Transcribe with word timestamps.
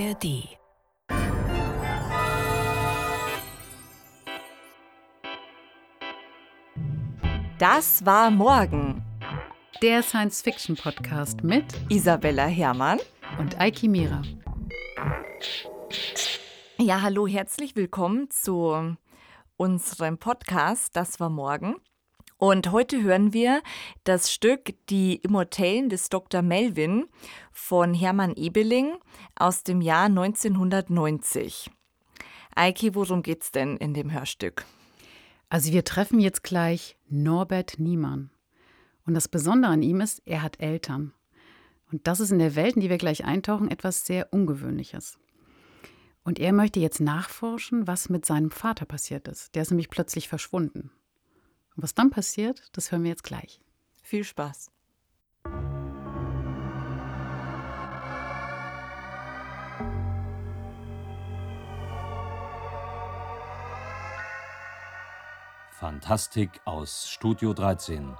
ARD. 0.00 0.48
Das 7.58 8.06
war 8.06 8.30
morgen. 8.30 9.02
Der 9.82 10.02
Science-Fiction-Podcast 10.02 11.44
mit 11.44 11.64
Isabella 11.90 12.46
Herrmann 12.46 12.98
und 13.38 13.60
Eiki 13.60 13.88
Mira. 13.88 14.22
Ja, 16.78 17.02
hallo, 17.02 17.26
herzlich 17.26 17.76
willkommen 17.76 18.30
zu 18.30 18.96
unserem 19.58 20.16
Podcast 20.16 20.96
Das 20.96 21.20
war 21.20 21.28
morgen. 21.30 21.76
Und 22.40 22.72
heute 22.72 23.02
hören 23.02 23.34
wir 23.34 23.62
das 24.04 24.32
Stück 24.32 24.72
Die 24.88 25.16
Immortellen 25.16 25.90
des 25.90 26.08
Dr. 26.08 26.40
Melvin 26.40 27.04
von 27.52 27.92
Hermann 27.92 28.34
Ebeling 28.34 28.96
aus 29.36 29.62
dem 29.62 29.82
Jahr 29.82 30.06
1990. 30.06 31.70
Eiki, 32.54 32.94
worum 32.94 33.22
geht's 33.22 33.52
denn 33.52 33.76
in 33.76 33.92
dem 33.92 34.10
Hörstück? 34.10 34.64
Also 35.50 35.70
wir 35.70 35.84
treffen 35.84 36.18
jetzt 36.18 36.42
gleich 36.42 36.96
Norbert 37.10 37.78
Niemann. 37.78 38.30
Und 39.04 39.12
das 39.12 39.28
Besondere 39.28 39.72
an 39.72 39.82
ihm 39.82 40.00
ist, 40.00 40.22
er 40.24 40.40
hat 40.40 40.60
Eltern. 40.60 41.12
Und 41.92 42.06
das 42.06 42.20
ist 42.20 42.32
in 42.32 42.38
der 42.38 42.56
Welt, 42.56 42.74
in 42.74 42.80
die 42.80 42.88
wir 42.88 42.96
gleich 42.96 43.22
eintauchen, 43.22 43.70
etwas 43.70 44.06
sehr 44.06 44.32
Ungewöhnliches. 44.32 45.18
Und 46.24 46.38
er 46.38 46.54
möchte 46.54 46.80
jetzt 46.80 47.02
nachforschen, 47.02 47.86
was 47.86 48.08
mit 48.08 48.24
seinem 48.24 48.50
Vater 48.50 48.86
passiert 48.86 49.28
ist. 49.28 49.54
Der 49.54 49.60
ist 49.60 49.70
nämlich 49.72 49.90
plötzlich 49.90 50.26
verschwunden. 50.26 50.90
Und 51.80 51.84
was 51.84 51.94
dann 51.94 52.10
passiert, 52.10 52.68
das 52.72 52.92
hören 52.92 53.04
wir 53.04 53.08
jetzt 53.08 53.24
gleich. 53.24 53.58
Viel 54.02 54.22
Spaß. 54.22 54.70
Fantastik 65.70 66.60
aus 66.66 67.08
Studio 67.08 67.54
13. 67.54 68.14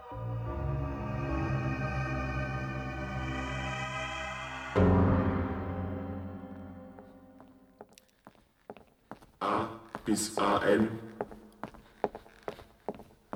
A 9.41 9.69
bis 10.07 10.39
AN, 10.39 10.89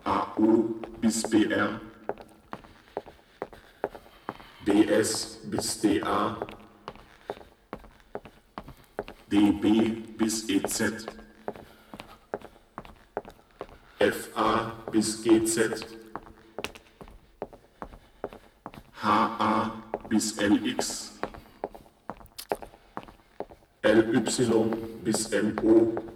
AO 0.04 0.80
bis 1.00 1.22
BR, 1.22 1.80
BS 4.64 5.40
bis 5.44 5.80
DA, 5.80 6.36
DB 9.30 9.90
bis 10.18 10.44
EZ, 10.48 11.06
FA 13.98 14.72
bis 14.92 15.22
GZ, 15.22 15.84
HA 19.00 19.72
bis 20.08 20.36
LX, 20.38 21.12
LY 23.82 24.20
bis 25.02 25.30
NO, 25.30 26.13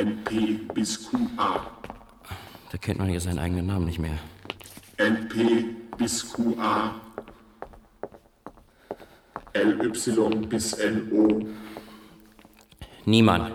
NP 0.00 0.60
bis 0.72 1.10
QA, 1.10 1.60
Da 2.72 2.78
kennt 2.78 2.98
man 2.98 3.10
ja 3.10 3.20
seinen 3.20 3.38
eigenen 3.38 3.66
Namen 3.66 3.84
nicht 3.84 3.98
mehr. 3.98 4.18
NP 4.96 5.66
bis 5.98 6.32
QA, 6.32 6.94
LY 9.52 9.90
bis 10.46 10.78
NO. 10.78 11.44
Niemand. 13.04 13.52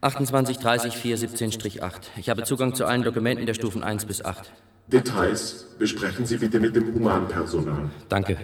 2830417-8. 0.02 1.94
Ich 2.18 2.30
habe 2.30 2.44
Zugang 2.44 2.74
zu 2.74 2.86
allen 2.86 3.04
Dokumenten 3.04 3.46
der 3.46 3.54
Stufen 3.54 3.84
1 3.84 4.06
bis 4.06 4.26
8. 4.26 4.52
Details 4.88 5.68
besprechen 5.78 6.26
Sie 6.26 6.38
bitte 6.38 6.60
mit 6.60 6.76
dem 6.76 6.96
Humanpersonal. 6.96 7.92
Danke. 8.08 8.38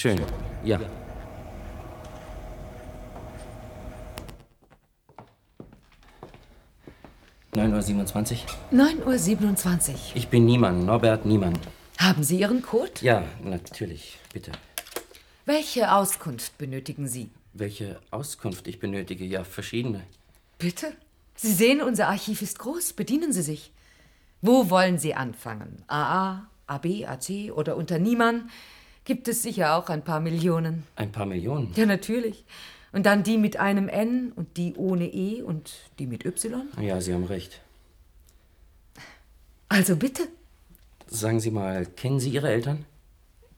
Schön. 0.00 0.20
Ja. 0.62 0.78
Neun 7.52 7.74
Uhr. 7.74 7.82
27. 7.82 8.46
9.27 8.70 9.90
Uhr. 9.90 9.96
Ich 10.14 10.28
bin 10.28 10.46
Niemann, 10.46 10.86
Norbert 10.86 11.26
Niemann. 11.26 11.58
Haben 11.98 12.22
Sie 12.22 12.38
Ihren 12.38 12.62
Code? 12.62 12.92
Ja, 13.00 13.24
natürlich, 13.42 14.20
bitte. 14.32 14.52
Welche 15.46 15.92
Auskunft 15.92 16.56
benötigen 16.58 17.08
Sie? 17.08 17.30
Welche 17.52 17.98
Auskunft 18.12 18.68
ich 18.68 18.78
benötige? 18.78 19.24
Ja, 19.24 19.42
verschiedene. 19.42 20.04
Bitte? 20.58 20.92
Sie 21.34 21.52
sehen, 21.52 21.82
unser 21.82 22.06
Archiv 22.06 22.40
ist 22.40 22.60
groß. 22.60 22.92
Bedienen 22.92 23.32
Sie 23.32 23.42
sich. 23.42 23.72
Wo 24.42 24.70
wollen 24.70 25.00
Sie 25.00 25.14
anfangen? 25.14 25.82
AA, 25.88 26.46
AB, 26.68 27.04
AC 27.04 27.50
oder 27.52 27.76
unter 27.76 27.98
Niemann? 27.98 28.48
Gibt 29.08 29.26
es 29.26 29.42
sicher 29.42 29.74
auch 29.74 29.88
ein 29.88 30.02
paar 30.02 30.20
Millionen. 30.20 30.82
Ein 30.94 31.10
paar 31.10 31.24
Millionen. 31.24 31.72
Ja, 31.76 31.86
natürlich. 31.86 32.44
Und 32.92 33.06
dann 33.06 33.22
die 33.22 33.38
mit 33.38 33.56
einem 33.56 33.88
N 33.88 34.32
und 34.36 34.58
die 34.58 34.74
ohne 34.76 35.06
E 35.06 35.40
und 35.40 35.72
die 35.98 36.06
mit 36.06 36.26
Y? 36.26 36.68
Ja, 36.78 37.00
Sie 37.00 37.14
haben 37.14 37.24
recht. 37.24 37.62
Also 39.70 39.96
bitte. 39.96 40.24
Sagen 41.06 41.40
Sie 41.40 41.50
mal, 41.50 41.86
kennen 41.86 42.20
Sie 42.20 42.28
Ihre 42.28 42.50
Eltern? 42.50 42.84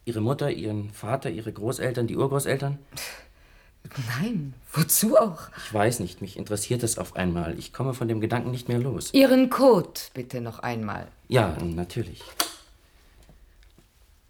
Ihre 0.05 0.21
Mutter, 0.21 0.53
Ihren 0.53 0.91
Vater, 0.91 1.31
Ihre 1.31 1.53
Großeltern, 1.53 2.07
die 2.07 2.17
Urgroßeltern? 2.17 2.79
Nein, 4.21 4.55
wozu 4.73 5.17
auch? 5.17 5.49
Ich 5.67 5.75
weiß 5.75 5.99
nicht, 5.99 6.21
mich 6.21 6.37
interessiert 6.37 6.85
das 6.85 6.97
auf 6.97 7.17
einmal. 7.17 7.59
Ich 7.59 7.73
komme 7.73 7.93
von 7.93 8.07
dem 8.07 8.21
Gedanken 8.21 8.53
nicht 8.53 8.69
mehr 8.69 8.79
los. 8.79 9.13
Ihren 9.15 9.51
Code 9.51 9.99
bitte 10.15 10.41
noch 10.41 10.61
einmal. 10.61 11.09
Ja, 11.27 11.57
natürlich. 11.61 12.23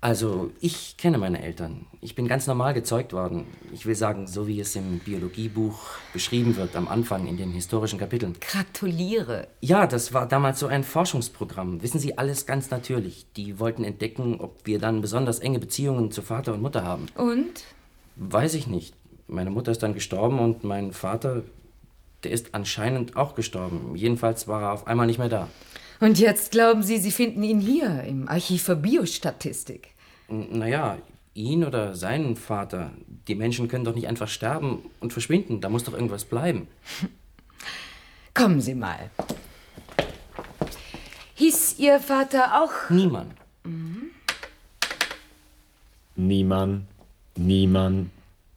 Also, 0.03 0.50
ich 0.61 0.97
kenne 0.97 1.19
meine 1.19 1.43
Eltern. 1.43 1.84
Ich 2.00 2.15
bin 2.15 2.27
ganz 2.27 2.47
normal 2.47 2.72
gezeugt 2.72 3.12
worden. 3.12 3.47
Ich 3.71 3.84
will 3.84 3.94
sagen, 3.94 4.27
so 4.27 4.47
wie 4.47 4.59
es 4.59 4.75
im 4.75 4.99
Biologiebuch 5.00 5.78
beschrieben 6.15 6.56
wird, 6.56 6.75
am 6.75 6.88
Anfang 6.88 7.27
in 7.27 7.37
den 7.37 7.50
historischen 7.50 7.99
Kapiteln. 7.99 8.34
Gratuliere. 8.41 9.49
Ja, 9.60 9.87
das 9.87 10.15
war 10.15 10.27
damals 10.27 10.59
so 10.59 10.69
ein 10.69 10.84
Forschungsprogramm. 10.84 11.83
Wissen 11.83 12.00
Sie, 12.00 12.16
alles 12.16 12.47
ganz 12.47 12.71
natürlich. 12.71 13.27
Die 13.37 13.59
wollten 13.60 13.84
entdecken, 13.84 14.41
ob 14.41 14.66
wir 14.66 14.78
dann 14.78 15.03
besonders 15.03 15.39
enge 15.39 15.59
Beziehungen 15.59 16.10
zu 16.10 16.22
Vater 16.22 16.55
und 16.55 16.62
Mutter 16.62 16.83
haben. 16.83 17.05
Und? 17.16 17.65
Weiß 18.16 18.55
ich 18.55 18.66
nicht. 18.66 18.94
Meine 19.27 19.50
Mutter 19.50 19.71
ist 19.71 19.83
dann 19.83 19.93
gestorben 19.93 20.39
und 20.39 20.65
mein 20.65 20.93
Vater, 20.93 21.43
der 22.25 22.31
ist 22.31 22.55
anscheinend 22.55 23.16
auch 23.16 23.34
gestorben. 23.34 23.94
Jedenfalls 23.97 24.49
war 24.49 24.62
er 24.62 24.72
auf 24.72 24.87
einmal 24.87 25.06
nicht 25.06 25.19
mehr 25.19 25.28
da. 25.28 25.49
Und 26.00 26.19
jetzt 26.19 26.50
glauben 26.50 26.83
Sie, 26.83 26.99
Sie 26.99 27.11
finden 27.11 27.43
ihn 27.43 27.61
hier 27.61 28.03
im 28.05 28.27
Archiv 28.27 28.62
für 28.62 28.77
Biostatistik. 28.77 29.88
Naja, 30.28 30.97
ihn 31.34 31.62
oder 31.65 31.94
seinen 31.94 32.37
Vater. 32.37 32.93
Die 33.28 33.34
Menschen 33.34 33.69
können 33.69 33.84
doch 33.84 33.94
nicht 33.94 34.09
einfach 34.09 34.28
sterben 34.28 34.91
und 35.00 35.12
verschwinden. 35.12 35.60
Da 35.60 35.69
muss 35.69 35.84
doch 35.84 35.93
irgendwas 35.93 36.25
bleiben. 36.25 36.69
Kommen 38.34 38.60
Sie 38.60 38.75
mal. 38.75 39.10
Hieß 41.34 41.78
Ihr 41.78 42.00
Vater 42.00 42.62
auch? 42.62 42.91
Niemand. 42.91 43.34
Niemand, 46.16 46.87
niemand, 47.37 48.10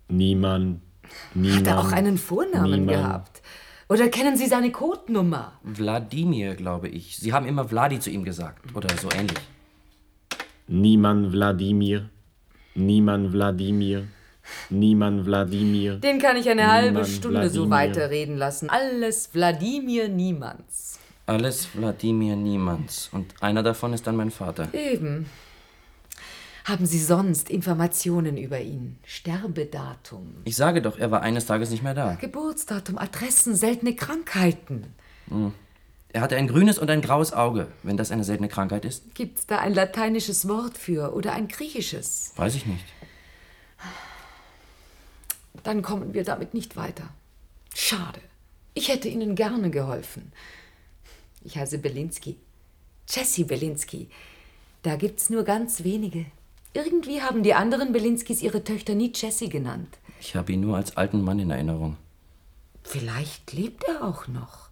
niemand, 0.08 0.82
niemand. 1.34 1.68
Hat 1.68 1.68
er 1.68 1.80
auch 1.80 1.92
einen 1.92 2.18
Vornamen 2.18 2.72
niemand. 2.86 2.90
gehabt? 2.90 3.42
Oder 3.94 4.10
kennen 4.10 4.36
Sie 4.36 4.48
seine 4.48 4.72
Codenummer? 4.72 5.54
Wladimir, 5.62 6.56
glaube 6.56 6.88
ich. 6.88 7.16
Sie 7.18 7.32
haben 7.32 7.46
immer 7.46 7.66
Vladi 7.70 8.00
zu 8.00 8.10
ihm 8.10 8.24
gesagt. 8.24 8.76
Oder 8.76 8.90
so 8.98 9.08
ähnlich. 9.16 9.38
Niemand 10.68 11.32
Wladimir, 11.32 12.10
niemand 12.74 13.32
Wladimir, 13.34 14.08
niemand 14.72 15.28
Wladimir. 15.28 15.98
Den 15.98 16.18
kann 16.18 16.38
ich 16.38 16.50
eine 16.50 16.72
halbe 16.72 16.88
Niemand 16.94 17.08
Stunde 17.08 17.50
so 17.52 17.70
Wladimir. 17.70 17.70
weiterreden 17.70 18.38
lassen. 18.38 18.68
Alles 18.72 19.30
Wladimir 19.32 20.08
Niemands. 20.10 20.98
Alles 21.28 21.68
Wladimir 21.76 22.36
Niemands. 22.36 23.10
Und 23.12 23.36
einer 23.42 23.62
davon 23.62 23.94
ist 23.94 24.08
dann 24.08 24.16
mein 24.16 24.32
Vater. 24.32 24.74
Eben. 24.74 25.28
Haben 26.66 26.86
Sie 26.86 27.00
sonst 27.00 27.50
Informationen 27.50 28.38
über 28.38 28.62
ihn? 28.62 28.98
Sterbedatum, 29.06 30.36
Ich 30.46 30.56
sage 30.56 30.82
doch, 30.82 30.98
er 30.98 31.12
war 31.12 31.22
eines 31.22 31.46
Tages 31.46 31.70
nicht 31.72 31.84
mehr 31.84 31.94
da. 31.94 32.16
Geburtsdatum, 32.16 32.98
Adressen, 32.98 33.56
seltene 33.56 33.96
Krankheiten. 33.96 34.94
Er 36.14 36.22
hatte 36.22 36.38
ein 36.38 36.48
grünes 36.48 36.78
und 36.78 36.90
ein 36.90 37.02
graues 37.02 37.34
Auge, 37.34 37.68
wenn 37.84 37.98
das 37.98 38.12
eine 38.12 38.24
seltene 38.24 38.48
Krankheit 38.48 38.86
ist. 38.86 39.14
Gibt's 39.14 39.46
da 39.46 39.60
ein 39.60 39.74
lateinisches 39.74 40.48
Wort 40.48 40.78
für 40.78 41.14
oder 41.14 41.34
ein 41.34 41.48
griechisches? 41.50 42.32
Weiß 42.38 42.56
ich 42.56 42.66
nicht. 42.66 42.86
Dann 45.64 45.82
kommen 45.82 46.14
wir 46.14 46.24
damit 46.24 46.54
nicht 46.54 46.76
weiter. 46.76 47.10
Schade. 47.76 48.20
Ich 48.74 48.88
hätte 48.90 49.08
Ihnen 49.08 49.36
gerne 49.36 49.70
geholfen. 49.70 50.32
Ich 51.44 51.58
heiße 51.58 51.78
Belinsky. 51.80 52.38
Jessie 53.08 53.44
Belinsky. 53.44 54.10
Da 54.82 54.96
gibt's 54.96 55.30
nur 55.30 55.44
ganz 55.44 55.84
wenige. 55.84 56.26
Irgendwie 56.74 57.22
haben 57.22 57.44
die 57.44 57.54
anderen 57.54 57.94
Belinskys 57.94 58.42
ihre 58.42 58.64
Töchter 58.64 58.96
nie 58.96 59.12
Jessie 59.14 59.50
genannt. 59.50 59.98
Ich 60.20 60.36
habe 60.36 60.52
ihn 60.54 60.62
nur 60.62 60.78
als 60.78 60.98
alten 60.98 61.22
Mann 61.22 61.40
in 61.40 61.52
Erinnerung. 61.52 61.98
Vielleicht 62.84 63.54
lebt 63.54 63.84
er 63.84 64.04
auch 64.04 64.28
noch. 64.28 64.70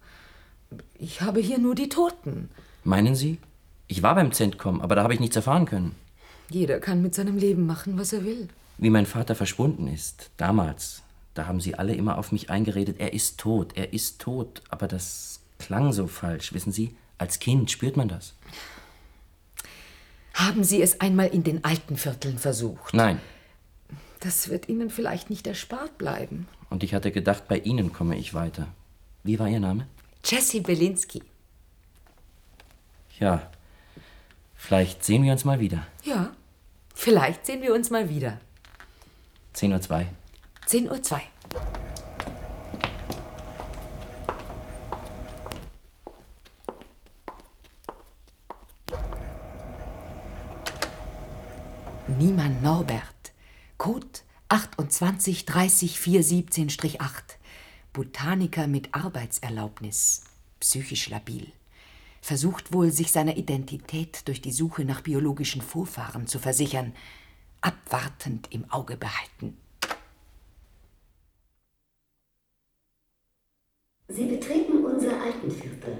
Ich 0.98 1.20
habe 1.20 1.40
hier 1.40 1.58
nur 1.58 1.74
die 1.74 1.88
Toten. 1.88 2.50
Meinen 2.84 3.14
Sie? 3.14 3.38
Ich 3.86 4.02
war 4.02 4.14
beim 4.14 4.32
Zentkom, 4.32 4.80
aber 4.80 4.96
da 4.96 5.02
habe 5.02 5.14
ich 5.14 5.20
nichts 5.20 5.36
erfahren 5.36 5.66
können. 5.66 5.94
Jeder 6.48 6.80
kann 6.80 7.02
mit 7.02 7.14
seinem 7.14 7.36
Leben 7.36 7.66
machen, 7.66 7.98
was 7.98 8.12
er 8.12 8.24
will. 8.24 8.48
Wie 8.78 8.90
mein 8.90 9.06
Vater 9.06 9.34
verschwunden 9.34 9.86
ist, 9.86 10.30
damals, 10.36 11.02
da 11.34 11.46
haben 11.46 11.60
sie 11.60 11.76
alle 11.76 11.94
immer 11.94 12.18
auf 12.18 12.32
mich 12.32 12.50
eingeredet, 12.50 12.96
er 12.98 13.12
ist 13.12 13.38
tot, 13.38 13.72
er 13.74 13.92
ist 13.92 14.20
tot. 14.20 14.62
Aber 14.70 14.88
das 14.88 15.40
klang 15.58 15.92
so 15.92 16.06
falsch, 16.06 16.52
wissen 16.52 16.72
Sie? 16.72 16.96
Als 17.18 17.38
Kind 17.38 17.70
spürt 17.70 17.96
man 17.96 18.08
das. 18.08 18.34
Haben 20.34 20.64
Sie 20.64 20.80
es 20.82 21.00
einmal 21.00 21.28
in 21.28 21.42
den 21.42 21.64
alten 21.64 21.96
Vierteln 21.96 22.38
versucht? 22.38 22.94
Nein. 22.94 23.20
Das 24.20 24.48
wird 24.48 24.68
Ihnen 24.68 24.90
vielleicht 24.90 25.30
nicht 25.30 25.46
erspart 25.46 25.98
bleiben. 25.98 26.48
Und 26.70 26.82
ich 26.82 26.94
hatte 26.94 27.10
gedacht, 27.10 27.48
bei 27.48 27.58
Ihnen 27.58 27.92
komme 27.92 28.16
ich 28.16 28.34
weiter. 28.34 28.68
Wie 29.24 29.38
war 29.38 29.48
Ihr 29.48 29.60
Name? 29.60 29.86
Jessie 30.24 30.60
Belinsky. 30.60 31.22
Ja. 33.18 33.50
Vielleicht 34.54 35.04
sehen 35.04 35.24
wir 35.24 35.32
uns 35.32 35.44
mal 35.44 35.58
wieder. 35.58 35.86
Ja, 36.04 36.32
vielleicht 36.94 37.44
sehen 37.46 37.62
wir 37.62 37.74
uns 37.74 37.90
mal 37.90 38.08
wieder. 38.08 38.40
10.02 39.56 39.90
Uhr. 39.90 40.06
10.02 40.68 41.14
Uhr. 41.14 41.20
Niemann 52.08 52.60
Norbert. 52.62 53.32
Code 53.78 54.08
2830417-8. 54.48 56.98
Botaniker 57.92 58.66
mit 58.66 58.92
Arbeitserlaubnis. 58.92 60.24
Psychisch 60.58 61.10
labil. 61.10 61.52
Versucht 62.20 62.72
wohl, 62.72 62.90
sich 62.90 63.12
seiner 63.12 63.36
Identität 63.36 64.26
durch 64.26 64.42
die 64.42 64.50
Suche 64.50 64.84
nach 64.84 65.02
biologischen 65.02 65.62
Vorfahren 65.62 66.26
zu 66.26 66.40
versichern. 66.40 66.92
Abwartend 67.60 68.48
im 68.50 68.68
Auge 68.70 68.96
behalten. 68.96 69.56
Sie 74.08 74.26
betreten 74.26 74.84
unser 74.84 75.22
Altenviertel. 75.22 75.98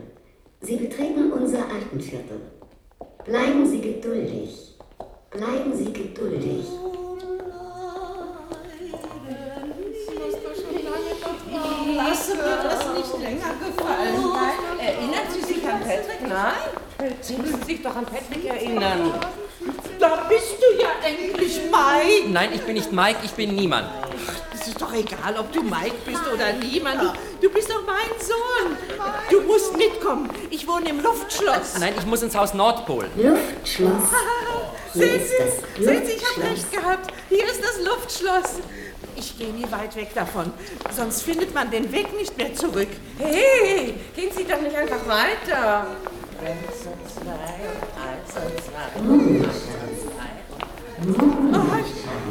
Sie 0.63 0.79
betreten 0.79 1.31
unser 1.33 1.71
Altenviertel. 1.71 2.41
Bleiben 3.25 3.71
Sie 3.71 3.81
geduldig. 3.81 4.72
Bleiben 5.35 5.75
Sie 5.75 5.91
geduldig. 5.91 6.67
Lassen 11.97 12.37
wir 12.37 12.57
das 12.63 12.87
nicht 12.95 13.19
länger 13.19 13.55
gefallen. 13.65 14.15
Nein. 14.33 14.79
Erinnern 14.79 15.27
Sie 15.31 15.41
sich 15.41 15.67
an 15.67 15.81
Patrick? 15.81 16.29
Nein. 16.29 17.13
Sie 17.23 17.37
müssen 17.37 17.63
sich 17.63 17.83
doch 17.83 17.97
an 17.97 18.05
Patrick 18.05 18.45
erinnern. 18.45 19.15
Da 19.99 20.27
bist 20.29 20.57
du 20.59 20.83
ja 20.83 20.91
endlich 21.03 21.61
Mike. 21.71 22.29
Nein, 22.29 22.51
ich 22.53 22.61
bin 22.63 22.75
nicht 22.75 22.93
Mike, 22.93 23.21
ich 23.25 23.33
bin 23.33 23.55
niemand. 23.55 23.87
Es 24.53 24.69
ist 24.69 24.83
doch 24.83 24.93
egal, 24.93 25.37
ob 25.39 25.51
du 25.51 25.63
Mike 25.63 25.97
bist 26.05 26.23
oder 26.31 26.53
niemand. 26.53 27.01
Du, 27.01 27.49
du 27.49 27.55
bist 27.55 27.71
doch 27.71 27.83
mein 27.87 28.21
Sohn. 28.21 28.77
Du 29.31 29.41
musst 29.43 29.77
mitkommen. 29.79 30.29
Ich 30.51 30.69
wohne 30.69 30.91
im 30.91 31.01
Luftschloss. 31.01 31.79
Nein, 31.81 31.95
ich 31.97 32.05
muss 32.05 32.23
ins 32.23 32.37
Haus 32.37 32.53
Nordpol. 32.53 33.07
Luftschloss. 33.17 34.11
Sehen 34.95 35.21
Sie, 35.25 35.85
sehen 35.85 36.07
Sie, 36.07 36.13
ich 36.13 36.25
habe 36.25 36.51
recht 36.51 36.71
gehabt. 36.71 37.13
Hier 37.29 37.45
ist 37.45 37.63
das 37.63 37.81
Luftschloss. 37.85 38.61
Ich 39.17 39.39
gehe 39.39 39.53
nie 39.53 39.71
weit 39.71 39.95
weg 39.97 40.15
davon, 40.15 40.53
sonst 40.95 41.23
findet 41.23 41.55
man 41.55 41.71
den 41.71 41.91
Weg 41.93 42.17
nicht 42.17 42.37
mehr 42.37 42.55
zurück. 42.55 42.89
Hey, 43.19 43.95
gehen 44.17 44.31
Sie 44.37 44.45
doch 44.45 44.61
nicht 44.61 44.75
einfach 44.75 45.07
weiter. 45.07 45.87
Eins 46.41 46.87
und 46.87 47.11
zwei 47.11 47.55
und 47.71 47.83
eins 48.03 48.33
und 48.37 48.59
zwei. 48.65 48.89
Oh, 51.55 51.77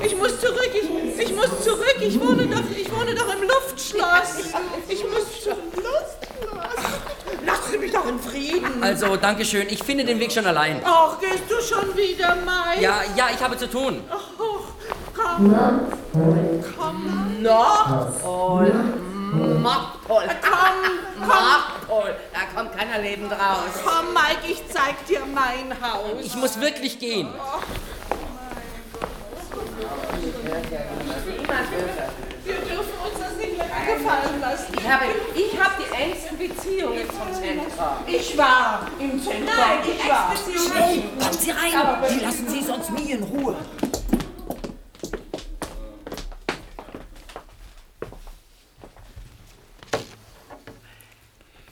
ich, 0.02 0.12
ich 0.12 0.18
muss 0.18 0.40
zurück, 0.40 0.72
ich, 0.74 1.20
ich 1.20 1.36
muss 1.36 1.64
zurück. 1.64 1.98
Ich 2.00 2.20
wohne 2.20 2.48
doch, 2.48 2.64
ich 2.76 2.92
wohne 2.92 3.16
doch 3.16 3.34
im 3.36 3.48
Luftschloss. 3.48 4.54
Ich 4.88 5.04
muss 5.04 5.44
zum 5.44 5.58
Luftschloss. 5.76 6.21
Lassen 7.72 7.80
Sie 7.80 7.86
mich 7.86 7.94
doch 7.94 8.06
in 8.06 8.20
Frieden. 8.20 8.84
Also, 8.84 9.16
Dankeschön, 9.16 9.68
ich 9.70 9.82
finde 9.82 10.04
den 10.04 10.20
Weg 10.20 10.32
schon 10.34 10.46
allein. 10.46 10.82
Ach, 10.84 11.18
gehst 11.20 11.44
du 11.50 11.62
schon 11.62 11.96
wieder, 11.96 12.36
Mike? 12.36 12.82
Ja, 12.82 13.02
ja, 13.16 13.30
ich 13.34 13.42
habe 13.42 13.58
zu 13.58 13.70
tun. 13.70 14.04
Komm. 15.16 15.56
Komm. 16.78 17.42
Nordpol. 17.42 18.74
Nordpol. 19.62 20.24
Komm, 20.42 21.30
komm. 21.30 22.04
Da 22.34 22.60
kommt 22.60 22.78
keiner 22.78 23.00
lebend 23.00 23.32
raus. 23.32 23.70
Komm, 23.86 24.14
Mike, 24.14 24.52
ich 24.52 24.64
zeig 24.68 25.06
dir 25.08 25.22
mein 25.34 25.74
Haus. 25.82 26.26
Ich 26.26 26.36
muss 26.36 26.60
wirklich 26.60 27.00
gehen. 27.00 27.30
Wir 32.44 32.56
dürfen 32.56 32.98
uns 33.06 33.20
das 33.20 33.38
nicht 33.38 33.58
länger 33.58 33.81
gefallen 33.98 34.40
lassen. 34.40 34.74
Ich 34.78 34.90
habe, 34.90 35.06
ich 35.36 35.60
habe 35.60 35.84
die 35.84 35.96
engsten 35.96 36.38
Beziehungen 36.38 37.10
zum 37.10 37.34
Zentrum. 37.34 37.98
Ich 38.08 38.38
war 38.38 38.88
im 39.00 39.22
Zentrum. 39.22 39.46
Nein, 39.46 39.80
die 39.86 39.92
ich 39.92 40.10
war. 40.10 40.34
Schnell, 40.36 41.04
kommen 41.20 41.34
Sie 41.34 41.52
rein. 41.52 41.72
Die 42.14 42.20
lassen 42.20 42.50
Sie 42.50 42.62
sonst 42.62 42.92
nie 42.92 43.12
in 43.12 43.24
Ruhe. 43.24 43.56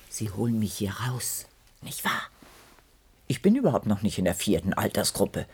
Sie 0.09 0.29
holen 0.31 0.59
mich 0.59 0.73
hier 0.73 0.93
raus, 1.07 1.45
nicht 1.81 2.03
wahr? 2.03 2.23
Ich 3.27 3.41
bin 3.41 3.55
überhaupt 3.55 3.85
noch 3.85 4.01
nicht 4.01 4.17
in 4.17 4.25
der 4.25 4.35
vierten 4.35 4.73
Altersgruppe. 4.73 5.45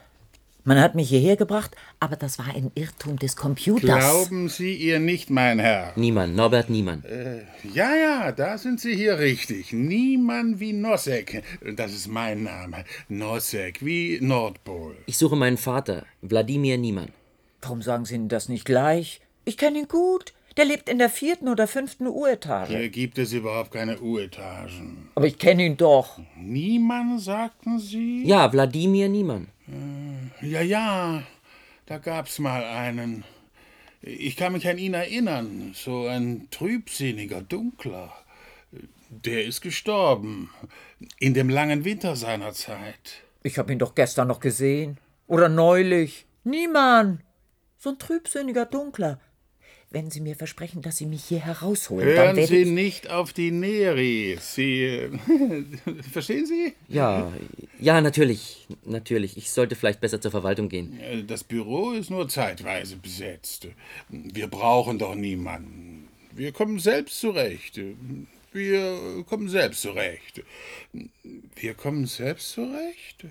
Man 0.67 0.81
hat 0.81 0.95
mich 0.95 1.09
hierher 1.09 1.35
gebracht, 1.35 1.75
aber 1.99 2.15
das 2.15 2.39
war 2.39 2.47
ein 2.47 2.71
Irrtum 2.73 3.19
des 3.19 3.35
Computers. 3.35 3.99
Glauben 3.99 4.49
Sie 4.49 4.73
ihr 4.73 4.99
nicht, 4.99 5.29
mein 5.29 5.59
Herr? 5.59 5.93
Niemand, 5.95 6.35
Norbert 6.35 6.71
Niemann. 6.71 7.03
Ja, 7.71 7.95
ja, 7.95 8.31
da 8.31 8.57
sind 8.57 8.79
Sie 8.79 8.95
hier 8.95 9.19
richtig. 9.19 9.73
Niemand 9.73 10.59
wie 10.59 10.73
Nosek. 10.73 11.43
Das 11.75 11.93
ist 11.93 12.07
mein 12.07 12.41
Name. 12.41 12.83
Nosek, 13.09 13.85
wie 13.85 14.17
Nordpol. 14.19 14.97
Ich 15.05 15.19
suche 15.19 15.35
meinen 15.35 15.57
Vater, 15.57 16.03
Wladimir 16.23 16.79
Niemann. 16.79 17.09
Warum 17.61 17.83
sagen 17.83 18.05
Sie 18.05 18.15
denn 18.15 18.27
das 18.27 18.49
nicht 18.49 18.65
gleich? 18.65 19.21
Ich 19.45 19.57
kenne 19.57 19.77
ihn 19.77 19.87
gut. 19.87 20.33
Der 20.57 20.65
lebt 20.65 20.89
in 20.89 20.97
der 20.97 21.09
vierten 21.09 21.47
oder 21.47 21.67
fünften 21.67 22.07
Uretage. 22.07 22.75
Hier 22.75 22.89
gibt 22.89 23.19
es 23.19 23.33
überhaupt 23.33 23.71
keine 23.71 23.99
U-Etagen. 23.99 25.09
Aber 25.13 25.27
ich 25.27 25.37
kenne 25.37 25.63
ihn 25.63 25.77
doch. 25.77 26.17
Niemand, 26.37 27.21
sagten 27.21 27.77
Sie? 27.77 28.23
Ja, 28.25 28.51
Wladimir 28.51 29.09
Niemann. 29.09 29.49
Ja, 30.41 30.61
ja, 30.61 31.23
da 31.85 31.97
gab's 31.97 32.39
mal 32.39 32.63
einen. 32.63 33.23
Ich 34.01 34.35
kann 34.35 34.53
mich 34.53 34.67
an 34.67 34.77
ihn 34.77 34.93
erinnern. 34.93 35.71
So 35.73 36.07
ein 36.07 36.47
trübsinniger, 36.51 37.41
dunkler. 37.41 38.13
Der 39.09 39.45
ist 39.45 39.61
gestorben. 39.61 40.49
In 41.19 41.33
dem 41.33 41.49
langen 41.49 41.85
Winter 41.85 42.15
seiner 42.15 42.53
Zeit. 42.53 43.23
Ich 43.43 43.57
habe 43.57 43.71
ihn 43.73 43.79
doch 43.79 43.95
gestern 43.95 44.27
noch 44.27 44.39
gesehen. 44.39 44.99
Oder 45.27 45.49
neulich. 45.49 46.25
Niemand. 46.43 47.21
So 47.77 47.91
ein 47.91 47.99
trübsinniger 47.99 48.65
Dunkler. 48.65 49.19
Wenn 49.95 50.11
Sie 50.11 50.19
mir 50.19 50.35
versprechen, 50.35 50.81
dass 50.81 50.97
Sie 50.97 51.05
mich 51.05 51.23
hier 51.23 51.39
herausholen, 51.39 52.05
dann 52.05 52.17
Hören 52.17 52.35
werde 52.35 52.47
Sie 52.49 52.61
ich... 52.63 52.67
nicht 52.67 53.09
auf 53.09 53.31
die 53.31 53.49
Neris. 53.49 54.55
Sie. 54.55 55.09
Verstehen 56.11 56.45
Sie? 56.45 56.73
Ja, 56.89 57.31
ja, 57.79 58.01
natürlich, 58.01 58.67
natürlich. 58.83 59.37
Ich 59.37 59.51
sollte 59.51 59.77
vielleicht 59.77 60.01
besser 60.01 60.19
zur 60.19 60.31
Verwaltung 60.31 60.67
gehen. 60.67 60.99
Äh, 60.99 61.23
Das 61.23 61.45
Büro 61.45 61.93
ist 61.93 62.09
nur 62.09 62.27
zeitweise 62.27 62.97
besetzt. 62.97 63.69
Wir 64.09 64.47
brauchen 64.47 64.99
doch 64.99 65.15
niemanden. 65.15 66.09
Wir 66.33 66.51
kommen 66.51 66.77
selbst 66.79 67.21
zurecht. 67.21 67.79
Wir 68.51 69.23
kommen 69.29 69.47
selbst 69.47 69.81
zurecht. 69.81 70.43
Wir 71.55 71.73
kommen 71.73 72.05
selbst 72.05 72.51
zurecht? 72.51 73.27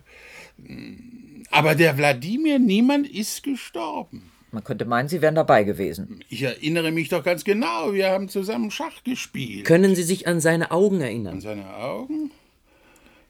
Aber 1.50 1.74
der 1.74 1.98
Wladimir 1.98 2.58
Niemann 2.58 3.04
ist 3.04 3.42
gestorben. 3.42 4.30
Man 4.54 4.62
könnte 4.62 4.84
meinen, 4.84 5.08
Sie 5.08 5.20
wären 5.20 5.34
dabei 5.34 5.64
gewesen. 5.64 6.20
Ich 6.28 6.42
erinnere 6.42 6.92
mich 6.92 7.08
doch 7.08 7.24
ganz 7.24 7.42
genau. 7.42 7.92
Wir 7.92 8.10
haben 8.10 8.28
zusammen 8.28 8.70
Schach 8.70 9.02
gespielt. 9.02 9.64
Können 9.66 9.96
Sie 9.96 10.04
sich 10.04 10.28
an 10.28 10.38
seine 10.40 10.70
Augen 10.70 11.00
erinnern? 11.00 11.34
An 11.34 11.40
seine 11.40 11.74
Augen? 11.74 12.30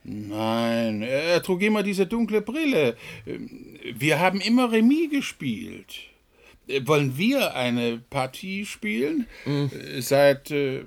Nein, 0.04 1.00
er 1.00 1.42
trug 1.42 1.62
immer 1.62 1.82
diese 1.82 2.06
dunkle 2.06 2.42
Brille. 2.42 2.94
Wir 3.94 4.20
haben 4.20 4.38
immer 4.42 4.70
Remis 4.70 5.10
gespielt. 5.10 5.94
Wollen 6.84 7.16
wir 7.16 7.54
eine 7.54 8.02
Partie 8.10 8.66
spielen? 8.66 9.26
Äh, 9.46 10.00
Seit 10.02 10.50
äh, 10.50 10.84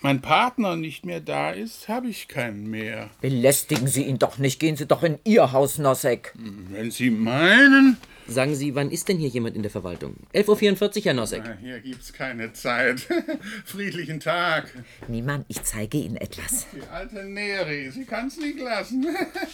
mein 0.00 0.20
Partner 0.20 0.76
nicht 0.76 1.04
mehr 1.04 1.20
da 1.20 1.50
ist, 1.50 1.88
habe 1.88 2.08
ich 2.08 2.28
keinen 2.28 2.68
mehr. 2.68 3.10
Belästigen 3.20 3.86
Sie 3.86 4.04
ihn 4.04 4.18
doch 4.18 4.38
nicht. 4.38 4.60
Gehen 4.60 4.76
Sie 4.76 4.86
doch 4.86 5.02
in 5.02 5.18
Ihr 5.24 5.52
Haus, 5.52 5.78
Nosek. 5.78 6.32
Wenn 6.70 6.90
Sie 6.90 7.10
meinen. 7.10 7.96
Sagen 8.28 8.54
Sie, 8.54 8.74
wann 8.74 8.90
ist 8.90 9.08
denn 9.08 9.18
hier 9.18 9.28
jemand 9.28 9.56
in 9.56 9.62
der 9.62 9.70
Verwaltung? 9.70 10.14
11.44 10.32 10.96
Uhr, 10.98 11.04
Herr 11.04 11.14
Nossek. 11.14 11.42
Na, 11.44 11.56
Hier 11.60 11.80
gibt's 11.80 12.12
keine 12.12 12.52
Zeit. 12.52 13.00
Friedlichen 13.64 14.20
Tag. 14.20 14.72
Niemann, 15.08 15.44
ich 15.48 15.62
zeige 15.64 15.98
Ihnen 15.98 16.16
etwas. 16.16 16.66
Die 16.74 16.86
alte 16.88 17.24
Neri, 17.24 17.90
sie 17.90 18.04
kann's 18.04 18.36
nicht 18.38 18.60
lassen. 18.60 19.04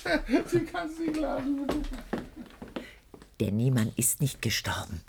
sie 0.47 0.61
kann's 0.61 0.99
nicht 0.99 1.16
lassen. 1.16 1.66
Der 3.40 3.52
Niemann 3.52 3.92
ist 3.97 4.21
nicht 4.21 4.42
gestorben. 4.42 5.00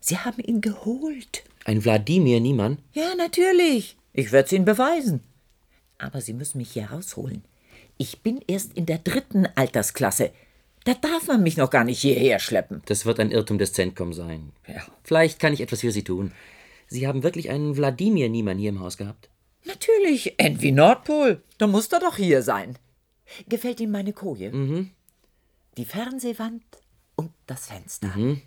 Sie 0.00 0.18
haben 0.18 0.40
ihn 0.42 0.60
geholt. 0.60 1.44
Ein 1.64 1.84
Wladimir 1.84 2.40
Niemann? 2.40 2.78
Ja, 2.94 3.14
natürlich. 3.14 3.97
Ich 4.12 4.32
werde 4.32 4.46
es 4.46 4.52
Ihnen 4.52 4.64
beweisen. 4.64 5.22
Aber 5.98 6.20
Sie 6.20 6.32
müssen 6.32 6.58
mich 6.58 6.72
hier 6.72 6.90
rausholen. 6.90 7.44
Ich 7.96 8.22
bin 8.22 8.40
erst 8.46 8.72
in 8.74 8.86
der 8.86 8.98
dritten 8.98 9.46
Altersklasse. 9.54 10.30
Da 10.84 10.94
darf 10.94 11.26
man 11.26 11.42
mich 11.42 11.56
noch 11.56 11.70
gar 11.70 11.84
nicht 11.84 12.00
hierher 12.00 12.38
schleppen. 12.38 12.82
Das 12.86 13.04
wird 13.04 13.20
ein 13.20 13.30
Irrtum 13.30 13.58
des 13.58 13.72
Zentkom 13.72 14.12
sein. 14.12 14.52
Ja. 14.66 14.82
Vielleicht 15.02 15.40
kann 15.40 15.52
ich 15.52 15.60
etwas 15.60 15.80
für 15.80 15.90
Sie 15.90 16.04
tun. 16.04 16.32
Sie 16.86 17.06
haben 17.06 17.22
wirklich 17.22 17.50
einen 17.50 17.76
Wladimir 17.76 18.28
Niemann 18.28 18.58
hier 18.58 18.70
im 18.70 18.80
Haus 18.80 18.96
gehabt? 18.96 19.28
Natürlich, 19.64 20.38
Envy 20.38 20.72
Nordpol. 20.72 21.42
Da 21.58 21.66
muss 21.66 21.88
er 21.88 22.00
doch 22.00 22.16
hier 22.16 22.42
sein. 22.42 22.78
Gefällt 23.48 23.80
Ihnen 23.80 23.92
meine 23.92 24.12
Koje? 24.12 24.50
Mhm. 24.50 24.90
Die 25.76 25.84
Fernsehwand 25.84 26.62
und 27.16 27.32
das 27.46 27.66
Fenster. 27.66 28.08
Mhm. 28.16 28.40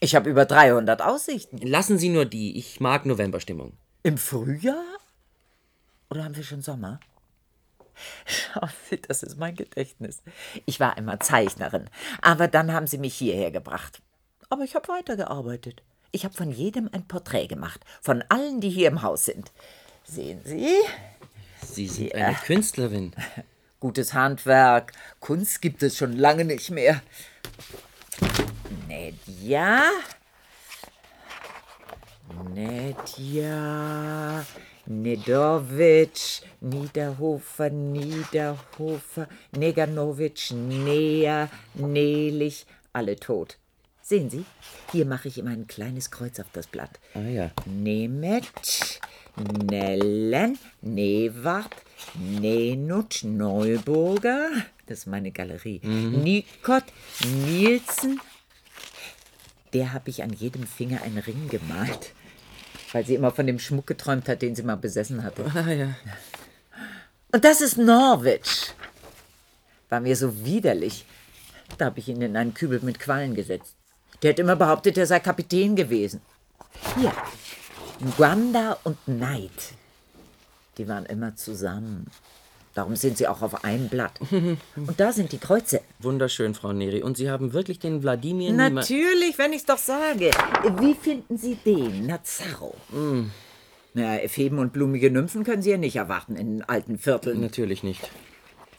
Ich 0.00 0.14
habe 0.14 0.30
über 0.30 0.46
300 0.46 1.02
Aussichten. 1.02 1.58
Lassen 1.58 1.98
Sie 1.98 2.08
nur 2.08 2.24
die. 2.24 2.58
Ich 2.58 2.80
mag 2.80 3.06
Novemberstimmung. 3.06 3.74
Im 4.02 4.16
Frühjahr? 4.16 4.84
Oder 6.08 6.24
haben 6.24 6.36
wir 6.36 6.42
schon 6.42 6.62
Sommer? 6.62 7.00
Schauen 8.24 8.70
Sie, 8.88 9.00
das 9.00 9.22
ist 9.22 9.36
mein 9.36 9.54
Gedächtnis. 9.54 10.22
Ich 10.64 10.80
war 10.80 10.96
einmal 10.96 11.18
Zeichnerin, 11.18 11.90
aber 12.22 12.48
dann 12.48 12.72
haben 12.72 12.86
sie 12.86 12.98
mich 12.98 13.14
hierher 13.14 13.50
gebracht. 13.50 14.00
Aber 14.48 14.64
ich 14.64 14.74
habe 14.74 14.88
weitergearbeitet. 14.88 15.82
Ich 16.12 16.24
habe 16.24 16.34
von 16.34 16.50
jedem 16.50 16.88
ein 16.92 17.06
Porträt 17.06 17.46
gemacht, 17.46 17.84
von 18.00 18.24
allen, 18.28 18.60
die 18.60 18.70
hier 18.70 18.88
im 18.88 19.02
Haus 19.02 19.26
sind. 19.26 19.52
Sehen 20.04 20.40
Sie? 20.44 20.74
Sie 21.62 21.86
sind 21.86 22.14
eine 22.14 22.34
Künstlerin. 22.34 23.12
Gutes 23.80 24.12
Handwerk. 24.12 24.92
Kunst 25.20 25.62
gibt 25.62 25.82
es 25.82 25.96
schon 25.96 26.14
lange 26.14 26.44
nicht 26.44 26.70
mehr. 26.70 27.00
Nedja. 28.88 29.82
Nedja. 32.54 34.44
Nedovic, 34.86 36.42
Niederhofer, 36.60 37.70
Niederhofer, 37.70 39.28
Neganovic, 39.56 40.50
Nea, 40.52 41.48
Nelich, 41.74 42.66
alle 42.92 43.16
tot. 43.16 43.56
Sehen 44.02 44.30
Sie, 44.30 44.44
hier 44.90 45.06
mache 45.06 45.28
ich 45.28 45.38
immer 45.38 45.50
ein 45.50 45.68
kleines 45.68 46.10
Kreuz 46.10 46.40
auf 46.40 46.46
das 46.52 46.66
Blatt. 46.66 46.98
Ah 47.14 47.20
ja. 47.20 47.50
Nemet, 47.66 49.00
Nellen, 49.70 50.58
Newart, 50.80 51.70
Nenutsch, 52.18 53.22
Neuburger, 53.22 54.48
das 54.86 55.00
ist 55.00 55.06
meine 55.06 55.30
Galerie, 55.30 55.80
Mhm. 55.84 56.22
Nikot, 56.22 56.82
Nielsen, 57.46 58.20
der 59.72 59.92
habe 59.92 60.10
ich 60.10 60.24
an 60.24 60.32
jedem 60.32 60.66
Finger 60.66 61.02
einen 61.02 61.18
Ring 61.18 61.48
gemalt, 61.48 62.12
weil 62.92 63.04
sie 63.04 63.14
immer 63.14 63.30
von 63.30 63.46
dem 63.46 63.58
Schmuck 63.58 63.86
geträumt 63.86 64.28
hat, 64.28 64.42
den 64.42 64.54
sie 64.54 64.62
mal 64.62 64.76
besessen 64.76 65.22
hatte. 65.22 65.44
Ah 65.54 65.70
ja. 65.70 65.94
Und 67.32 67.44
das 67.44 67.60
ist 67.60 67.76
Norwich. 67.76 68.72
War 69.88 70.00
mir 70.00 70.16
so 70.16 70.44
widerlich. 70.44 71.04
Da 71.78 71.86
habe 71.86 72.00
ich 72.00 72.08
ihn 72.08 72.22
in 72.22 72.36
einen 72.36 72.54
Kübel 72.54 72.80
mit 72.82 72.98
Quallen 72.98 73.34
gesetzt. 73.34 73.74
Der 74.22 74.32
hat 74.32 74.38
immer 74.38 74.56
behauptet, 74.56 74.98
er 74.98 75.06
sei 75.06 75.20
Kapitän 75.20 75.76
gewesen. 75.76 76.20
Hier, 76.96 77.12
Gwanda 78.16 78.78
und 78.84 78.96
Neid. 79.06 79.50
Die 80.76 80.88
waren 80.88 81.06
immer 81.06 81.36
zusammen. 81.36 82.10
Darum 82.74 82.94
sind 82.94 83.18
sie 83.18 83.26
auch 83.26 83.42
auf 83.42 83.64
einem 83.64 83.88
Blatt. 83.88 84.20
Und 84.30 84.58
da 84.98 85.12
sind 85.12 85.32
die 85.32 85.38
Kreuze. 85.38 85.80
Wunderschön, 85.98 86.54
Frau 86.54 86.72
Neri. 86.72 87.02
Und 87.02 87.16
Sie 87.16 87.28
haben 87.28 87.52
wirklich 87.52 87.80
den 87.80 88.02
Wladimir 88.02 88.50
Niemann... 88.50 88.74
Natürlich, 88.74 89.38
wenn 89.38 89.52
ich's 89.52 89.66
doch 89.66 89.78
sage. 89.78 90.30
Wie 90.78 90.94
finden 90.94 91.36
Sie 91.36 91.56
den, 91.56 92.06
Nazarro? 92.06 92.76
Mm, 92.90 93.30
Na, 93.94 94.18
Feben 94.28 94.58
und 94.58 94.72
blumige 94.72 95.10
Nymphen 95.10 95.42
können 95.42 95.62
Sie 95.62 95.70
ja 95.70 95.78
nicht 95.78 95.96
erwarten 95.96 96.36
in 96.36 96.62
alten 96.62 96.98
Vierteln. 96.98 97.40
natürlich 97.40 97.82
nicht. 97.82 98.08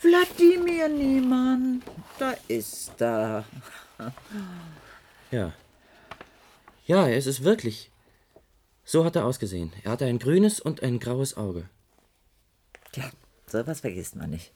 Wladimir 0.01 0.87
Niemann, 0.87 1.83
da 2.17 2.33
ist 2.47 2.99
er. 2.99 3.43
Ja. 5.29 5.53
Ja, 6.85 7.07
es 7.07 7.27
ist 7.27 7.43
wirklich. 7.43 7.91
So 8.83 9.05
hat 9.05 9.15
er 9.15 9.25
ausgesehen. 9.25 9.71
Er 9.83 9.91
hatte 9.91 10.05
ein 10.05 10.17
grünes 10.17 10.59
und 10.59 10.81
ein 10.81 10.99
graues 10.99 11.37
Auge. 11.37 11.69
Tja, 13.51 13.63
sowas 13.63 13.81
vergisst 13.81 14.15
man 14.15 14.29
nicht. 14.29 14.51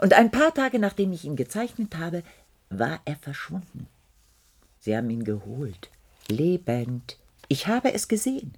Und 0.00 0.12
ein 0.12 0.30
paar 0.30 0.54
Tage 0.54 0.78
nachdem 0.78 1.12
ich 1.12 1.24
ihn 1.24 1.36
gezeichnet 1.36 1.96
habe, 1.96 2.22
war 2.70 3.00
er 3.04 3.16
verschwunden. 3.16 3.88
Sie 4.80 4.96
haben 4.96 5.10
ihn 5.10 5.24
geholt. 5.24 5.90
Lebend. 6.28 7.18
Ich 7.48 7.66
habe 7.66 7.92
es 7.92 8.08
gesehen. 8.08 8.54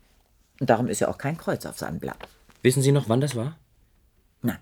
Und 0.60 0.70
darum 0.70 0.88
ist 0.88 1.00
ja 1.00 1.08
auch 1.08 1.18
kein 1.18 1.36
Kreuz 1.36 1.66
auf 1.66 1.78
seinem 1.78 2.00
Blatt. 2.00 2.28
Wissen 2.62 2.82
Sie 2.82 2.92
noch, 2.92 3.08
wann 3.08 3.20
das 3.20 3.34
war? 3.34 3.58
Nein. 4.42 4.58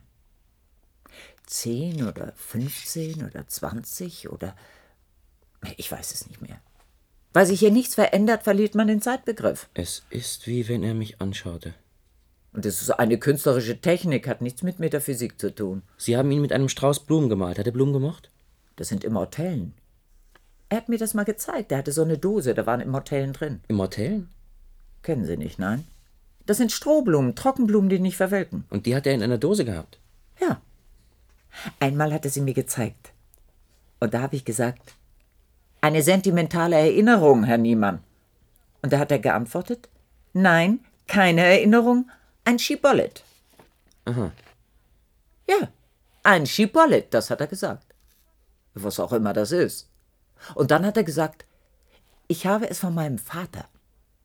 Zehn 1.46 2.06
oder 2.06 2.32
fünfzehn 2.36 3.24
oder 3.24 3.46
zwanzig 3.48 4.30
oder. 4.30 4.56
Ich 5.76 5.90
weiß 5.90 6.12
es 6.12 6.28
nicht 6.28 6.42
mehr. 6.42 6.60
Weil 7.32 7.46
sich 7.46 7.60
hier 7.60 7.70
nichts 7.70 7.94
verändert, 7.94 8.44
verliert 8.44 8.74
man 8.74 8.86
den 8.86 9.02
Zeitbegriff. 9.02 9.68
Es 9.74 10.04
ist 10.10 10.46
wie 10.46 10.68
wenn 10.68 10.82
er 10.82 10.94
mich 10.94 11.20
anschaute. 11.20 11.74
Und 12.54 12.64
es 12.64 12.80
ist 12.80 12.90
eine 12.90 13.18
künstlerische 13.18 13.80
Technik, 13.80 14.28
hat 14.28 14.40
nichts 14.40 14.62
mit 14.62 14.78
Metaphysik 14.78 15.40
zu 15.40 15.52
tun. 15.52 15.82
Sie 15.98 16.16
haben 16.16 16.30
ihn 16.30 16.40
mit 16.40 16.52
einem 16.52 16.68
Strauß 16.68 17.00
Blumen 17.00 17.28
gemalt. 17.28 17.58
Hat 17.58 17.66
er 17.66 17.72
Blumen 17.72 17.92
gemocht? 17.92 18.30
Das 18.76 18.88
sind 18.88 19.02
Immortellen. 19.02 19.74
Er 20.68 20.78
hat 20.78 20.88
mir 20.88 20.98
das 20.98 21.14
mal 21.14 21.24
gezeigt. 21.24 21.72
Er 21.72 21.78
hatte 21.78 21.90
so 21.92 22.02
eine 22.02 22.16
Dose, 22.16 22.54
da 22.54 22.64
waren 22.64 22.80
Immortellen 22.80 23.32
drin. 23.32 23.60
Immortellen? 23.66 24.28
Kennen 25.02 25.24
Sie 25.24 25.36
nicht, 25.36 25.58
nein? 25.58 25.84
Das 26.46 26.58
sind 26.58 26.70
Strohblumen, 26.70 27.34
Trockenblumen, 27.34 27.90
die 27.90 27.98
nicht 27.98 28.16
verwelken. 28.16 28.64
Und 28.70 28.86
die 28.86 28.94
hat 28.94 29.06
er 29.06 29.14
in 29.14 29.22
einer 29.22 29.38
Dose 29.38 29.64
gehabt? 29.64 29.98
Ja. 30.40 30.60
Einmal 31.80 32.12
hat 32.12 32.24
er 32.24 32.30
sie 32.30 32.40
mir 32.40 32.54
gezeigt. 32.54 33.12
Und 33.98 34.14
da 34.14 34.22
habe 34.22 34.36
ich 34.36 34.44
gesagt, 34.44 34.94
eine 35.80 36.02
sentimentale 36.02 36.76
Erinnerung, 36.76 37.44
Herr 37.44 37.58
Niemann. 37.58 38.00
Und 38.82 38.92
da 38.92 38.98
hat 38.98 39.10
er 39.10 39.18
geantwortet, 39.18 39.88
nein, 40.32 40.80
keine 41.06 41.42
Erinnerung, 41.42 42.10
ein 42.44 42.58
Schibollet. 42.58 43.24
Aha. 44.04 44.32
Ja, 45.48 45.68
ein 46.22 46.46
Schibollet, 46.46 47.12
das 47.12 47.30
hat 47.30 47.40
er 47.40 47.46
gesagt. 47.46 47.94
Was 48.74 49.00
auch 49.00 49.12
immer 49.12 49.32
das 49.32 49.52
ist. 49.52 49.88
Und 50.54 50.70
dann 50.70 50.84
hat 50.84 50.96
er 50.96 51.04
gesagt, 51.04 51.46
ich 52.28 52.46
habe 52.46 52.68
es 52.68 52.78
von 52.78 52.94
meinem 52.94 53.18
Vater. 53.18 53.66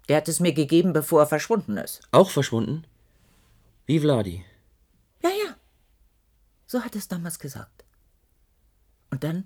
Der 0.07 0.17
hat 0.17 0.27
es 0.27 0.39
mir 0.39 0.53
gegeben, 0.53 0.93
bevor 0.93 1.21
er 1.21 1.27
verschwunden 1.27 1.77
ist. 1.77 2.01
Auch 2.11 2.31
verschwunden? 2.31 2.85
Wie 3.85 3.99
Vladi. 3.99 4.43
Ja, 5.21 5.29
ja. 5.29 5.55
So 6.65 6.83
hat 6.83 6.95
er 6.95 6.99
es 6.99 7.07
damals 7.07 7.39
gesagt. 7.39 7.83
Und 9.11 9.23
dann 9.23 9.45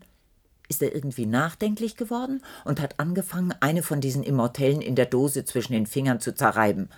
ist 0.70 0.82
er 0.82 0.96
irgendwie 0.96 1.26
nachdenklich 1.26 1.98
geworden 1.98 2.44
und 2.66 2.80
hat 2.80 3.00
angefangen, 3.00 3.54
eine 3.60 3.84
von 3.84 4.02
diesen 4.02 4.24
Immortellen 4.24 4.82
in 4.82 4.96
der 4.96 5.06
Dose 5.06 5.46
zwischen 5.46 5.74
den 5.74 5.86
Fingern 5.86 6.20
zu 6.20 6.34
zerreiben. 6.34 6.90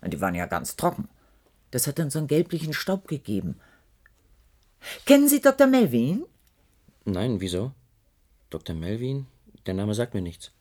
Und 0.00 0.12
die 0.12 0.20
waren 0.20 0.34
ja 0.34 0.46
ganz 0.46 0.76
trocken. 0.76 1.08
Das 1.72 1.86
hat 1.86 1.98
dann 1.98 2.10
so 2.10 2.20
einen 2.20 2.28
gelblichen 2.28 2.72
Staub 2.72 3.08
gegeben. 3.08 3.58
Kennen 5.06 5.28
Sie 5.28 5.40
Dr. 5.40 5.66
Melvin? 5.66 6.24
Nein, 7.04 7.40
wieso? 7.40 7.72
Dr. 8.50 8.76
Melvin? 8.76 9.26
Der 9.66 9.74
Name 9.74 9.94
sagt 9.94 10.14
mir 10.14 10.20
nichts. 10.20 10.52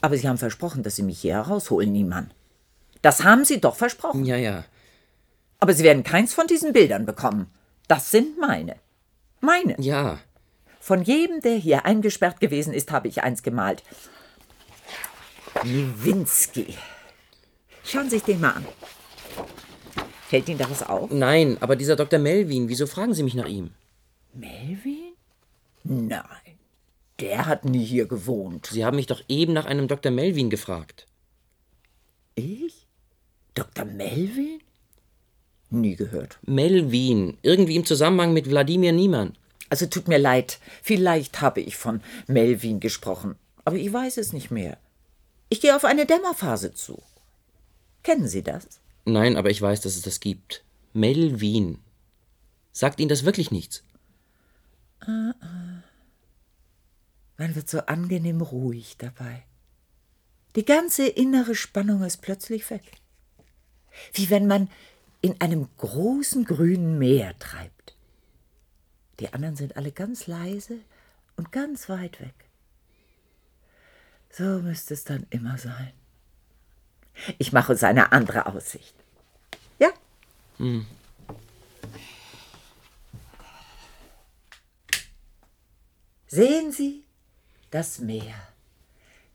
Aber 0.00 0.16
Sie 0.16 0.26
haben 0.26 0.38
versprochen, 0.38 0.82
dass 0.82 0.96
Sie 0.96 1.02
mich 1.02 1.20
hier 1.20 1.34
herausholen, 1.34 1.92
Niemann. 1.92 2.30
Das 3.02 3.24
haben 3.24 3.44
Sie 3.44 3.60
doch 3.60 3.76
versprochen. 3.76 4.24
Ja, 4.24 4.36
ja. 4.36 4.64
Aber 5.58 5.74
Sie 5.74 5.84
werden 5.84 6.02
keins 6.02 6.32
von 6.32 6.46
diesen 6.46 6.72
Bildern 6.72 7.04
bekommen. 7.06 7.50
Das 7.86 8.10
sind 8.10 8.38
meine. 8.38 8.76
Meine. 9.40 9.76
Ja. 9.78 10.18
Von 10.80 11.02
jedem, 11.02 11.40
der 11.40 11.56
hier 11.56 11.84
eingesperrt 11.84 12.40
gewesen 12.40 12.72
ist, 12.72 12.90
habe 12.90 13.08
ich 13.08 13.22
eins 13.22 13.42
gemalt. 13.42 13.82
Niewinski. 15.62 16.74
Schauen 17.84 18.04
Sie 18.04 18.16
sich 18.16 18.22
den 18.22 18.40
mal 18.40 18.52
an. 18.52 18.66
Fällt 20.36 20.50
Ihnen 20.50 20.58
da 20.58 20.70
was 20.70 20.82
auf? 20.82 21.10
Nein, 21.10 21.56
aber 21.60 21.76
dieser 21.76 21.96
Dr. 21.96 22.18
Melvin, 22.18 22.68
wieso 22.68 22.86
fragen 22.86 23.14
Sie 23.14 23.22
mich 23.22 23.32
nach 23.32 23.48
ihm? 23.48 23.70
Melvin? 24.34 25.14
Nein. 25.82 26.58
Der 27.20 27.46
hat 27.46 27.64
nie 27.64 27.82
hier 27.82 28.04
gewohnt. 28.04 28.66
Sie 28.66 28.84
haben 28.84 28.96
mich 28.96 29.06
doch 29.06 29.22
eben 29.28 29.54
nach 29.54 29.64
einem 29.64 29.88
Dr. 29.88 30.12
Melvin 30.12 30.50
gefragt. 30.50 31.06
Ich? 32.34 32.86
Dr. 33.54 33.86
Melvin? 33.86 34.60
Nie 35.70 35.96
gehört. 35.96 36.38
Melvin, 36.42 37.38
irgendwie 37.40 37.76
im 37.76 37.86
Zusammenhang 37.86 38.34
mit 38.34 38.50
Wladimir 38.50 38.92
Niemann. 38.92 39.38
Also 39.70 39.86
tut 39.86 40.06
mir 40.06 40.18
leid, 40.18 40.58
vielleicht 40.82 41.40
habe 41.40 41.62
ich 41.62 41.78
von 41.78 42.02
Melvin 42.26 42.80
gesprochen, 42.80 43.36
aber 43.64 43.76
ich 43.76 43.90
weiß 43.90 44.18
es 44.18 44.34
nicht 44.34 44.50
mehr. 44.50 44.76
Ich 45.48 45.62
gehe 45.62 45.74
auf 45.74 45.86
eine 45.86 46.04
Dämmerphase 46.04 46.74
zu. 46.74 47.02
Kennen 48.02 48.28
Sie 48.28 48.42
das? 48.42 48.80
Nein, 49.06 49.36
aber 49.36 49.50
ich 49.50 49.62
weiß, 49.62 49.80
dass 49.80 49.96
es 49.96 50.02
das 50.02 50.20
gibt. 50.20 50.64
Melvin. 50.92 51.78
Sagt 52.72 53.00
Ihnen 53.00 53.08
das 53.08 53.24
wirklich 53.24 53.50
nichts? 53.50 53.84
Ah, 55.00 55.32
ah. 55.40 55.82
Man 57.38 57.54
wird 57.54 57.70
so 57.70 57.80
angenehm 57.80 58.40
ruhig 58.40 58.96
dabei. 58.98 59.44
Die 60.56 60.64
ganze 60.64 61.06
innere 61.06 61.54
Spannung 61.54 62.02
ist 62.02 62.20
plötzlich 62.20 62.68
weg. 62.70 62.98
Wie 64.12 64.28
wenn 64.28 64.46
man 64.46 64.68
in 65.20 65.40
einem 65.40 65.68
großen 65.78 66.44
grünen 66.44 66.98
Meer 66.98 67.38
treibt. 67.38 67.96
Die 69.20 69.32
anderen 69.32 69.56
sind 69.56 69.76
alle 69.76 69.92
ganz 69.92 70.26
leise 70.26 70.78
und 71.36 71.52
ganz 71.52 71.88
weit 71.88 72.20
weg. 72.20 72.34
So 74.30 74.60
müsste 74.60 74.94
es 74.94 75.04
dann 75.04 75.26
immer 75.30 75.58
sein. 75.58 75.92
Ich 77.38 77.52
mache 77.52 77.72
uns 77.72 77.82
eine 77.82 78.12
andere 78.12 78.46
Aussicht. 78.46 78.94
Ja? 79.78 79.88
Hm. 80.58 80.86
Sehen 86.26 86.72
Sie 86.72 87.04
das 87.70 87.98
Meer. 87.98 88.34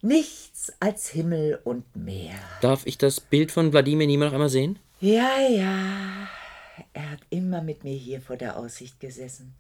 Nichts 0.02 0.74
als 0.80 1.10
Himmel 1.10 1.60
und 1.64 1.96
Meer. 1.96 2.36
Darf 2.62 2.86
ich 2.86 2.98
das 2.98 3.20
Bild 3.20 3.52
von 3.52 3.72
Wladimir 3.72 4.08
Niemann 4.08 4.30
noch 4.30 4.34
einmal 4.34 4.50
sehen? 4.50 4.80
Ja, 5.00 5.40
ja. 5.50 6.28
Er 6.94 7.12
hat 7.12 7.20
immer 7.30 7.62
mit 7.62 7.84
mir 7.84 7.96
hier 7.96 8.22
vor 8.22 8.38
der 8.38 8.58
Aussicht 8.58 9.00
gesessen. 9.00 9.56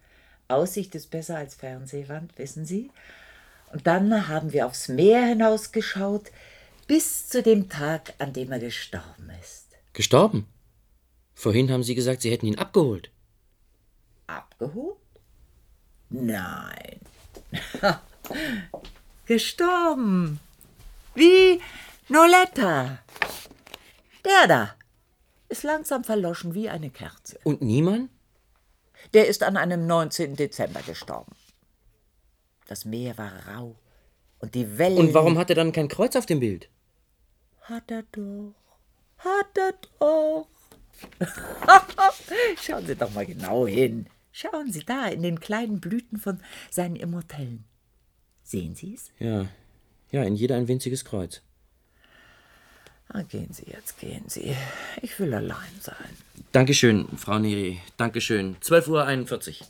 Aussicht 0.47 0.95
ist 0.95 1.11
besser 1.11 1.37
als 1.37 1.55
Fernsehwand, 1.55 2.37
wissen 2.37 2.65
Sie? 2.65 2.91
Und 3.71 3.87
dann 3.87 4.27
haben 4.27 4.51
wir 4.51 4.65
aufs 4.65 4.87
Meer 4.87 5.25
hinausgeschaut, 5.25 6.31
bis 6.91 7.29
zu 7.29 7.41
dem 7.41 7.69
Tag, 7.69 8.15
an 8.17 8.33
dem 8.33 8.51
er 8.51 8.59
gestorben 8.59 9.31
ist. 9.41 9.67
Gestorben? 9.93 10.45
Vorhin 11.33 11.71
haben 11.71 11.83
Sie 11.83 11.95
gesagt, 11.95 12.21
Sie 12.21 12.29
hätten 12.29 12.47
ihn 12.47 12.57
abgeholt. 12.57 13.09
Abgeholt? 14.27 14.97
Nein. 16.09 16.99
gestorben. 19.25 20.41
Wie 21.15 21.61
Noletta. 22.09 22.99
Der 24.25 24.47
da 24.49 24.75
ist 25.47 25.63
langsam 25.63 26.03
verloschen 26.03 26.53
wie 26.53 26.67
eine 26.67 26.89
Kerze. 26.89 27.39
Und 27.45 27.61
Niemann? 27.61 28.09
Der 29.13 29.29
ist 29.29 29.43
an 29.43 29.55
einem 29.55 29.87
19. 29.87 30.35
Dezember 30.35 30.81
gestorben. 30.81 31.31
Das 32.67 32.83
Meer 32.83 33.17
war 33.17 33.31
rau 33.47 33.77
und 34.39 34.55
die 34.55 34.77
Wellen. 34.77 34.97
Und 34.97 35.13
warum 35.13 35.37
hat 35.37 35.49
er 35.49 35.55
dann 35.55 35.71
kein 35.71 35.87
Kreuz 35.87 36.17
auf 36.17 36.25
dem 36.25 36.41
Bild? 36.41 36.67
Hat 37.61 37.91
er 37.91 38.03
doch. 38.11 38.53
Hat 39.17 39.57
er 39.57 39.73
doch. 39.99 40.47
Schauen 42.61 42.85
Sie 42.85 42.95
doch 42.95 43.11
mal 43.11 43.25
genau 43.25 43.67
hin. 43.67 44.07
Schauen 44.31 44.71
Sie 44.71 44.83
da 44.83 45.07
in 45.07 45.21
den 45.21 45.39
kleinen 45.39 45.79
Blüten 45.79 46.17
von 46.17 46.41
seinen 46.69 46.95
Immortellen. 46.95 47.65
Sehen 48.43 48.75
Sie 48.75 48.95
es? 48.95 49.11
Ja. 49.19 49.47
Ja, 50.11 50.23
in 50.23 50.35
jeder 50.35 50.55
ein 50.55 50.67
winziges 50.67 51.05
Kreuz. 51.05 51.41
Ah, 53.09 53.23
gehen 53.23 53.51
Sie 53.51 53.65
jetzt, 53.67 53.99
gehen 53.99 54.23
Sie. 54.27 54.55
Ich 55.01 55.19
will 55.19 55.33
allein 55.33 55.79
sein. 55.81 55.95
Dankeschön, 56.53 57.07
Frau 57.17 57.39
Neri. 57.39 57.81
Dankeschön. 57.97 58.55
12.41 58.57 59.61
Uhr. 59.61 59.67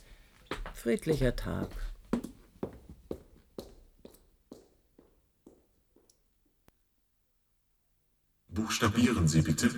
Friedlicher 0.74 1.34
Tag. 1.34 1.68
Buchstabieren 8.54 9.28
Sie 9.28 9.42
bitte. 9.42 9.68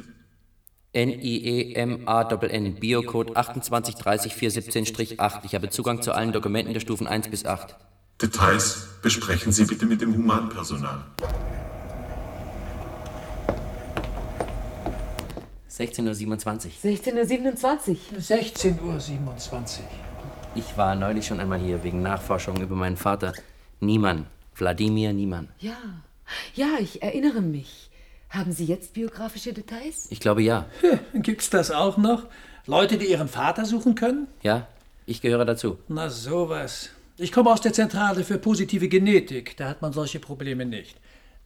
N-I-E-M-A-N-N, 0.93 2.75
Biocode 2.77 3.37
2830417-8. 3.37 5.41
Ich 5.45 5.55
habe 5.55 5.69
Zugang 5.71 6.03
zu 6.03 6.13
allen 6.13 6.33
Dokumenten 6.33 6.73
der 6.73 6.81
Stufen 6.81 7.07
1 7.07 7.29
bis 7.29 7.47
8. 7.47 7.77
Details 8.21 8.89
besprechen 9.03 9.53
Sie 9.53 9.65
bitte 9.65 9.87
mit 9.87 10.01
dem 10.01 10.13
Humanpersonal. 10.15 11.05
16.27 15.71 16.67
Uhr. 16.67 16.73
16.27 16.93 17.97
Uhr. 18.13 18.21
16.27 18.21 18.83
Uhr. 18.83 18.99
Ich 20.55 20.77
war 20.77 20.95
neulich 20.95 21.27
schon 21.27 21.41
einmal 21.41 21.59
hier 21.59 21.83
wegen 21.83 22.03
Nachforschung 22.03 22.61
über 22.61 22.77
meinen 22.77 22.97
Vater. 22.97 23.33
Niemann. 23.81 24.27
Wladimir 24.55 25.13
Niemann. 25.13 25.49
Ja, 25.59 25.77
ja, 26.55 26.79
ich 26.79 27.03
erinnere 27.03 27.41
mich. 27.41 27.84
Haben 28.35 28.51
Sie 28.51 28.65
jetzt 28.65 28.95
biografische 28.95 29.53
Details? 29.53 30.09
Ich 30.11 30.19
glaube 30.19 30.43
ja. 30.43 30.67
Gibt's 31.15 31.51
das 31.51 31.71
auch 31.71 31.97
noch? 31.97 32.25
Leute, 32.67 32.99
die 32.99 33.07
ihren 33.07 33.29
Vater 33.29 33.65
suchen 33.65 33.95
können? 33.95 34.27
Ja, 34.43 34.67
ich 35.07 35.21
gehöre 35.21 35.45
dazu. 35.45 35.79
Na 35.87 36.11
sowas. 36.11 36.91
Ich 37.17 37.31
komme 37.31 37.53
aus 37.53 37.61
der 37.61 37.73
Zentrale 37.73 38.25
für 38.25 38.39
positive 38.39 38.89
Genetik. 38.89 39.57
Da 39.57 39.69
hat 39.69 39.83
man 39.83 39.93
solche 39.93 40.19
Probleme 40.19 40.65
nicht. 40.65 40.97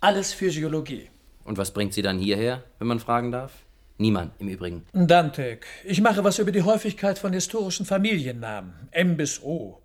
Alles 0.01 0.33
Physiologie. 0.33 1.11
Und 1.44 1.59
was 1.59 1.72
bringt 1.72 1.92
Sie 1.92 2.01
dann 2.01 2.18
hierher, 2.18 2.64
wenn 2.79 2.88
man 2.88 3.01
fragen 3.01 3.33
darf? 3.33 3.53
Niemand 3.98 4.33
im 4.38 4.48
Übrigen. 4.48 4.87
Dantec. 4.94 5.66
Ich 5.85 6.01
mache 6.01 6.24
was 6.24 6.38
über 6.38 6.53
die 6.53 6.62
Häufigkeit 6.62 7.18
von 7.18 7.35
historischen 7.35 7.85
Familiennamen. 7.85 8.72
M 8.92 9.18
bis 9.18 9.42
O. 9.42 9.83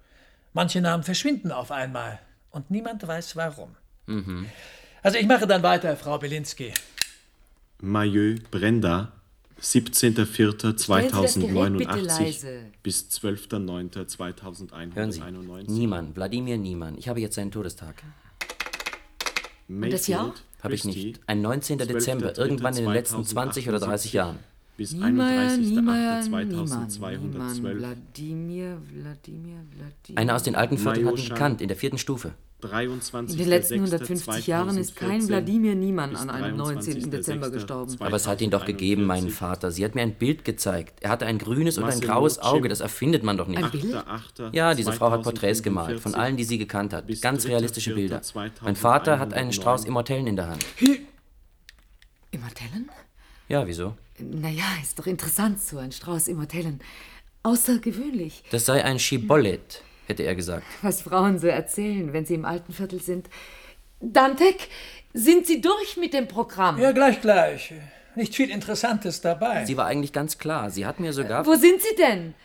Manche 0.53 0.79
Namen 0.79 1.03
verschwinden 1.03 1.51
auf 1.51 1.69
einmal. 1.71 2.19
Und 2.49 2.71
niemand 2.71 3.05
weiß 3.05 3.35
warum. 3.35 3.75
Mhm. 4.05 4.45
Also 5.01 5.17
ich 5.17 5.27
mache 5.27 5.47
dann 5.47 5.63
weiter, 5.63 5.97
Frau 5.97 6.17
Belinsky. 6.17 6.71
Maillot 7.85 8.49
Brenda, 8.49 9.11
17.04.2089 9.61 12.01
leise. 12.01 12.71
bis 12.81 13.09
12.09.2191. 13.09 14.95
Hören 14.95 15.11
Sie, 15.11 15.21
Niemann, 15.67 16.15
Wladimir 16.15 16.57
Niemann. 16.57 16.97
Ich 16.97 17.09
habe 17.09 17.19
jetzt 17.19 17.35
seinen 17.35 17.51
Todestag. 17.51 18.01
das 19.67 20.07
Jahr? 20.07 20.33
Habe 20.61 20.75
ich 20.75 20.85
nicht. 20.85 21.19
Ein 21.27 21.41
19. 21.41 21.79
Dezember, 21.79 22.37
irgendwann 22.37 22.77
in 22.77 22.85
den 22.85 22.93
letzten 22.93 23.25
20 23.25 23.67
oder 23.67 23.79
30 23.79 24.13
Jahren. 24.13 24.39
Bis 24.77 24.93
Niemeyer, 24.93 25.57
Niemeyer, 25.57 26.21
31.08.2212. 26.21 27.17
Niemann, 27.17 27.63
Wladimir, 27.63 28.77
Wladimir, 28.93 29.57
Wladimir. 29.75 30.17
Einer 30.17 30.35
aus 30.35 30.43
den 30.43 30.55
alten 30.55 30.77
Vierteln 30.77 31.05
hat 31.05 31.19
ihn 31.19 31.27
gekannt, 31.27 31.59
in 31.61 31.67
der 31.67 31.75
vierten 31.75 31.97
Stufe. 31.97 32.33
23. 32.63 33.37
In 33.37 33.43
den 33.43 33.49
letzten 33.49 33.75
150 33.75 34.47
Jahren 34.47 34.77
ist 34.77 34.95
kein 34.95 35.27
Wladimir 35.27 35.75
Niemann 35.75 36.15
an 36.15 36.29
einem 36.29 36.57
19. 36.57 37.11
Dezember 37.11 37.49
gestorben. 37.49 37.95
Aber 37.99 38.15
es 38.15 38.27
hat 38.27 38.41
ihn 38.41 38.49
doch 38.51 38.65
gegeben, 38.65 39.05
meinen 39.05 39.29
Vater. 39.29 39.71
Sie 39.71 39.83
hat 39.85 39.95
mir 39.95 40.01
ein 40.01 40.15
Bild 40.15 40.45
gezeigt. 40.45 40.99
Er 41.01 41.09
hatte 41.09 41.25
ein 41.25 41.37
grünes 41.37 41.77
und 41.77 41.85
ein 41.85 41.99
graues. 41.99 42.39
Auge. 42.39 42.69
Das 42.69 42.79
erfindet 42.79 43.23
man 43.23 43.37
doch 43.37 43.47
nicht. 43.47 43.63
Ein 43.63 43.71
Bild? 43.71 44.03
Ja, 44.53 44.73
diese 44.73 44.91
Frau 44.93 45.11
hat 45.11 45.23
Porträts 45.23 45.63
gemalt, 45.63 45.99
von 45.99 46.15
allen, 46.15 46.37
die 46.37 46.43
sie 46.43 46.57
gekannt 46.57 46.93
hat. 46.93 47.05
Ganz 47.21 47.45
realistische 47.45 47.93
Bilder. 47.93 48.21
Mein 48.61 48.75
Vater 48.75 49.19
hat 49.19 49.33
einen 49.33 49.53
Strauß 49.53 49.85
Immortellen 49.85 50.27
in 50.27 50.35
der 50.35 50.47
Hand. 50.47 50.65
Immortellen? 52.31 52.89
Ja, 53.47 53.67
wieso? 53.67 53.95
Naja, 54.19 54.63
ist 54.81 54.97
doch 54.97 55.07
interessant, 55.07 55.61
so 55.61 55.77
ein 55.77 55.91
Strauß 55.91 56.27
Immortellen. 56.27 56.79
Außergewöhnlich, 57.43 58.43
Das 58.51 58.65
sei 58.65 58.83
ein 58.85 58.99
Schibollet, 58.99 59.81
hätte 60.07 60.23
er 60.23 60.35
gesagt. 60.35 60.65
was 60.81 61.01
Frauen 61.01 61.39
so 61.39 61.47
erzählen, 61.47 62.13
wenn 62.13 62.25
sie 62.25 62.35
im 62.35 62.45
alten 62.45 62.73
Viertel 62.73 63.01
sind. 63.01 63.29
Dantek, 63.99 64.67
sind 65.13 65.45
Sie 65.47 65.61
durch 65.61 65.97
mit 65.97 66.13
dem 66.13 66.27
Programm? 66.27 66.79
Ja, 66.79 66.91
gleich, 66.91 67.21
gleich. 67.21 67.73
Nicht 68.15 68.35
viel 68.35 68.49
Interessantes 68.49 69.21
dabei. 69.21 69.65
Sie 69.65 69.77
war 69.77 69.85
eigentlich 69.85 70.13
ganz 70.13 70.37
klar. 70.37 70.69
Sie 70.69 70.85
hat 70.85 70.99
mir 70.99 71.13
sogar. 71.13 71.45
Wo 71.45 71.55
sind 71.55 71.81
Sie 71.81 71.95
denn? 71.95 72.35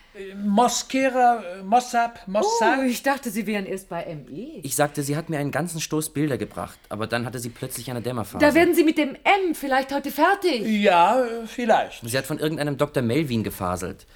Moskera, 0.45 1.43
äh, 1.43 1.63
Mossab, 1.63 2.27
Mossad. 2.27 2.79
Oh, 2.81 2.83
ich 2.83 3.03
dachte, 3.03 3.31
Sie 3.31 3.47
wären 3.47 3.67
erst 3.67 3.89
bei 3.89 4.05
ME. 4.07 4.61
Ich 4.63 4.75
sagte, 4.75 5.03
sie 5.03 5.17
hat 5.17 5.29
mir 5.29 5.39
einen 5.39 5.53
ganzen 5.53 5.81
Stoß 5.81 6.11
Bilder 6.11 6.39
gebracht, 6.39 6.79
aber 6.89 7.07
dann 7.07 7.25
hatte 7.25 7.39
sie 7.39 7.51
plötzlich 7.51 7.91
eine 7.91 8.03
Dämmerphase. 8.03 8.45
Da 8.45 8.55
werden 8.55 8.75
Sie 8.75 8.83
mit 8.83 8.99
dem 8.99 9.15
M 9.15 9.55
vielleicht 9.55 9.93
heute 9.95 10.11
fertig. 10.11 10.63
Ja, 10.67 11.23
äh, 11.23 11.47
vielleicht. 11.47 12.03
Sie 12.09 12.19
hat 12.19 12.27
von 12.27 12.39
irgendeinem 12.39 12.77
Dr. 12.77 13.03
Melvin 13.03 13.45
gefaselt. 13.45 14.07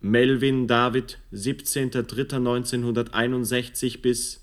Melvin 0.00 0.66
David, 0.66 1.18
17.03.1961 1.32 4.02
bis 4.02 4.41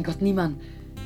Mein 0.00 0.14
Gott, 0.14 0.22
Niemann, 0.22 0.58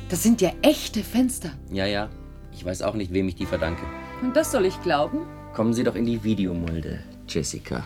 das 0.07 0.23
sind 0.23 0.39
ja 0.39 0.53
echte 0.61 1.03
Fenster. 1.03 1.49
Ja, 1.69 1.85
ja. 1.85 2.09
Ich 2.53 2.63
weiß 2.63 2.81
auch 2.81 2.93
nicht, 2.93 3.11
wem 3.11 3.27
ich 3.27 3.35
die 3.35 3.45
verdanke. 3.45 3.81
Und 4.21 4.37
das 4.37 4.53
soll 4.53 4.65
ich 4.65 4.81
glauben? 4.83 5.27
Kommen 5.53 5.73
Sie 5.73 5.83
doch 5.83 5.95
in 5.95 6.05
die 6.05 6.23
Videomulde, 6.23 6.99
Jessica. 7.27 7.83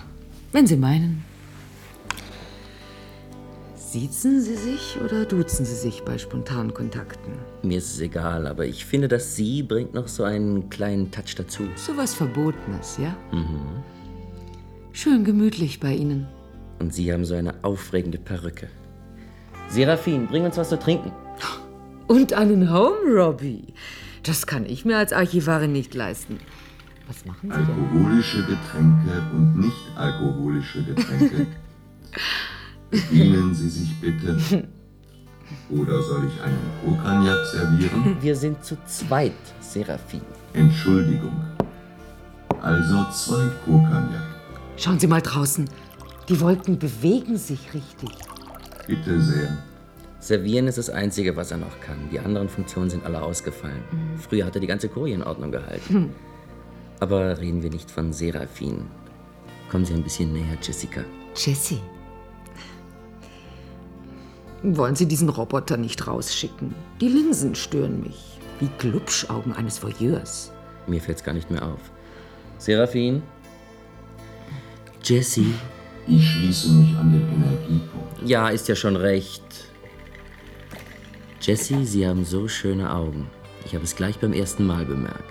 Wenn 0.52 0.68
Sie 0.68 0.78
meinen. 0.78 1.26
Siezen 3.76 4.40
Sie 4.40 4.54
sich 4.54 5.00
oder 5.04 5.26
duzen 5.26 5.66
Sie 5.66 5.74
sich 5.74 6.04
bei 6.04 6.20
spontanen 6.20 6.76
Kontakten? 6.76 7.34
Mir 7.64 7.80
ist 7.80 7.96
es 7.96 8.02
egal, 8.02 8.46
aber 8.46 8.68
ich 8.68 8.86
finde, 8.86 9.08
dass 9.08 9.36
Sie 9.36 9.64
bringt 9.64 9.96
noch 9.96 10.08
so 10.08 10.26
einen 10.26 10.70
kleinen 10.70 11.10
Touch 11.10 11.34
dazu. 11.36 11.64
So 11.76 11.98
was 11.98 12.14
Verbotenes, 12.14 13.00
ja? 13.02 13.18
Mhm. 13.32 13.84
Schön 14.94 15.24
gemütlich 15.24 15.80
bei 15.80 15.96
Ihnen. 15.96 16.28
Und 16.78 16.94
Sie 16.94 17.12
haben 17.12 17.26
so 17.26 17.34
eine 17.34 17.56
aufregende 17.64 18.20
Perücke. 18.20 18.70
Seraphin, 19.70 20.28
bring 20.28 20.46
uns 20.46 20.58
was 20.58 20.70
zu 20.70 20.80
trinken. 20.80 21.12
Und 22.08 22.34
einen 22.34 22.72
Home 22.74 23.14
Robbie. 23.14 23.74
Das 24.24 24.48
kann 24.48 24.66
ich 24.66 24.84
mir 24.84 24.98
als 24.98 25.14
Archivarin 25.14 25.72
nicht 25.72 25.94
leisten. 25.94 26.40
Was 27.08 27.26
machen 27.26 27.40
Sie 27.44 27.48
denn? 27.50 27.58
Alkoholische 27.58 28.40
Getränke 28.46 29.24
und 29.34 29.60
nicht 29.60 29.78
alkoholische 29.96 30.84
Getränke. 30.84 31.48
Bedienen 32.90 33.54
Sie 33.54 33.70
sich 33.70 33.96
bitte. 34.02 34.38
Oder 35.70 36.02
soll 36.02 36.28
ich 36.28 36.42
einen 36.42 36.60
Kokagnac 36.84 37.46
servieren? 37.46 38.18
Wir 38.22 38.36
sind 38.36 38.64
zu 38.64 38.76
zweit, 38.86 39.34
Seraphin. 39.60 40.22
Entschuldigung. 40.54 41.40
Also 42.62 43.06
zwei 43.12 43.50
Kokagnac. 43.66 44.24
Schauen 44.78 45.00
Sie 45.00 45.08
mal 45.08 45.22
draußen. 45.22 45.70
Die 46.28 46.40
Wolken 46.42 46.78
bewegen 46.78 47.38
sich 47.38 47.74
richtig. 47.74 48.10
Bitte 48.90 49.22
sehr. 49.22 49.56
Servieren 50.20 50.68
ist 50.68 50.80
das 50.80 50.90
Einzige, 50.90 51.36
was 51.36 51.52
er 51.52 51.58
noch 51.58 51.80
kann. 51.80 52.10
Die 52.12 52.20
anderen 52.20 52.50
Funktionen 52.50 52.90
sind 52.90 53.06
alle 53.06 53.22
ausgefallen. 53.22 53.84
Mhm. 53.92 54.18
Früher 54.18 54.46
hat 54.46 54.56
er 54.56 54.62
die 54.62 54.68
ganze 54.68 54.90
Koje 54.90 55.14
in 55.14 55.24
Ordnung 55.24 55.52
gehalten. 55.52 55.94
Hm. 55.94 56.10
Aber 57.00 57.40
reden 57.40 57.62
wir 57.64 57.70
nicht 57.70 57.90
von 57.90 58.12
Seraphin. 58.12 58.88
Kommen 59.70 59.86
Sie 59.86 59.94
ein 59.94 60.04
bisschen 60.04 60.34
näher, 60.34 60.58
Jessica. 60.62 61.02
Jessie. 61.36 61.80
Wollen 64.64 64.96
Sie 64.96 65.06
diesen 65.06 65.30
Roboter 65.30 65.78
nicht 65.78 66.06
rausschicken? 66.06 66.74
Die 67.00 67.08
Linsen 67.08 67.56
stören 67.56 68.02
mich. 68.02 68.40
Wie 68.60 68.70
Glubschaugen 68.80 69.54
eines 69.54 69.82
Voyeurs. 69.82 70.52
Mir 70.88 71.00
fällt's 71.00 71.24
gar 71.24 71.34
nicht 71.34 71.50
mehr 71.50 71.64
auf. 71.64 71.80
Seraphin? 72.58 73.22
Jessie? 75.04 75.54
Ich 76.08 76.28
schließe 76.28 76.72
mich 76.72 76.98
an 76.98 77.12
den 77.12 77.22
Energiepunkt. 77.22 78.09
Ja, 78.26 78.50
ist 78.50 78.68
ja 78.68 78.76
schon 78.76 78.96
recht. 78.96 79.44
Jessie, 81.42 81.86
Sie 81.86 82.08
haben 82.08 82.26
so 82.26 82.48
schöne 82.48 82.94
Augen. 82.94 83.30
Ich 83.66 83.74
habe 83.74 83.84
es 83.84 83.96
gleich 83.96 84.20
beim 84.20 84.34
ersten 84.34 84.66
Mal 84.66 84.86
bemerkt. 84.86 85.24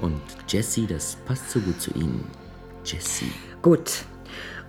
Und 0.00 0.20
Jessie, 0.48 0.86
das 0.86 1.16
passt 1.26 1.50
so 1.50 1.60
gut 1.60 1.80
zu 1.80 1.90
Ihnen. 1.94 2.24
Jessie. 2.84 3.32
Gut. 3.60 4.04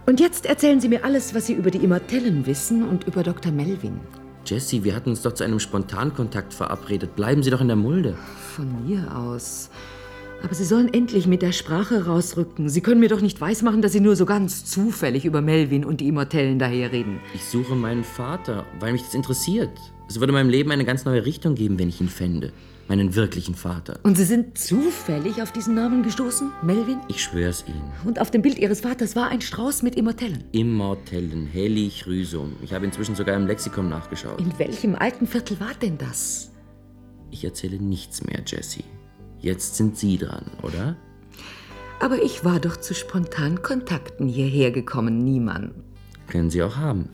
Und 0.06 0.20
jetzt 0.20 0.46
erzählen 0.46 0.82
Sie 0.82 0.90
mir 0.90 1.04
alles, 1.04 1.34
was 1.34 1.48
Sie 1.48 1.54
über 1.54 1.72
die 1.72 1.84
Immortellen 1.84 2.46
wissen 2.46 2.88
und 2.88 3.06
über 3.06 3.24
Dr. 3.24 3.52
Melvin. 3.52 4.00
Jessie, 4.46 4.84
wir 4.84 4.96
hatten 4.96 5.12
uns 5.12 5.22
doch 5.22 5.34
zu 5.34 5.44
einem 5.44 5.60
Spontankontakt 5.60 6.54
verabredet. 6.54 7.16
Bleiben 7.16 7.44
Sie 7.44 7.50
doch 7.50 7.62
in 7.62 7.68
der 7.68 7.78
Mulde. 7.78 8.18
Von 8.56 8.86
mir 8.86 9.16
aus. 9.16 9.70
Aber 10.44 10.54
Sie 10.54 10.66
sollen 10.66 10.94
endlich 10.94 11.26
mit 11.26 11.42
der 11.42 11.54
Sprache 11.54 12.06
rausrücken. 12.06 12.68
Sie 12.68 12.82
können 12.82 13.00
mir 13.00 13.08
doch 13.08 13.22
nicht 13.22 13.40
weismachen, 13.40 13.82
dass 13.82 13.94
Sie 13.94 14.02
nur 14.02 14.18
so 14.18 14.26
ganz 14.26 14.66
zufällig 14.66 15.24
über 15.24 15.42
Melvin 15.42 15.86
und 15.86 16.02
die 16.02 16.10
Immortellen 16.10 16.60
daherreden. 16.60 17.22
Ich 17.34 17.46
suche 17.46 17.76
meinen 17.76 18.04
Vater, 18.04 18.66
weil 18.80 18.92
mich 18.92 19.04
das 19.04 19.14
interessiert. 19.14 19.72
Es 20.10 20.20
würde 20.20 20.34
meinem 20.34 20.50
Leben 20.50 20.70
eine 20.72 20.84
ganz 20.84 21.06
neue 21.06 21.26
Richtung 21.26 21.56
geben, 21.56 21.80
wenn 21.80 21.88
ich 21.88 22.02
ihn 22.02 22.10
fände. 22.10 22.52
Meinen 22.90 23.16
wirklichen 23.16 23.56
Vater. 23.56 24.02
Und 24.04 24.18
Sie 24.18 24.26
sind 24.26 24.58
zufällig 24.58 25.42
auf 25.42 25.54
diesen 25.54 25.76
Namen 25.76 26.04
gestoßen, 26.04 26.52
Melvin? 26.62 27.00
Ich 27.08 27.24
schwör's 27.24 27.64
Ihnen. 27.66 27.90
Und 28.04 28.20
auf 28.20 28.30
dem 28.30 28.42
Bild 28.42 28.58
Ihres 28.58 28.82
Vaters 28.82 29.16
war 29.16 29.30
ein 29.30 29.40
Strauß 29.40 29.82
mit 29.82 29.96
Immortellen. 29.96 30.44
Immortellen, 30.52 31.48
Helichrysum. 31.48 32.58
Ich 32.62 32.74
habe 32.74 32.84
inzwischen 32.84 33.16
sogar 33.16 33.38
im 33.38 33.48
Lexikon 33.48 33.88
nachgeschaut. 33.88 34.42
In 34.42 34.60
welchem 34.60 34.96
alten 34.96 35.26
Viertel 35.26 35.58
war 35.62 35.74
denn 35.82 35.98
das? 35.98 36.52
Ich 37.32 37.46
erzähle 37.46 37.78
nichts 37.78 38.26
mehr, 38.26 38.42
Jessie. 38.46 38.84
Jetzt 39.44 39.76
sind 39.76 39.98
Sie 39.98 40.18
dran, 40.18 40.46
oder? 40.62 40.96
Aber 42.00 42.24
ich 42.24 42.46
war 42.46 42.62
doch 42.62 42.78
zu 42.78 42.96
spontanen 42.96 43.62
Kontakten 43.62 44.30
hierher 44.30 44.72
gekommen, 44.72 45.18
Niemann. 45.18 45.76
Können 46.28 46.50
Sie 46.50 46.64
auch 46.64 46.78
haben. 46.78 47.10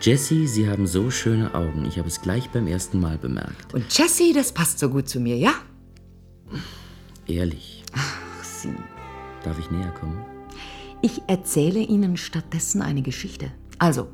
Jessie, 0.00 0.46
Sie 0.46 0.70
haben 0.70 0.86
so 0.86 1.10
schöne 1.10 1.54
Augen. 1.54 1.84
Ich 1.84 1.98
habe 1.98 2.08
es 2.08 2.22
gleich 2.22 2.48
beim 2.48 2.66
ersten 2.66 3.00
Mal 3.00 3.18
bemerkt. 3.18 3.74
Und 3.74 3.96
Jessie, 3.96 4.32
das 4.32 4.52
passt 4.52 4.78
so 4.78 4.88
gut 4.88 5.10
zu 5.10 5.20
mir, 5.20 5.36
ja? 5.36 5.52
Ehrlich. 7.26 7.84
Ach, 7.92 8.42
Sie. 8.42 8.74
Darf 9.44 9.58
ich 9.58 9.70
näher 9.70 9.92
kommen? 9.92 10.24
Ich 11.02 11.20
erzähle 11.26 11.80
Ihnen 11.80 12.16
stattdessen 12.16 12.80
eine 12.80 13.02
Geschichte. 13.02 13.52
Also, 13.78 14.08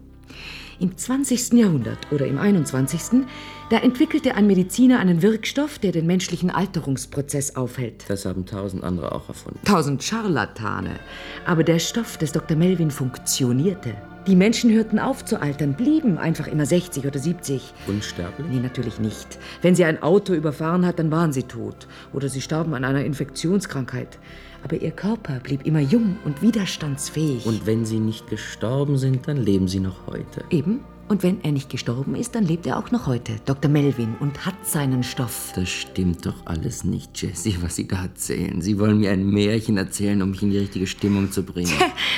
Im 0.80 0.96
20. 0.96 1.54
Jahrhundert 1.54 1.98
oder 2.12 2.28
im 2.28 2.38
21. 2.38 3.26
da 3.68 3.78
entwickelte 3.78 4.36
ein 4.36 4.46
Mediziner 4.46 5.00
einen 5.00 5.22
Wirkstoff, 5.22 5.80
der 5.80 5.90
den 5.90 6.06
menschlichen 6.06 6.50
Alterungsprozess 6.50 7.56
aufhält. 7.56 8.04
Das 8.06 8.24
haben 8.24 8.46
tausend 8.46 8.84
andere 8.84 9.10
auch 9.10 9.28
erfunden. 9.28 9.58
Tausend 9.64 10.04
Scharlatane. 10.04 11.00
Aber 11.46 11.64
der 11.64 11.80
Stoff 11.80 12.16
des 12.16 12.30
Dr. 12.30 12.56
Melvin 12.56 12.92
funktionierte. 12.92 13.96
Die 14.28 14.36
Menschen 14.36 14.70
hörten 14.70 15.00
auf 15.00 15.24
zu 15.24 15.40
altern, 15.40 15.74
blieben 15.74 16.16
einfach 16.16 16.46
immer 16.46 16.66
60 16.66 17.06
oder 17.06 17.18
70. 17.18 17.74
Unsterblich? 17.88 18.46
Nee, 18.48 18.60
natürlich 18.60 19.00
nicht. 19.00 19.38
Wenn 19.62 19.74
sie 19.74 19.84
ein 19.84 20.00
Auto 20.00 20.32
überfahren 20.32 20.86
hat, 20.86 21.00
dann 21.00 21.10
waren 21.10 21.32
sie 21.32 21.44
tot. 21.44 21.88
Oder 22.12 22.28
sie 22.28 22.40
starben 22.40 22.74
an 22.74 22.84
einer 22.84 23.04
Infektionskrankheit. 23.04 24.18
Aber 24.62 24.80
ihr 24.80 24.90
Körper 24.90 25.40
blieb 25.40 25.66
immer 25.66 25.80
jung 25.80 26.16
und 26.24 26.42
widerstandsfähig. 26.42 27.46
Und 27.46 27.66
wenn 27.66 27.84
sie 27.84 28.00
nicht 28.00 28.28
gestorben 28.28 28.98
sind, 28.98 29.28
dann 29.28 29.36
leben 29.36 29.68
sie 29.68 29.80
noch 29.80 30.06
heute. 30.06 30.44
Eben. 30.50 30.80
Und 31.08 31.22
wenn 31.22 31.42
er 31.42 31.52
nicht 31.52 31.70
gestorben 31.70 32.14
ist, 32.14 32.34
dann 32.34 32.44
lebt 32.44 32.66
er 32.66 32.78
auch 32.78 32.90
noch 32.90 33.06
heute, 33.06 33.32
Dr. 33.46 33.70
Melvin, 33.70 34.14
und 34.20 34.44
hat 34.44 34.66
seinen 34.66 35.02
Stoff. 35.02 35.52
Das 35.54 35.70
stimmt 35.70 36.26
doch 36.26 36.44
alles 36.44 36.84
nicht, 36.84 37.22
Jessie, 37.22 37.56
was 37.62 37.76
Sie 37.76 37.88
da 37.88 38.02
erzählen. 38.02 38.60
Sie 38.60 38.78
wollen 38.78 38.98
mir 38.98 39.12
ein 39.12 39.24
Märchen 39.24 39.78
erzählen, 39.78 40.20
um 40.20 40.32
mich 40.32 40.42
in 40.42 40.50
die 40.50 40.58
richtige 40.58 40.86
Stimmung 40.86 41.32
zu 41.32 41.44
bringen. 41.44 41.72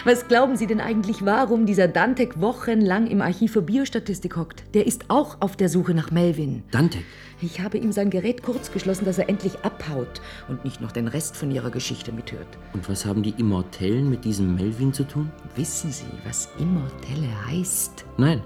Was 0.05 0.27
glauben 0.27 0.57
Sie 0.57 0.67
denn 0.67 0.81
eigentlich, 0.81 1.25
warum 1.25 1.67
dieser 1.67 1.87
Dantek 1.87 2.41
wochenlang 2.41 3.07
im 3.07 3.21
Archiv 3.21 3.53
für 3.53 3.63
Biostatistik 3.63 4.37
hockt? 4.37 4.65
Der 4.75 4.89
ist 4.89 5.05
auch 5.07 5.37
auf 5.41 5.57
der 5.57 5.69
Suche 5.69 5.95
nach 5.95 6.11
Melvin. 6.11 6.65
Dantek? 6.73 7.05
Ich 7.43 7.61
habe 7.61 7.79
ihm 7.79 7.91
sein 7.91 8.11
Gerät 8.11 8.43
kurz 8.43 8.71
geschlossen, 8.71 9.07
dass 9.07 9.17
er 9.17 9.31
endlich 9.31 9.61
abhaut 9.63 10.21
und 10.49 10.63
nicht 10.65 10.83
noch 10.83 10.93
den 10.93 11.09
Rest 11.09 11.37
von 11.37 11.51
ihrer 11.51 11.71
Geschichte 11.71 12.13
mithört. 12.13 12.47
Und 12.75 12.87
was 12.89 13.07
haben 13.07 13.23
die 13.23 13.35
Immortellen 13.39 14.11
mit 14.11 14.25
diesem 14.25 14.55
Melvin 14.57 14.93
zu 14.93 15.05
tun? 15.05 15.31
Wissen 15.57 15.91
Sie, 15.91 16.05
was 16.25 16.51
Immortelle 16.59 17.47
heißt? 17.47 18.05
Nein. 18.19 18.43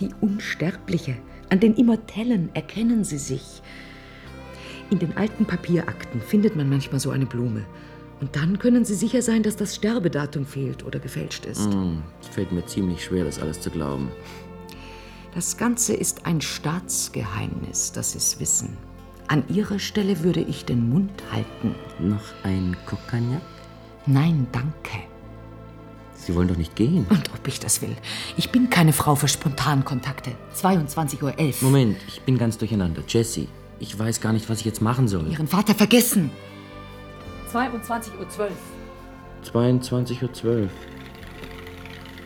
Die 0.00 0.10
Unsterbliche. 0.20 1.16
An 1.50 1.60
den 1.60 1.74
Immortellen 1.74 2.50
erkennen 2.54 3.04
sie 3.04 3.18
sich. 3.18 3.62
In 4.90 4.98
den 4.98 5.16
alten 5.16 5.44
Papierakten 5.44 6.20
findet 6.20 6.56
man 6.56 6.68
manchmal 6.68 6.98
so 6.98 7.10
eine 7.10 7.26
Blume. 7.26 7.64
Und 8.20 8.36
dann 8.36 8.58
können 8.58 8.84
Sie 8.84 8.94
sicher 8.94 9.22
sein, 9.22 9.42
dass 9.42 9.56
das 9.56 9.76
Sterbedatum 9.76 10.44
fehlt 10.44 10.84
oder 10.84 10.98
gefälscht 10.98 11.46
ist. 11.46 11.72
Mm, 11.72 12.02
es 12.20 12.28
fällt 12.28 12.52
mir 12.52 12.66
ziemlich 12.66 13.02
schwer, 13.02 13.24
das 13.24 13.40
alles 13.40 13.60
zu 13.60 13.70
glauben. 13.70 14.10
Das 15.34 15.56
Ganze 15.56 15.94
ist 15.94 16.26
ein 16.26 16.40
Staatsgeheimnis, 16.40 17.92
das 17.92 18.12
Sie 18.12 18.18
es 18.18 18.40
wissen. 18.40 18.76
An 19.28 19.44
Ihrer 19.48 19.78
Stelle 19.78 20.24
würde 20.24 20.40
ich 20.40 20.64
den 20.64 20.88
Mund 20.90 21.22
halten. 21.30 21.76
Noch 22.00 22.24
ein 22.42 22.76
Kokagnac? 22.86 23.40
Nein, 24.06 24.48
danke. 24.50 25.04
Sie 26.14 26.34
wollen 26.34 26.48
doch 26.48 26.56
nicht 26.56 26.74
gehen. 26.74 27.06
Und 27.08 27.30
ob 27.32 27.46
ich 27.46 27.60
das 27.60 27.80
will. 27.80 27.96
Ich 28.36 28.50
bin 28.50 28.70
keine 28.70 28.92
Frau 28.92 29.14
für 29.14 29.28
Spontankontakte. 29.28 30.32
22.11 30.56 31.22
Uhr. 31.22 31.32
Moment, 31.60 31.98
ich 32.08 32.20
bin 32.22 32.36
ganz 32.36 32.58
durcheinander. 32.58 33.02
Jessie, 33.06 33.48
ich 33.78 33.96
weiß 33.96 34.20
gar 34.20 34.32
nicht, 34.32 34.50
was 34.50 34.58
ich 34.58 34.64
jetzt 34.64 34.82
machen 34.82 35.06
soll. 35.06 35.30
Ihren 35.30 35.46
Vater 35.46 35.76
vergessen. 35.76 36.30
22.12 37.52 38.10
Uhr. 38.18 38.48
22.12 39.52 40.44
Uhr. 40.44 40.68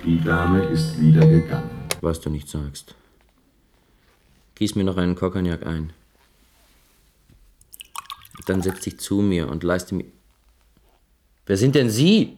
Die 0.07 0.21
Dame 0.23 0.63
ist 0.65 0.99
wieder 0.99 1.27
gegangen. 1.27 1.84
Was 2.05 2.21
du 2.21 2.29
nicht 2.29 2.51
sagst. 2.51 2.95
Gieß 4.57 4.75
mir 4.75 4.85
noch 4.85 4.99
einen 4.99 5.15
Kokagnac 5.15 5.65
ein. 5.67 5.95
Dann 8.45 8.61
setz 8.61 8.81
dich 8.81 9.01
zu 9.01 9.23
mir 9.23 9.49
und 9.49 9.63
leiste 9.63 9.95
mir. 9.95 10.05
Wer 11.47 11.57
sind 11.57 11.75
denn 11.75 11.89
Sie? 11.89 12.37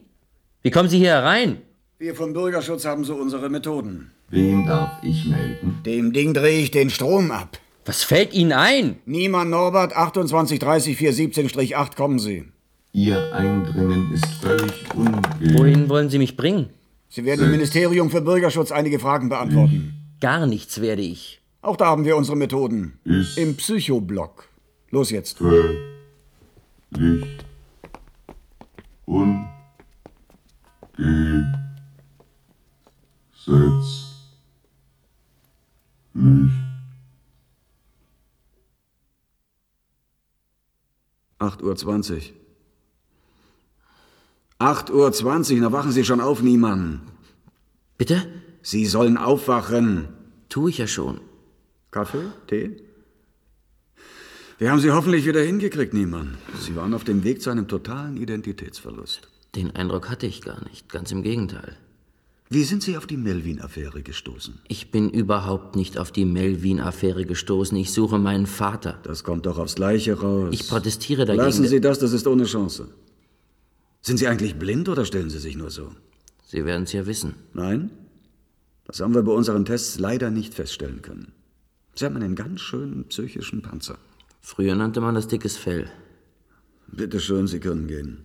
Wie 0.61 0.71
kommen 0.71 0.87
Sie 0.87 0.99
hier 0.99 1.09
herein? 1.09 1.61
Wir 1.99 2.15
vom 2.15 2.31
Bürgerschutz 2.31 2.85
haben 2.85 3.03
so 3.03 3.15
unsere 3.15 3.49
Methoden. 3.49 4.11
Wen 4.29 4.65
darf 4.65 5.03
ich 5.03 5.25
melden? 5.25 5.81
Dem 5.85 6.13
Ding 6.13 6.33
drehe 6.33 6.61
ich 6.61 6.71
den 6.71 6.89
Strom 6.89 7.31
ab. 7.31 7.59
Was 7.85 8.03
fällt 8.03 8.33
Ihnen 8.33 8.53
ein? 8.53 8.99
Niemann 9.05 9.49
Norbert, 9.49 9.93
2830417-8, 9.97 11.95
kommen 11.97 12.19
Sie. 12.19 12.45
Ihr 12.93 13.33
Eindringen 13.33 14.13
ist 14.13 14.27
völlig 14.41 14.95
ungültig. 14.95 15.57
Wohin 15.57 15.89
wollen 15.89 16.09
Sie 16.09 16.19
mich 16.19 16.37
bringen? 16.37 16.69
Sie 17.09 17.25
werden 17.25 17.45
im 17.45 17.51
Ministerium 17.51 18.09
für 18.09 18.21
Bürgerschutz 18.21 18.71
einige 18.71 18.99
Fragen 18.99 19.29
beantworten. 19.29 19.93
Gar 20.19 20.47
nichts 20.47 20.81
werde 20.81 21.01
ich. 21.01 21.41
Auch 21.61 21.77
da 21.77 21.87
haben 21.87 22.05
wir 22.05 22.17
unsere 22.17 22.37
Methoden. 22.37 22.99
Ist 23.03 23.37
Im 23.37 23.55
Psychoblock. 23.55 24.49
Los 24.89 25.11
jetzt. 25.11 25.37
völlig 25.37 25.77
ungesetzlich. 29.05 29.47
Acht 41.39 41.61
Uhr 41.61 41.75
zwanzig. 44.57 44.77
Acht 44.77 44.89
Uhr 44.89 45.11
zwanzig, 45.11 45.59
na 45.59 45.71
wachen 45.71 45.91
Sie 45.91 46.03
schon 46.03 46.21
auf, 46.21 46.41
Niemann. 46.41 47.01
Bitte? 47.97 48.23
Sie 48.61 48.85
sollen 48.85 49.17
aufwachen. 49.17 50.09
Tu 50.49 50.67
ich 50.67 50.77
ja 50.77 50.87
schon. 50.87 51.19
Kaffee? 51.91 52.31
Tee? 52.47 52.81
Wir 54.59 54.71
haben 54.71 54.79
Sie 54.79 54.91
hoffentlich 54.91 55.25
wieder 55.25 55.41
hingekriegt, 55.41 55.93
Niemann. 55.93 56.37
Sie 56.59 56.75
waren 56.75 56.93
auf 56.93 57.03
dem 57.03 57.23
Weg 57.23 57.41
zu 57.41 57.51
einem 57.51 57.67
totalen 57.67 58.17
Identitätsverlust. 58.17 59.29
Den 59.55 59.75
Eindruck 59.75 60.09
hatte 60.09 60.25
ich 60.25 60.41
gar 60.41 60.63
nicht. 60.67 60.89
Ganz 60.89 61.11
im 61.11 61.21
Gegenteil. 61.21 61.77
Wie 62.49 62.63
sind 62.63 62.81
Sie 62.81 62.97
auf 62.97 63.05
die 63.05 63.17
Melvin-Affäre 63.17 64.01
gestoßen? 64.01 64.59
Ich 64.67 64.89
bin 64.89 65.09
überhaupt 65.09 65.75
nicht 65.75 65.97
auf 65.97 66.11
die 66.11 66.25
Melvin-Affäre 66.25 67.25
gestoßen. 67.25 67.77
Ich 67.77 67.91
suche 67.91 68.17
meinen 68.17 68.47
Vater. 68.47 68.99
Das 69.03 69.23
kommt 69.23 69.45
doch 69.45 69.57
aufs 69.57 69.75
Gleiche 69.75 70.19
raus. 70.19 70.49
Ich 70.51 70.67
protestiere 70.67 71.25
dagegen. 71.25 71.43
Lassen 71.43 71.67
Sie 71.67 71.81
das, 71.81 71.99
das 71.99 72.13
ist 72.13 72.25
ohne 72.25 72.45
Chance. 72.45 72.87
Sind 74.01 74.17
Sie 74.17 74.27
eigentlich 74.27 74.57
blind 74.57 74.89
oder 74.89 75.05
stellen 75.05 75.29
Sie 75.29 75.39
sich 75.39 75.55
nur 75.57 75.71
so? 75.71 75.91
Sie 76.45 76.63
werden 76.65 76.83
es 76.83 76.93
ja 76.93 77.05
wissen. 77.05 77.35
Nein? 77.53 77.91
Das 78.85 79.01
haben 79.01 79.13
wir 79.13 79.23
bei 79.23 79.33
unseren 79.33 79.65
Tests 79.65 79.99
leider 79.99 80.31
nicht 80.31 80.53
feststellen 80.53 81.01
können. 81.01 81.33
Sie 81.95 82.05
haben 82.05 82.15
einen 82.15 82.35
ganz 82.35 82.61
schönen 82.61 83.05
psychischen 83.05 83.61
Panzer. 83.61 83.97
Früher 84.41 84.75
nannte 84.75 85.01
man 85.01 85.15
das 85.15 85.27
dickes 85.27 85.57
Fell. 85.57 85.91
Bitte 86.87 87.19
schön, 87.19 87.47
Sie 87.47 87.59
können 87.59 87.87
gehen. 87.87 88.23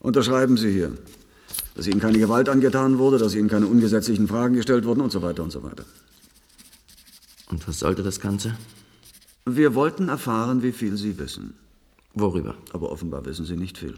Unterschreiben 0.00 0.56
Sie 0.56 0.72
hier, 0.72 0.92
dass 1.74 1.86
Ihnen 1.86 2.00
keine 2.00 2.18
Gewalt 2.18 2.48
angetan 2.48 2.98
wurde, 2.98 3.18
dass 3.18 3.34
Ihnen 3.34 3.48
keine 3.48 3.66
ungesetzlichen 3.66 4.26
Fragen 4.26 4.54
gestellt 4.54 4.84
wurden 4.84 5.00
und 5.00 5.12
so 5.12 5.22
weiter 5.22 5.44
und 5.44 5.52
so 5.52 5.62
weiter. 5.62 5.84
Und 7.48 7.66
was 7.68 7.78
sollte 7.78 8.02
das 8.02 8.20
Ganze? 8.20 8.56
Wir 9.44 9.76
wollten 9.76 10.08
erfahren, 10.08 10.62
wie 10.64 10.72
viel 10.72 10.96
Sie 10.96 11.18
wissen. 11.18 11.54
Worüber? 12.14 12.56
Aber 12.72 12.90
offenbar 12.90 13.24
wissen 13.26 13.44
Sie 13.44 13.56
nicht 13.56 13.78
viel. 13.78 13.94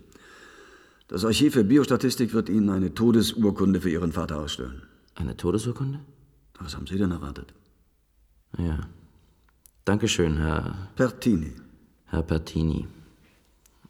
Das 1.09 1.25
Archiv 1.25 1.55
für 1.55 1.65
Biostatistik 1.65 2.35
wird 2.35 2.51
Ihnen 2.51 2.69
eine 2.69 2.93
Todesurkunde 2.95 3.81
für 3.81 3.89
Ihren 3.89 4.13
Vater 4.13 4.39
ausstellen. 4.41 4.83
Eine 5.15 5.37
Todesurkunde? 5.37 6.01
Was 6.61 6.77
haben 6.77 6.87
Sie 6.87 6.99
denn 6.99 7.11
erwartet? 7.11 7.55
Ja. 8.59 8.81
Dankeschön, 9.87 10.37
Herr. 10.37 10.89
Pertini. 10.97 11.55
Herr 12.07 12.23
Pertini. 12.23 12.87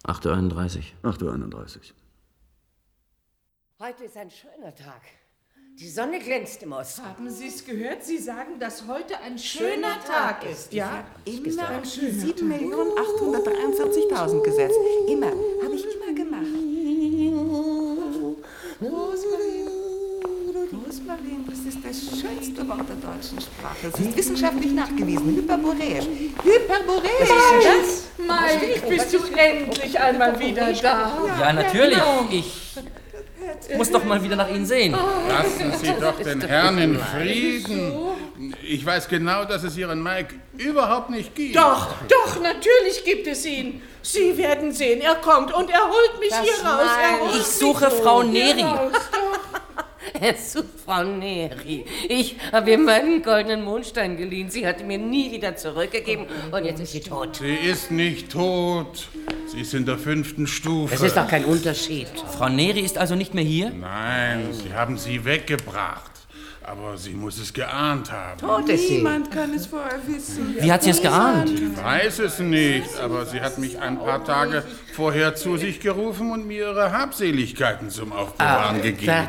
8.31 0.05 0.77
Uhr. 1.03 1.11
8.31 1.11 1.77
Uhr. 1.77 1.81
Heute 3.79 4.05
ist 4.05 4.15
ein 4.15 4.31
schöner 4.31 4.73
Tag. 4.73 5.01
Die 5.77 5.89
Sonne 5.89 6.19
glänzt 6.19 6.63
im 6.63 6.71
Osten. 6.71 7.03
Haben 7.03 7.29
Sie 7.29 7.47
es 7.47 7.65
gehört? 7.65 8.03
Sie 8.03 8.17
sagen, 8.17 8.59
dass 8.59 8.87
heute 8.87 9.17
ein 9.19 9.37
schöner 9.37 9.99
Tag 10.05 10.45
ist, 10.49 10.73
ja? 10.73 11.05
Immer 11.25 11.67
ein 11.67 11.81
auf 11.81 11.85
schöner 11.85 12.11
die 12.11 12.33
Tag. 12.33 12.49
7.843.000 12.49 14.41
gesetzt. 14.43 14.77
Immer. 15.07 15.31
Habe 15.63 15.75
ich 15.75 15.85
immer 15.95 16.13
gemacht. 16.13 16.28
Rosmarin, 18.81 19.67
Rosmarin, 20.71 21.45
das 21.49 21.59
ist 21.59 21.79
das 21.83 22.21
schönste 22.21 22.65
Wort 22.65 22.87
der 22.87 22.95
deutschen 22.95 23.41
Sprache. 23.41 23.91
Es 23.93 23.99
ist 23.99 24.15
wissenschaftlich 24.15 24.71
nachgewiesen. 24.71 25.35
Hyperboräisch. 25.35 26.05
Hyperboräisch. 26.41 27.29
Was 27.29 27.65
ist 27.65 27.67
das? 27.67 28.25
Mike, 28.25 28.87
bist 28.87 29.13
du 29.13 29.17
endlich 29.35 29.99
einmal 29.99 30.39
wieder 30.39 30.71
da? 30.71 31.11
Ja, 31.41 31.51
natürlich. 31.51 31.97
Genau. 31.97 32.25
Ich 32.31 33.75
muss 33.75 33.91
doch 33.91 34.05
mal 34.05 34.23
wieder 34.23 34.37
nach 34.37 34.49
Ihnen 34.49 34.65
sehen. 34.65 34.93
Lassen 35.27 35.73
Sie 35.81 35.93
doch 35.99 36.17
den 36.17 36.39
Herrn 36.39 36.77
in 36.77 36.97
Frieden. 36.97 37.91
Ich 38.63 38.85
weiß 38.85 39.09
genau, 39.09 39.43
dass 39.45 39.63
es 39.63 39.75
Ihren 39.77 40.01
Mike 40.01 40.35
überhaupt 40.57 41.09
nicht 41.09 41.35
gibt. 41.35 41.55
Doch, 41.57 41.89
doch, 42.07 42.41
natürlich 42.41 43.03
gibt 43.03 43.27
es 43.27 43.45
ihn. 43.45 43.81
Sie 44.01 44.37
werden 44.37 44.71
sehen, 44.71 45.01
er 45.01 45.15
kommt 45.15 45.53
und 45.53 45.69
er 45.69 45.83
holt 45.83 46.19
mich 46.19 46.29
Das 46.29 46.41
hier 46.41 46.65
raus. 46.65 46.89
Er 47.01 47.19
holt 47.19 47.31
Ich 47.31 47.37
mich 47.39 47.45
suche 47.47 47.91
Frau 47.91 48.23
Neri. 48.23 48.61
raus. 48.61 48.93
Er 50.21 50.33
sucht 50.35 50.65
Frau 50.85 51.03
Neri. 51.03 51.85
Ich 52.07 52.35
habe 52.51 52.71
ihr 52.71 52.77
meinen 52.77 53.21
goldenen 53.21 53.63
Mondstein 53.63 54.17
geliehen. 54.17 54.49
Sie 54.49 54.65
hat 54.65 54.79
ihn 54.81 54.87
mir 54.87 54.97
nie 54.97 55.31
wieder 55.31 55.55
zurückgegeben 55.55 56.25
und 56.51 56.65
jetzt 56.65 56.79
ist 56.79 56.93
sie 56.93 57.01
tot. 57.01 57.35
Sie 57.37 57.53
ist 57.55 57.91
nicht 57.91 58.31
tot. 58.31 59.07
Sie 59.47 59.61
ist 59.61 59.73
in 59.73 59.85
der 59.85 59.97
fünften 59.97 60.47
Stufe. 60.47 60.93
Das 60.95 61.03
ist 61.03 61.15
doch 61.15 61.27
kein 61.27 61.45
Unterschied. 61.45 62.07
Frau 62.37 62.49
Neri 62.49 62.79
ist 62.79 62.97
also 62.97 63.15
nicht 63.15 63.33
mehr 63.33 63.43
hier? 63.43 63.69
Nein, 63.69 64.49
Sie 64.51 64.73
haben 64.73 64.97
sie 64.97 65.23
weggebracht. 65.25 66.11
Aber 66.71 66.95
sie 66.97 67.13
muss 67.13 67.39
es 67.39 67.51
geahnt 67.51 68.11
haben. 68.11 68.37
Tot 68.39 68.69
ist 68.69 68.87
sie. 68.87 68.97
Niemand 68.97 69.31
kann 69.31 69.51
es 69.55 69.65
vorher 69.65 69.97
wissen. 70.05 70.55
Wie 70.59 70.71
hat 70.71 70.83
sie 70.83 70.91
es 70.91 71.01
geahnt? 71.01 71.49
Ich 71.49 71.83
weiß 71.83 72.19
es 72.19 72.37
nicht, 72.39 72.95
aber 73.03 73.25
sie 73.25 73.41
hat 73.41 73.57
mich 73.57 73.79
ein 73.79 73.97
paar 73.97 74.23
Tage 74.23 74.63
vorher 74.93 75.33
zu 75.35 75.57
sich 75.57 75.79
gerufen 75.79 76.31
und 76.31 76.45
mir 76.45 76.67
ihre 76.67 76.91
Habseligkeiten 76.91 77.89
zum 77.89 78.11
Aufbewahren 78.11 78.77
Ah, 78.77 78.83
gegeben. 78.83 79.27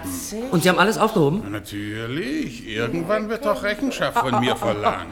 Und 0.50 0.62
Sie 0.62 0.68
haben 0.68 0.78
alles 0.78 0.98
aufgehoben? 0.98 1.50
Natürlich. 1.50 2.66
Irgendwann 2.68 3.30
wird 3.30 3.46
doch 3.46 3.62
Rechenschaft 3.62 4.18
von 4.18 4.38
mir 4.40 4.54
verlangt. 4.56 5.06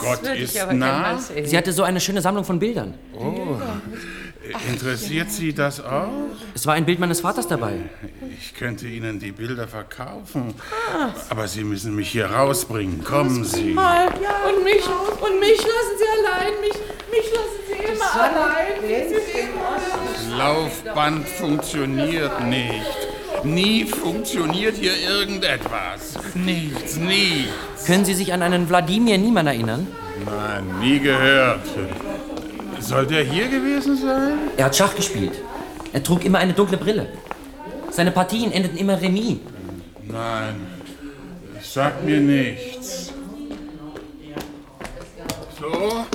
Gott 0.00 0.22
würde 0.22 0.36
ich 0.36 0.54
ist 0.54 0.72
nah. 0.72 1.18
Sie 1.18 1.56
hatte 1.56 1.72
so 1.72 1.82
eine 1.82 2.00
schöne 2.00 2.20
Sammlung 2.20 2.44
von 2.44 2.58
Bildern. 2.58 2.94
Oh. 3.14 3.56
Interessiert 4.68 5.30
Sie 5.30 5.52
das 5.52 5.80
auch? 5.84 6.08
Es 6.54 6.66
war 6.66 6.74
ein 6.74 6.86
Bild 6.86 7.00
meines 7.00 7.20
Vaters 7.20 7.48
dabei. 7.48 7.74
Ich 8.38 8.54
könnte 8.54 8.86
Ihnen 8.86 9.18
die 9.18 9.32
Bilder 9.32 9.66
verkaufen. 9.66 10.54
Aber 11.28 11.48
Sie 11.48 11.64
müssen 11.64 11.94
mich 11.94 12.10
hier 12.10 12.26
rausbringen. 12.26 13.02
Kommen 13.04 13.44
Sie. 13.44 13.72
Mal. 13.72 14.06
Und 14.06 14.64
mich, 14.64 14.86
und 14.86 15.40
mich 15.40 15.58
lassen 15.58 15.96
Sie 15.98 16.26
allein. 16.26 16.52
Mich, 16.60 16.74
mich 17.10 17.32
lassen 17.34 17.60
Sie 17.66 17.92
immer 17.92 18.22
allein. 18.22 18.80
Sie 18.88 19.38
immer 19.40 20.38
Laufband 20.38 21.28
funktioniert 21.28 22.40
nicht. 22.44 23.08
Nie 23.44 23.84
funktioniert 23.84 24.76
hier 24.76 24.96
irgendetwas. 24.96 26.18
Nichts, 26.34 26.96
nie. 26.96 27.46
Können 27.86 28.04
Sie 28.04 28.14
sich 28.14 28.32
an 28.32 28.42
einen 28.42 28.68
Wladimir 28.68 29.18
Niemann 29.18 29.46
erinnern? 29.46 29.86
Nein, 30.24 30.64
nie 30.80 30.98
gehört. 30.98 31.60
Soll 32.80 33.06
der 33.06 33.24
hier 33.24 33.48
gewesen 33.48 33.96
sein? 33.96 34.38
Er 34.56 34.66
hat 34.66 34.76
Schach 34.76 34.94
gespielt. 34.94 35.32
Er 35.92 36.02
trug 36.02 36.24
immer 36.24 36.38
eine 36.38 36.52
dunkle 36.52 36.76
Brille. 36.76 37.08
Seine 37.90 38.10
Partien 38.10 38.52
endeten 38.52 38.78
immer 38.78 39.00
Remis. 39.00 39.38
Nein, 40.02 40.66
sagt 41.62 42.04
mir 42.04 42.20
nichts. 42.20 43.12
So, 45.60 46.06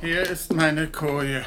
hier 0.00 0.22
ist 0.22 0.52
meine 0.52 0.86
Koje. 0.88 1.42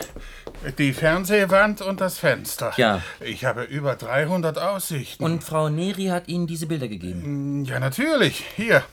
Die 0.78 0.94
Fernsehwand 0.94 1.82
und 1.82 2.02
das 2.02 2.20
Fenster. 2.20 2.72
Ja. 2.78 3.02
Ich 3.20 3.46
habe 3.46 3.64
über 3.64 3.96
300 3.96 4.60
Aussichten. 4.60 5.24
Und 5.24 5.44
Frau 5.44 5.70
Neri 5.70 6.08
hat 6.08 6.28
Ihnen 6.28 6.46
diese 6.46 6.68
Bilder 6.68 6.88
gegeben. 6.88 7.66
Ja, 7.66 7.80
natürlich. 7.80 8.44
Hier. 8.56 8.84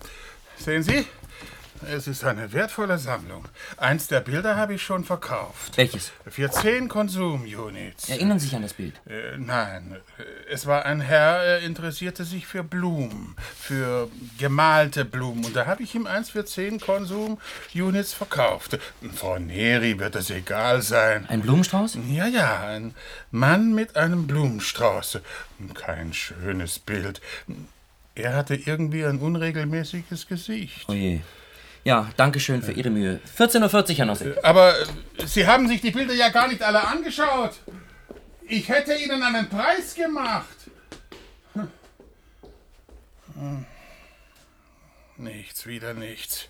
Sehen 0.56 0.82
Sie? 0.82 1.04
Es 1.86 2.06
ist 2.06 2.24
eine 2.24 2.52
wertvolle 2.52 2.98
Sammlung. 2.98 3.44
Eins 3.76 4.08
der 4.08 4.20
Bilder 4.20 4.56
habe 4.56 4.74
ich 4.74 4.82
schon 4.82 5.04
verkauft. 5.04 5.76
Welches? 5.76 6.12
Für 6.26 6.50
10 6.50 6.88
Konsum-Units. 6.88 8.08
Erinnern 8.08 8.38
Sie 8.38 8.46
sich 8.46 8.56
an 8.56 8.62
das 8.62 8.74
Bild? 8.74 8.94
Äh, 9.06 9.36
nein, 9.38 9.96
äh, 10.18 10.52
es 10.52 10.66
war 10.66 10.84
ein 10.84 11.00
Herr, 11.00 11.42
er 11.42 11.60
interessierte 11.60 12.24
sich 12.24 12.46
für 12.46 12.64
Blumen, 12.64 13.36
für 13.56 14.08
gemalte 14.38 15.04
Blumen. 15.04 15.44
Und 15.44 15.54
da 15.56 15.66
habe 15.66 15.82
ich 15.82 15.94
ihm 15.94 16.06
eins 16.06 16.30
für 16.30 16.44
10 16.44 16.80
Konsum-Units 16.80 18.12
verkauft. 18.12 18.78
Frau 19.14 19.38
Neri 19.38 19.98
wird 19.98 20.16
es 20.16 20.30
egal 20.30 20.82
sein. 20.82 21.26
Ein 21.28 21.42
Blumenstrauß? 21.42 21.98
Ja, 22.08 22.26
ja, 22.26 22.66
ein 22.66 22.94
Mann 23.30 23.74
mit 23.74 23.96
einem 23.96 24.26
Blumenstrauß. 24.26 25.20
Kein 25.74 26.12
schönes 26.12 26.78
Bild. 26.78 27.20
Er 28.14 28.34
hatte 28.34 28.56
irgendwie 28.56 29.04
ein 29.04 29.18
unregelmäßiges 29.18 30.26
Gesicht. 30.26 30.86
Oh 30.88 30.92
je. 30.92 31.20
Ja, 31.84 32.10
danke 32.16 32.40
schön 32.40 32.62
für 32.62 32.72
Ihre 32.72 32.90
Mühe. 32.90 33.20
14.40 33.38 33.90
Uhr, 33.90 33.96
Herr 33.96 34.06
Nossig. 34.06 34.44
Aber 34.44 34.78
äh, 34.78 35.26
Sie 35.26 35.46
haben 35.46 35.68
sich 35.68 35.80
die 35.80 35.90
Bilder 35.90 36.14
ja 36.14 36.28
gar 36.28 36.48
nicht 36.48 36.62
alle 36.62 36.86
angeschaut. 36.86 37.58
Ich 38.46 38.68
hätte 38.68 38.94
Ihnen 38.94 39.22
einen 39.22 39.48
Preis 39.48 39.94
gemacht. 39.94 40.56
Hm. 41.54 43.64
Nichts, 45.16 45.66
wieder 45.66 45.94
nichts. 45.94 46.48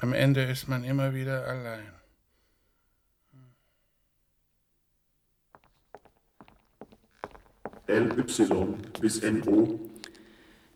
Am 0.00 0.12
Ende 0.12 0.42
ist 0.42 0.68
man 0.68 0.84
immer 0.84 1.14
wieder 1.14 1.46
allein. 1.46 1.90
LY 7.86 8.24
bis 9.00 9.22
NO. 9.22 9.78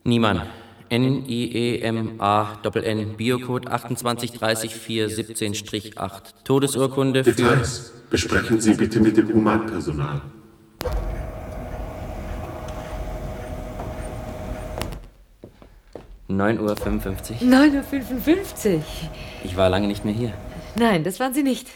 Niemann. 0.05 0.43
E 0.91 0.97
N-I-E-M-A-N-N, 0.97 3.17
Biocode 3.17 3.69
2830417-8. 3.69 6.11
Todesurkunde 6.45 7.25
für. 7.25 7.33
Details 7.33 7.93
besprechen 8.11 8.61
Sie 8.61 8.75
bitte 8.75 9.01
mit 9.01 9.17
dem 9.17 9.33
Humanpersonal. 9.33 10.21
Neun 16.31 16.61
Uhr. 16.61 16.77
55. 16.77 17.41
9.55 17.41 18.77
Uhr. 18.77 18.83
Ich 19.45 19.57
war 19.57 19.71
lange 19.71 19.87
nicht 19.87 20.05
mehr 20.05 20.15
hier. 20.15 20.35
Nein, 20.77 21.03
das 21.03 21.21
waren 21.21 21.33
Sie 21.33 21.43
nicht. 21.43 21.69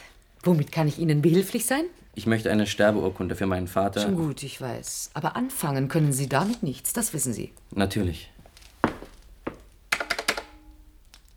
Womit 0.42 0.72
kann 0.72 0.88
ich 0.88 0.98
Ihnen 0.98 1.22
behilflich 1.22 1.64
sein? 1.64 1.84
Ich 2.14 2.26
möchte 2.26 2.50
eine 2.50 2.66
Sterbeurkunde 2.66 3.34
für 3.34 3.46
meinen 3.46 3.68
Vater. 3.68 4.02
Schon 4.02 4.16
gut, 4.16 4.42
ich 4.42 4.60
weiß. 4.60 5.12
Aber 5.14 5.36
anfangen 5.36 5.88
können 5.88 6.12
Sie 6.12 6.28
damit 6.28 6.62
nichts, 6.62 6.92
das 6.92 7.14
wissen 7.14 7.32
Sie. 7.32 7.52
Natürlich. 7.74 8.30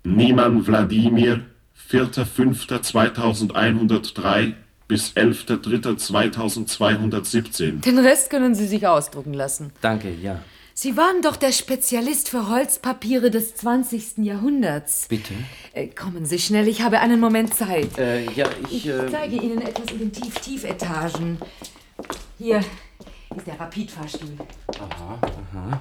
Niemann 0.06 0.68
Wladimir, 0.68 1.42
4.5.2103 1.90 4.54
bis 4.88 5.14
11.3.2217. 5.14 7.82
Den 7.82 7.98
Rest 8.00 8.30
können 8.30 8.54
Sie 8.54 8.68
sich 8.68 8.86
ausdrucken 8.88 9.34
lassen. 9.34 9.72
Danke, 9.82 10.14
ja. 10.14 10.42
Sie 10.78 10.98
waren 10.98 11.22
doch 11.22 11.38
der 11.38 11.54
Spezialist 11.54 12.28
für 12.30 12.50
Holzpapiere 12.50 13.32
des 13.32 13.56
20. 13.56 14.18
Jahrhunderts. 14.18 15.06
Bitte? 15.08 15.34
Äh, 15.74 15.88
kommen 15.88 16.26
Sie 16.26 16.38
schnell, 16.38 16.68
ich 16.68 16.82
habe 16.82 17.00
einen 17.00 17.20
Moment 17.20 17.54
Zeit. 17.54 17.98
Äh, 17.98 18.30
ja, 18.32 18.46
ich. 18.70 18.86
Ich 18.86 18.94
zeige 19.10 19.38
Ihnen 19.38 19.62
etwas 19.62 19.90
in 19.92 20.00
den 20.00 20.12
Tief-Tief-Etagen. 20.12 21.38
Hier 22.38 22.60
ist 23.36 23.48
der 23.48 23.60
Rapidfahrstuhl. 23.60 24.38
Aha, 24.68 25.20
aha. 25.54 25.80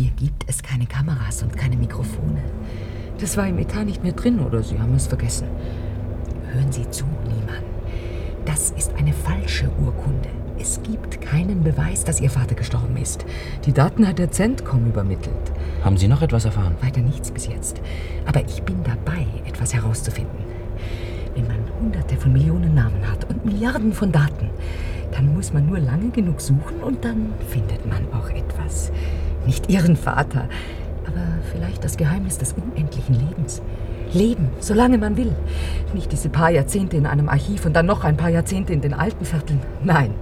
Hier 0.00 0.12
gibt 0.12 0.48
es 0.48 0.62
keine 0.62 0.86
Kameras 0.86 1.42
und 1.42 1.54
keine 1.58 1.76
Mikrofone. 1.76 2.42
Das 3.18 3.36
war 3.36 3.46
im 3.46 3.58
Etat 3.58 3.84
nicht 3.84 4.02
mehr 4.02 4.14
drin 4.14 4.40
oder 4.40 4.62
Sie 4.62 4.78
haben 4.78 4.94
es 4.94 5.06
vergessen. 5.06 5.46
Hören 6.54 6.72
Sie 6.72 6.88
zu, 6.88 7.04
Niemann. 7.24 7.62
Das 8.46 8.70
ist 8.70 8.94
eine 8.96 9.12
falsche 9.12 9.68
Urkunde. 9.78 10.30
Es 10.58 10.82
gibt 10.82 11.20
keinen 11.20 11.62
Beweis, 11.62 12.02
dass 12.02 12.18
Ihr 12.18 12.30
Vater 12.30 12.54
gestorben 12.54 12.96
ist. 12.96 13.26
Die 13.66 13.74
Daten 13.74 14.08
hat 14.08 14.18
der 14.18 14.30
Centcom 14.30 14.86
übermittelt. 14.86 15.52
Haben 15.84 15.98
Sie 15.98 16.08
noch 16.08 16.22
etwas 16.22 16.46
erfahren? 16.46 16.76
Weiter 16.80 17.02
nichts 17.02 17.30
bis 17.30 17.46
jetzt. 17.46 17.82
Aber 18.24 18.42
ich 18.42 18.62
bin 18.62 18.82
dabei, 18.82 19.26
etwas 19.44 19.74
herauszufinden. 19.74 20.46
Wenn 21.34 21.46
man 21.46 21.58
hunderte 21.78 22.16
von 22.16 22.32
Millionen 22.32 22.74
Namen 22.74 23.06
hat 23.06 23.28
und 23.28 23.44
Milliarden 23.44 23.92
von 23.92 24.10
Daten, 24.10 24.48
dann 25.12 25.34
muss 25.34 25.52
man 25.52 25.66
nur 25.66 25.78
lange 25.78 26.08
genug 26.08 26.40
suchen 26.40 26.80
und 26.82 27.04
dann 27.04 27.34
findet 27.50 27.84
man 27.84 28.10
auch 28.14 28.30
etwas. 28.30 28.92
Nicht 29.46 29.70
Ihren 29.70 29.96
Vater, 29.96 30.48
aber 31.06 31.26
vielleicht 31.52 31.84
das 31.84 31.96
Geheimnis 31.96 32.38
des 32.38 32.52
unendlichen 32.54 33.14
Lebens. 33.14 33.62
Leben, 34.12 34.48
solange 34.58 34.98
man 34.98 35.16
will. 35.16 35.32
Nicht 35.94 36.12
diese 36.12 36.28
paar 36.28 36.50
Jahrzehnte 36.50 36.96
in 36.96 37.06
einem 37.06 37.28
Archiv 37.28 37.64
und 37.64 37.74
dann 37.74 37.86
noch 37.86 38.04
ein 38.04 38.16
paar 38.16 38.30
Jahrzehnte 38.30 38.72
in 38.72 38.80
den 38.80 38.92
alten 38.92 39.24
Vierteln. 39.24 39.60
Nein. 39.84 40.14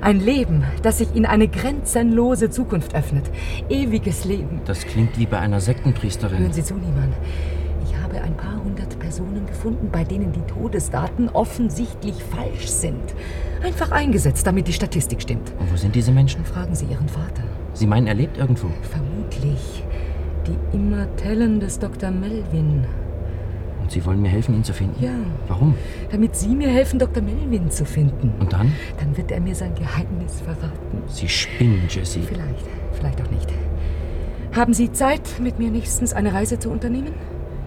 Ein 0.00 0.20
Leben, 0.20 0.62
das 0.82 0.98
sich 0.98 1.08
in 1.14 1.26
eine 1.26 1.48
grenzenlose 1.48 2.50
Zukunft 2.50 2.94
öffnet. 2.94 3.24
Ewiges 3.68 4.24
Leben. 4.24 4.60
Das 4.64 4.80
klingt 4.80 5.18
wie 5.18 5.26
bei 5.26 5.38
einer 5.38 5.60
Sektenpriesterin. 5.60 6.38
Hören 6.38 6.52
Sie 6.52 6.62
zu, 6.62 6.74
Niemann. 6.74 7.12
Ich 7.84 7.96
habe 7.96 8.20
ein 8.20 8.36
paar 8.36 8.62
hundert 8.62 8.98
Personen 8.98 9.46
gefunden, 9.46 9.88
bei 9.90 10.04
denen 10.04 10.32
die 10.32 10.42
Todesdaten 10.42 11.28
offensichtlich 11.30 12.22
falsch 12.22 12.68
sind. 12.68 13.14
Einfach 13.64 13.90
eingesetzt, 13.90 14.46
damit 14.46 14.68
die 14.68 14.72
Statistik 14.72 15.22
stimmt. 15.22 15.52
Und 15.58 15.72
wo 15.72 15.76
sind 15.76 15.94
diese 15.94 16.12
Menschen? 16.12 16.44
Fragen 16.44 16.74
Sie 16.74 16.84
Ihren 16.84 17.08
Vater. 17.08 17.42
Sie 17.76 17.86
meinen, 17.86 18.06
er 18.06 18.14
lebt 18.14 18.38
irgendwo? 18.38 18.68
Vermutlich. 18.80 19.84
Die 20.46 20.76
Immortellen 20.76 21.60
des 21.60 21.78
Dr. 21.78 22.10
Melvin. 22.10 22.86
Und 23.82 23.90
Sie 23.90 24.02
wollen 24.06 24.22
mir 24.22 24.30
helfen, 24.30 24.54
ihn 24.54 24.64
zu 24.64 24.72
finden? 24.72 25.04
Ja. 25.04 25.10
Warum? 25.46 25.74
Damit 26.10 26.34
Sie 26.36 26.56
mir 26.56 26.68
helfen, 26.68 26.98
Dr. 26.98 27.22
Melvin 27.22 27.70
zu 27.70 27.84
finden. 27.84 28.32
Und 28.40 28.54
dann? 28.54 28.72
Dann 28.98 29.14
wird 29.18 29.30
er 29.30 29.40
mir 29.40 29.54
sein 29.54 29.74
Geheimnis 29.74 30.40
verraten. 30.40 31.02
Sie 31.06 31.28
spinnen, 31.28 31.82
Jessie. 31.90 32.22
Vielleicht, 32.22 32.64
vielleicht 32.92 33.20
auch 33.20 33.30
nicht. 33.30 33.52
Haben 34.52 34.72
Sie 34.72 34.90
Zeit, 34.92 35.38
mit 35.38 35.58
mir 35.58 35.70
nächstens 35.70 36.14
eine 36.14 36.32
Reise 36.32 36.58
zu 36.58 36.70
unternehmen? 36.70 37.12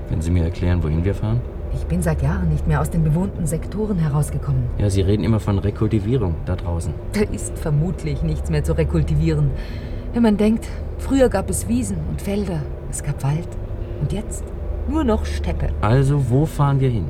Wenn 0.10 0.22
Sie 0.22 0.32
mir 0.32 0.44
erklären, 0.44 0.82
wohin 0.82 1.06
wir 1.06 1.14
fahren? 1.14 1.40
Ich 1.76 1.86
bin 1.86 2.02
seit 2.02 2.24
Jahren 2.24 2.50
nicht 2.50 2.68
mehr 2.68 2.82
aus 2.82 2.90
den 2.90 3.04
bewohnten 3.04 3.46
Sektoren 3.46 4.00
herausgekommen. 4.00 4.64
Ja, 4.80 4.90
Sie 4.90 5.02
reden 5.02 5.24
immer 5.24 5.40
von 5.40 5.60
Rekultivierung 5.60 6.34
da 6.48 6.56
draußen. 6.56 6.96
Da 7.14 7.22
ist 7.32 7.60
vermutlich 7.60 8.24
nichts 8.24 8.50
mehr 8.50 8.64
zu 8.64 8.76
rekultivieren. 8.76 9.52
Wenn 10.14 10.24
man 10.24 10.38
denkt, 10.38 10.68
früher 10.98 11.30
gab 11.30 11.52
es 11.52 11.68
Wiesen 11.68 11.98
und 12.10 12.20
Felder, 12.20 12.64
es 12.90 13.04
gab 13.04 13.24
Wald. 13.24 13.48
Und 14.02 14.12
jetzt 14.12 14.44
nur 14.90 15.04
noch 15.04 15.24
Steppe. 15.26 15.70
Also, 15.82 16.32
wo 16.32 16.48
fahren 16.48 16.80
wir 16.80 16.90
hin? 16.90 17.06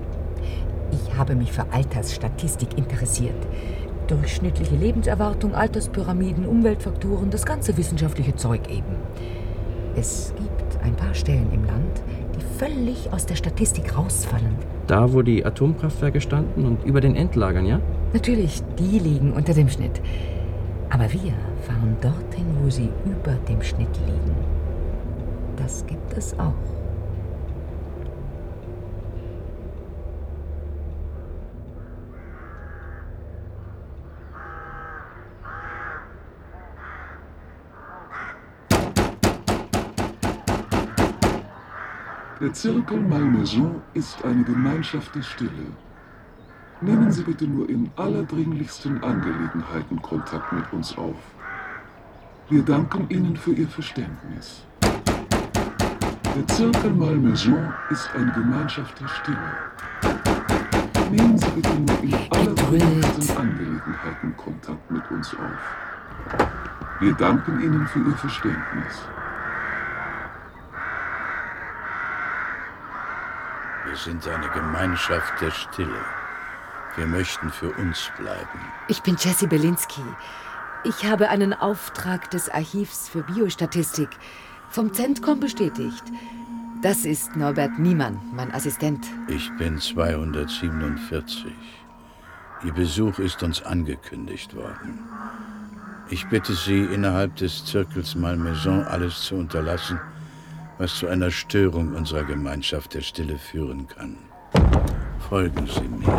Ich 0.91 1.18
habe 1.18 1.36
mich 1.36 1.52
für 1.52 1.66
Altersstatistik 1.72 2.78
interessiert. 2.78 3.47
Durchschnittliche 4.08 4.76
Lebenserwartung, 4.76 5.56
Alterspyramiden, 5.56 6.45
Umweltfaktoren, 6.45 7.30
das 7.30 7.45
ganze 7.45 7.78
wissenschaftliche 7.78 8.36
Zeug 8.36 8.70
eben. 8.70 8.95
Es 9.95 10.34
gibt 10.36 10.84
ein 10.84 10.95
paar 10.95 11.14
Stellen 11.14 11.47
im 11.54 11.64
Land, 11.66 12.02
die 12.36 12.60
völlig 12.60 13.14
aus 13.14 13.26
der 13.26 13.36
Statistik 13.36 13.97
rausfallen. 13.97 14.56
Da, 14.88 15.14
wo 15.14 15.22
die 15.22 15.45
Atomkraftwerke 15.45 16.20
standen 16.20 16.66
und 16.66 16.84
über 16.84 17.00
den 17.00 17.16
Endlagern, 17.16 17.66
ja? 17.66 17.80
Natürlich, 18.12 18.62
die 18.78 19.00
liegen 19.00 19.32
unter 19.32 19.54
dem 19.54 19.70
Schnitt. 19.70 20.02
Aber 20.90 21.12
wir 21.14 21.34
fahren 21.62 21.96
dorthin, 22.02 22.46
wo 22.62 22.70
sie 22.70 22.90
über 23.06 23.34
dem 23.48 23.62
Schnitt 23.62 23.96
liegen. 24.06 24.36
Das 25.56 25.86
gibt 25.86 26.18
es 26.18 26.38
auch. 26.40 26.54
Der 42.42 42.54
Zirkel 42.54 43.02
Malmaison 43.02 43.82
ist 43.94 44.24
eine 44.24 44.44
Gemeinschaft 44.44 45.14
der 45.14 45.22
Stille. 45.22 45.50
Nehmen 46.82 47.11
Sie 47.11 47.23
bitte 47.23 47.45
nur 47.45 47.67
in 47.67 47.91
allerdringlichsten 47.97 49.03
Angelegenheiten 49.03 50.01
Kontakt 50.01 50.53
mit 50.53 50.63
uns 50.71 50.97
auf. 50.97 51.17
Wir 52.47 52.63
danken 52.63 53.09
Ihnen 53.09 53.36
für 53.36 53.51
Ihr 53.51 53.67
Verständnis. 53.67 54.63
Der 54.82 56.47
Zirkel 56.47 56.91
Malmaison 56.91 57.73
ist 57.89 58.09
eine 58.15 58.32
Gemeinschaft 58.32 58.97
der 59.01 59.09
Stille. 59.09 59.38
Nehmen 61.11 61.38
Sie 61.38 61.49
bitte 61.49 61.73
nur 61.82 62.01
in 62.01 62.15
allerdringlichsten 62.32 63.38
Angelegenheiten 63.38 64.38
Kontakt 64.38 64.89
mit 64.89 65.11
uns 65.11 65.34
auf. 65.34 66.39
Wir 67.01 67.13
danken 67.13 67.59
Ihnen 67.59 67.88
für 67.88 67.99
Ihr 67.99 68.15
Verständnis. 68.15 69.03
Wir 73.86 73.97
sind 73.97 74.25
eine 74.30 74.47
Gemeinschaft 74.47 75.41
der 75.41 75.51
Stille. 75.51 76.18
Wir 77.00 77.08
möchten 77.08 77.50
für 77.50 77.72
uns 77.72 78.12
bleiben. 78.18 78.60
Ich 78.89 79.02
bin 79.02 79.16
Jessie 79.18 79.47
Belinsky. 79.47 80.02
Ich 80.84 81.06
habe 81.06 81.30
einen 81.30 81.54
Auftrag 81.54 82.30
des 82.30 82.50
Archivs 82.50 83.08
für 83.08 83.24
Biostatistik 83.24 84.10
vom 84.70 84.93
Centcom 84.93 85.39
bestätigt. 85.39 86.04
Das 86.82 87.06
ist 87.06 87.38
Norbert 87.38 87.80
Niemann, 87.80 88.20
mein 88.34 88.54
Assistent. 88.54 89.08
Ich 89.30 89.50
bin 89.58 89.80
247. 89.80 91.54
Ihr 92.66 92.74
Besuch 92.74 93.18
ist 93.20 93.43
uns 93.43 93.62
angekündigt 93.62 94.54
worden. 94.54 95.00
Ich 96.10 96.28
bitte 96.28 96.54
Sie, 96.54 96.82
innerhalb 96.82 97.34
des 97.38 97.64
Zirkels 97.64 98.14
Malmaison 98.16 98.84
alles 98.84 99.22
zu 99.22 99.36
unterlassen, 99.36 100.02
was 100.78 100.95
zu 100.95 101.08
einer 101.08 101.32
Störung 101.32 101.95
unserer 101.95 102.26
Gemeinschaft 102.26 102.93
der 102.93 103.02
Stille 103.02 103.38
führen 103.38 103.88
kann. 103.88 104.18
Folgen 105.30 105.67
Sie 105.67 105.82
mir. 105.82 106.17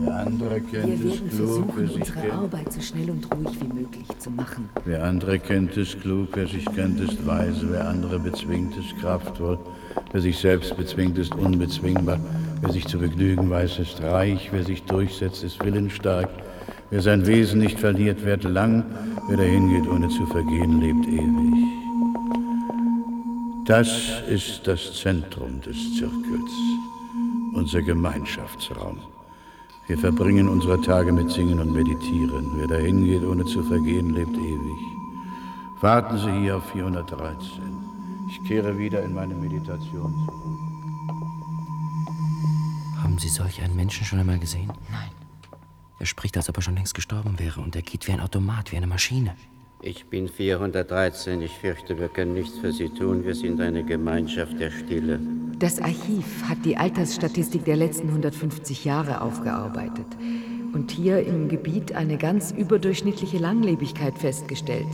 Wer 0.00 0.16
andere 0.16 0.60
kennt 0.60 1.02
Wir 1.02 1.12
es 1.12 1.20
werden 1.20 1.30
klug, 1.30 1.68
wer 1.76 1.88
versuchen, 1.88 1.88
sich 1.88 1.96
unsere 1.96 2.20
kennt. 2.20 2.32
Arbeit 2.34 2.72
so 2.74 2.80
schnell 2.82 3.10
und 3.10 3.34
ruhig 3.34 3.58
wie 3.60 3.80
möglich 3.80 4.06
zu 4.18 4.30
machen. 4.30 4.68
Wer 4.84 5.02
andere 5.02 5.38
kennt, 5.38 5.74
ist 5.78 5.98
klug, 6.02 6.28
wer 6.34 6.46
sich 6.46 6.66
kennt, 6.66 7.00
ist 7.00 7.26
weise, 7.26 7.70
wer 7.70 7.88
andere 7.88 8.18
bezwingt, 8.18 8.76
ist 8.76 8.98
kraftvoll, 9.00 9.58
wer 10.12 10.20
sich 10.20 10.36
selbst 10.38 10.76
bezwingt, 10.76 11.16
ist 11.16 11.34
unbezwingbar, 11.34 12.20
wer 12.60 12.70
sich 12.70 12.86
zu 12.86 12.98
begnügen 12.98 13.48
weiß, 13.48 13.78
ist 13.78 14.02
reich, 14.02 14.50
wer 14.52 14.62
sich 14.62 14.82
durchsetzt, 14.82 15.42
ist 15.42 15.64
willensstark, 15.64 16.28
wer 16.90 17.00
sein 17.00 17.26
Wesen 17.26 17.60
nicht 17.60 17.80
verliert, 17.80 18.22
wird 18.26 18.44
lang, 18.44 18.84
wer 19.28 19.38
dahin 19.38 19.70
geht, 19.70 19.88
ohne 19.88 20.10
zu 20.10 20.26
vergehen, 20.26 20.82
lebt 20.82 21.06
ewig. 21.06 21.84
Das 23.66 24.20
ist 24.28 24.66
das 24.66 24.92
Zentrum 24.92 25.58
des 25.62 25.94
Zirkels, 25.94 26.52
unser 27.54 27.82
Gemeinschaftsraum. 27.82 28.98
Wir 29.86 29.98
verbringen 29.98 30.48
unsere 30.48 30.80
Tage 30.80 31.12
mit 31.12 31.30
Singen 31.30 31.60
und 31.60 31.72
Meditieren. 31.72 32.52
Wer 32.56 32.66
dahin 32.66 33.04
geht, 33.04 33.22
ohne 33.22 33.44
zu 33.44 33.62
vergehen, 33.62 34.14
lebt 34.14 34.36
ewig. 34.36 34.80
Warten 35.80 36.18
Sie 36.18 36.32
hier 36.40 36.56
auf 36.56 36.70
413. 36.70 37.62
Ich 38.30 38.42
kehre 38.48 38.78
wieder 38.78 39.02
in 39.02 39.14
meine 39.14 39.34
Meditation 39.34 40.12
zurück. 40.24 40.54
Haben 43.02 43.18
Sie 43.18 43.28
solch 43.28 43.62
einen 43.62 43.76
Menschen 43.76 44.04
schon 44.04 44.18
einmal 44.18 44.38
gesehen? 44.38 44.72
Nein. 44.90 45.10
Er 46.00 46.06
spricht, 46.06 46.36
als 46.36 46.48
ob 46.48 46.56
er 46.56 46.62
schon 46.62 46.74
längst 46.74 46.94
gestorben 46.94 47.38
wäre 47.38 47.60
und 47.60 47.76
er 47.76 47.82
geht 47.82 48.08
wie 48.08 48.12
ein 48.12 48.20
Automat, 48.20 48.72
wie 48.72 48.76
eine 48.76 48.86
Maschine. 48.86 49.36
Ich 49.86 50.06
bin 50.06 50.28
413. 50.28 51.42
Ich 51.42 51.58
fürchte, 51.58 51.98
wir 51.98 52.08
können 52.08 52.32
nichts 52.32 52.58
für 52.58 52.72
Sie 52.72 52.88
tun. 52.88 53.22
Wir 53.26 53.34
sind 53.34 53.60
eine 53.60 53.84
Gemeinschaft 53.84 54.58
der 54.58 54.70
Stille. 54.70 55.20
Das 55.58 55.78
Archiv 55.78 56.24
hat 56.48 56.56
die 56.64 56.78
Altersstatistik 56.78 57.66
der 57.66 57.76
letzten 57.76 58.08
150 58.08 58.86
Jahre 58.86 59.20
aufgearbeitet 59.20 60.06
und 60.72 60.90
hier 60.90 61.18
im 61.26 61.50
Gebiet 61.50 61.94
eine 61.94 62.16
ganz 62.16 62.50
überdurchschnittliche 62.50 63.36
Langlebigkeit 63.36 64.16
festgestellt. 64.18 64.88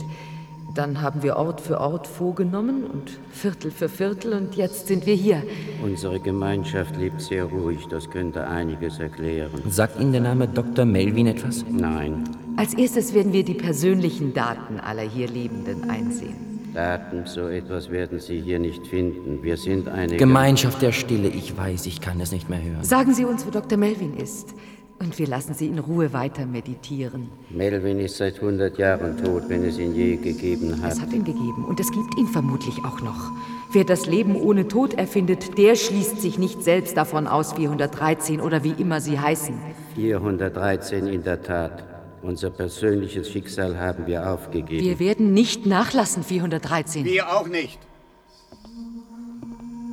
Dann 0.75 1.01
haben 1.01 1.23
wir 1.23 1.37
Ort 1.37 1.61
für 1.61 1.79
Ort 1.79 2.05
vorgenommen 2.05 2.83
und 2.83 3.17
Viertel 3.31 3.71
für 3.71 3.87
Viertel 3.87 4.33
und 4.33 4.55
jetzt 4.55 4.87
sind 4.87 5.05
wir 5.05 5.15
hier. 5.15 5.41
Unsere 5.81 6.19
Gemeinschaft 6.19 6.97
lebt 6.97 7.21
sehr 7.21 7.45
ruhig. 7.45 7.87
Das 7.89 8.09
könnte 8.09 8.45
einiges 8.45 8.99
erklären. 8.99 9.61
Sagt 9.69 10.01
Ihnen 10.01 10.11
der 10.11 10.21
Name 10.21 10.49
Dr. 10.49 10.83
Melvin 10.83 11.27
etwas? 11.27 11.63
Nein. 11.69 12.23
Als 12.61 12.75
erstes 12.75 13.15
werden 13.15 13.33
wir 13.33 13.43
die 13.43 13.55
persönlichen 13.55 14.35
Daten 14.35 14.79
aller 14.79 15.01
hier 15.01 15.27
Lebenden 15.27 15.89
einsehen. 15.89 16.69
Daten, 16.75 17.25
so 17.25 17.47
etwas 17.47 17.89
werden 17.89 18.19
Sie 18.19 18.39
hier 18.39 18.59
nicht 18.59 18.85
finden. 18.85 19.41
Wir 19.41 19.57
sind 19.57 19.87
eine 19.87 20.15
Gemeinschaft 20.17 20.79
der 20.79 20.91
Stille. 20.91 21.29
Ich 21.29 21.57
weiß, 21.57 21.87
ich 21.87 22.01
kann 22.01 22.21
es 22.21 22.31
nicht 22.31 22.51
mehr 22.51 22.61
hören. 22.61 22.83
Sagen 22.83 23.15
Sie 23.15 23.25
uns, 23.25 23.47
wo 23.47 23.49
Dr. 23.49 23.79
Melvin 23.79 24.15
ist. 24.15 24.53
Und 24.99 25.17
wir 25.17 25.25
lassen 25.25 25.55
Sie 25.55 25.65
in 25.65 25.79
Ruhe 25.79 26.13
weiter 26.13 26.45
meditieren. 26.45 27.31
Melvin 27.49 27.99
ist 27.99 28.17
seit 28.17 28.35
100 28.35 28.77
Jahren 28.77 29.17
tot, 29.17 29.45
wenn 29.47 29.65
es 29.65 29.79
ihn 29.79 29.95
je 29.95 30.17
gegeben 30.17 30.79
hat. 30.83 30.91
Es 30.91 31.01
hat 31.01 31.11
ihn 31.13 31.23
gegeben 31.23 31.65
und 31.67 31.79
es 31.79 31.91
gibt 31.91 32.15
ihn 32.19 32.27
vermutlich 32.27 32.77
auch 32.85 33.01
noch. 33.01 33.31
Wer 33.71 33.85
das 33.85 34.05
Leben 34.05 34.35
ohne 34.35 34.67
Tod 34.67 34.93
erfindet, 34.93 35.57
der 35.57 35.75
schließt 35.75 36.21
sich 36.21 36.37
nicht 36.37 36.61
selbst 36.61 36.95
davon 36.95 37.25
aus, 37.25 37.53
413 37.53 38.39
oder 38.39 38.63
wie 38.63 38.75
immer 38.79 39.01
sie 39.01 39.19
heißen. 39.19 39.55
413 39.95 41.07
in 41.07 41.23
der 41.23 41.41
Tat. 41.41 41.90
Unser 42.23 42.51
persönliches 42.51 43.29
Schicksal 43.31 43.77
haben 43.79 44.05
wir 44.05 44.29
aufgegeben. 44.29 44.83
Wir 44.85 44.99
werden 44.99 45.33
nicht 45.33 45.65
nachlassen, 45.65 46.23
413. 46.23 47.03
Wir 47.05 47.33
auch 47.35 47.47
nicht. 47.47 47.79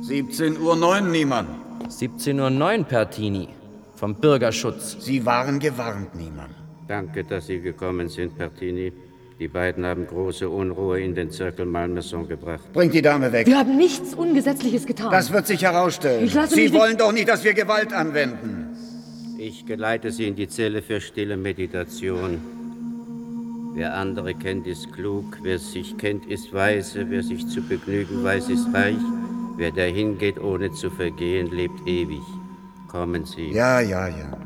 17.09 0.03 0.59
Uhr, 0.59 1.01
Niemann. 1.01 1.47
17.09 1.89 2.79
Uhr, 2.79 2.85
Pertini. 2.85 3.47
Vom 3.95 4.15
Bürgerschutz. 4.15 4.97
Sie 4.99 5.25
waren 5.25 5.59
gewarnt, 5.59 6.15
Niemann. 6.15 6.51
Danke, 6.87 7.23
dass 7.23 7.47
Sie 7.47 7.59
gekommen 7.59 8.07
sind, 8.09 8.37
Pertini. 8.37 8.93
Die 9.39 9.47
beiden 9.47 9.85
haben 9.85 10.05
große 10.05 10.49
Unruhe 10.49 10.99
in 11.01 11.15
den 11.15 11.31
Zirkel 11.31 11.65
Malmaison 11.65 12.27
gebracht. 12.27 12.71
Bringt 12.73 12.93
die 12.93 13.01
Dame 13.01 13.31
weg. 13.31 13.47
Wir 13.47 13.57
haben 13.57 13.77
nichts 13.77 14.13
Ungesetzliches 14.13 14.85
getan. 14.85 15.11
Das 15.11 15.31
wird 15.31 15.47
sich 15.47 15.61
herausstellen. 15.63 16.25
Ich 16.25 16.33
lasse 16.33 16.55
Sie 16.55 16.63
mich 16.63 16.71
nicht- 16.71 16.79
wollen 16.81 16.97
doch 16.97 17.11
nicht, 17.11 17.27
dass 17.29 17.43
wir 17.43 17.53
Gewalt 17.53 17.93
anwenden. 17.93 18.67
Ich 19.41 19.65
geleite 19.65 20.11
Sie 20.11 20.27
in 20.27 20.35
die 20.35 20.49
Zelle 20.49 20.81
für 20.81 20.99
stille 20.99 21.37
Meditation. 21.37 22.41
Wer 23.73 23.93
andere 23.93 24.33
kennt, 24.33 24.67
ist 24.67 24.91
klug. 24.91 25.37
Wer 25.41 25.59
sich 25.59 25.97
kennt, 25.97 26.25
ist 26.25 26.53
weise. 26.53 27.09
Wer 27.09 27.23
sich 27.23 27.47
zu 27.47 27.61
begnügen 27.61 28.21
weiß, 28.21 28.49
ist 28.49 28.67
reich. 28.73 28.97
Wer 29.55 29.71
dahin 29.71 30.17
geht, 30.17 30.41
ohne 30.41 30.73
zu 30.73 30.89
vergehen, 30.89 31.49
lebt 31.51 31.87
ewig. 31.87 32.19
Kommen 32.89 33.23
Sie. 33.23 33.51
Ja, 33.51 33.79
ja, 33.79 34.09
ja. 34.09 34.37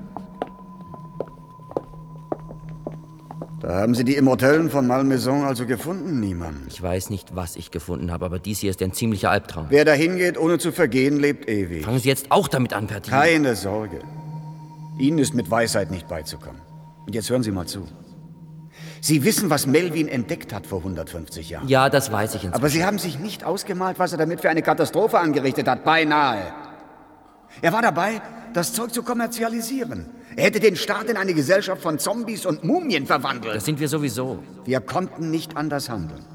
Da 3.62 3.82
haben 3.82 3.96
Sie 3.96 4.04
die 4.04 4.16
Immortellen 4.16 4.70
von 4.70 4.86
Malmaison 4.86 5.44
also 5.44 5.66
gefunden, 5.66 6.20
Niemann. 6.20 6.68
Ich 6.70 6.80
weiß 6.80 7.10
nicht, 7.10 7.36
was 7.36 7.56
ich 7.56 7.72
gefunden 7.72 8.12
habe, 8.12 8.26
aber 8.26 8.38
dies 8.38 8.60
hier 8.60 8.70
ist 8.70 8.84
ein 8.84 8.94
ziemlicher 8.94 9.32
Albtraum. 9.32 9.66
Wer 9.70 9.86
dahin 9.86 10.18
geht, 10.18 10.38
ohne 10.38 10.60
zu 10.60 10.72
vergehen, 10.72 11.18
lebt 11.18 11.50
ewig. 11.50 11.84
Fangen 11.84 11.98
Sie 11.98 12.10
jetzt 12.10 12.32
auch 12.32 12.48
damit 12.48 12.74
an, 12.74 12.86
Pertini. 12.86 13.18
Keine 13.18 13.56
Sorge. 13.56 14.00
Ihnen 14.98 15.18
ist 15.18 15.34
mit 15.34 15.50
Weisheit 15.50 15.92
nicht 15.92 16.08
beizukommen. 16.08 16.62
Und 17.06 17.16
jetzt 17.16 17.30
hören 17.30 17.44
Sie 17.44 17.52
mal 17.52 17.66
zu. 17.66 17.88
Sie 19.02 19.24
wissen, 19.24 19.50
was 19.50 19.68
Melvin 19.68 20.08
entdeckt 20.08 20.54
hat 20.54 20.66
vor 20.66 20.80
150 20.80 21.50
Jahren. 21.50 21.68
Ja, 21.68 21.90
das 21.90 22.12
weiß 22.12 22.36
ich 22.36 22.44
inzwischen. 22.44 22.56
Aber 22.56 22.70
Sie 22.70 22.86
haben 22.86 23.00
sich 23.00 23.20
nicht 23.20 23.44
ausgemalt, 23.44 24.00
was 24.00 24.14
er 24.14 24.18
damit 24.18 24.42
für 24.42 24.50
eine 24.50 24.62
Katastrophe 24.62 25.20
angerichtet 25.20 25.68
hat. 25.68 25.84
Beinahe. 25.84 26.54
Er 27.62 27.74
war 27.74 27.82
dabei, 27.82 28.22
das 28.54 28.74
Zeug 28.74 28.94
zu 28.94 29.04
kommerzialisieren. 29.04 30.06
Er 30.36 30.46
hätte 30.46 30.60
den 30.60 30.76
Staat 30.76 31.10
in 31.10 31.18
eine 31.18 31.34
Gesellschaft 31.34 31.82
von 31.82 32.00
Zombies 32.00 32.46
und 32.46 32.64
Mumien 32.64 33.06
verwandelt. 33.06 33.56
Das 33.56 33.66
sind 33.66 33.80
wir 33.80 33.88
sowieso. 33.88 34.40
Wir 34.66 34.80
konnten 34.80 35.30
nicht 35.30 35.58
anders 35.58 35.90
handeln. 35.90 36.26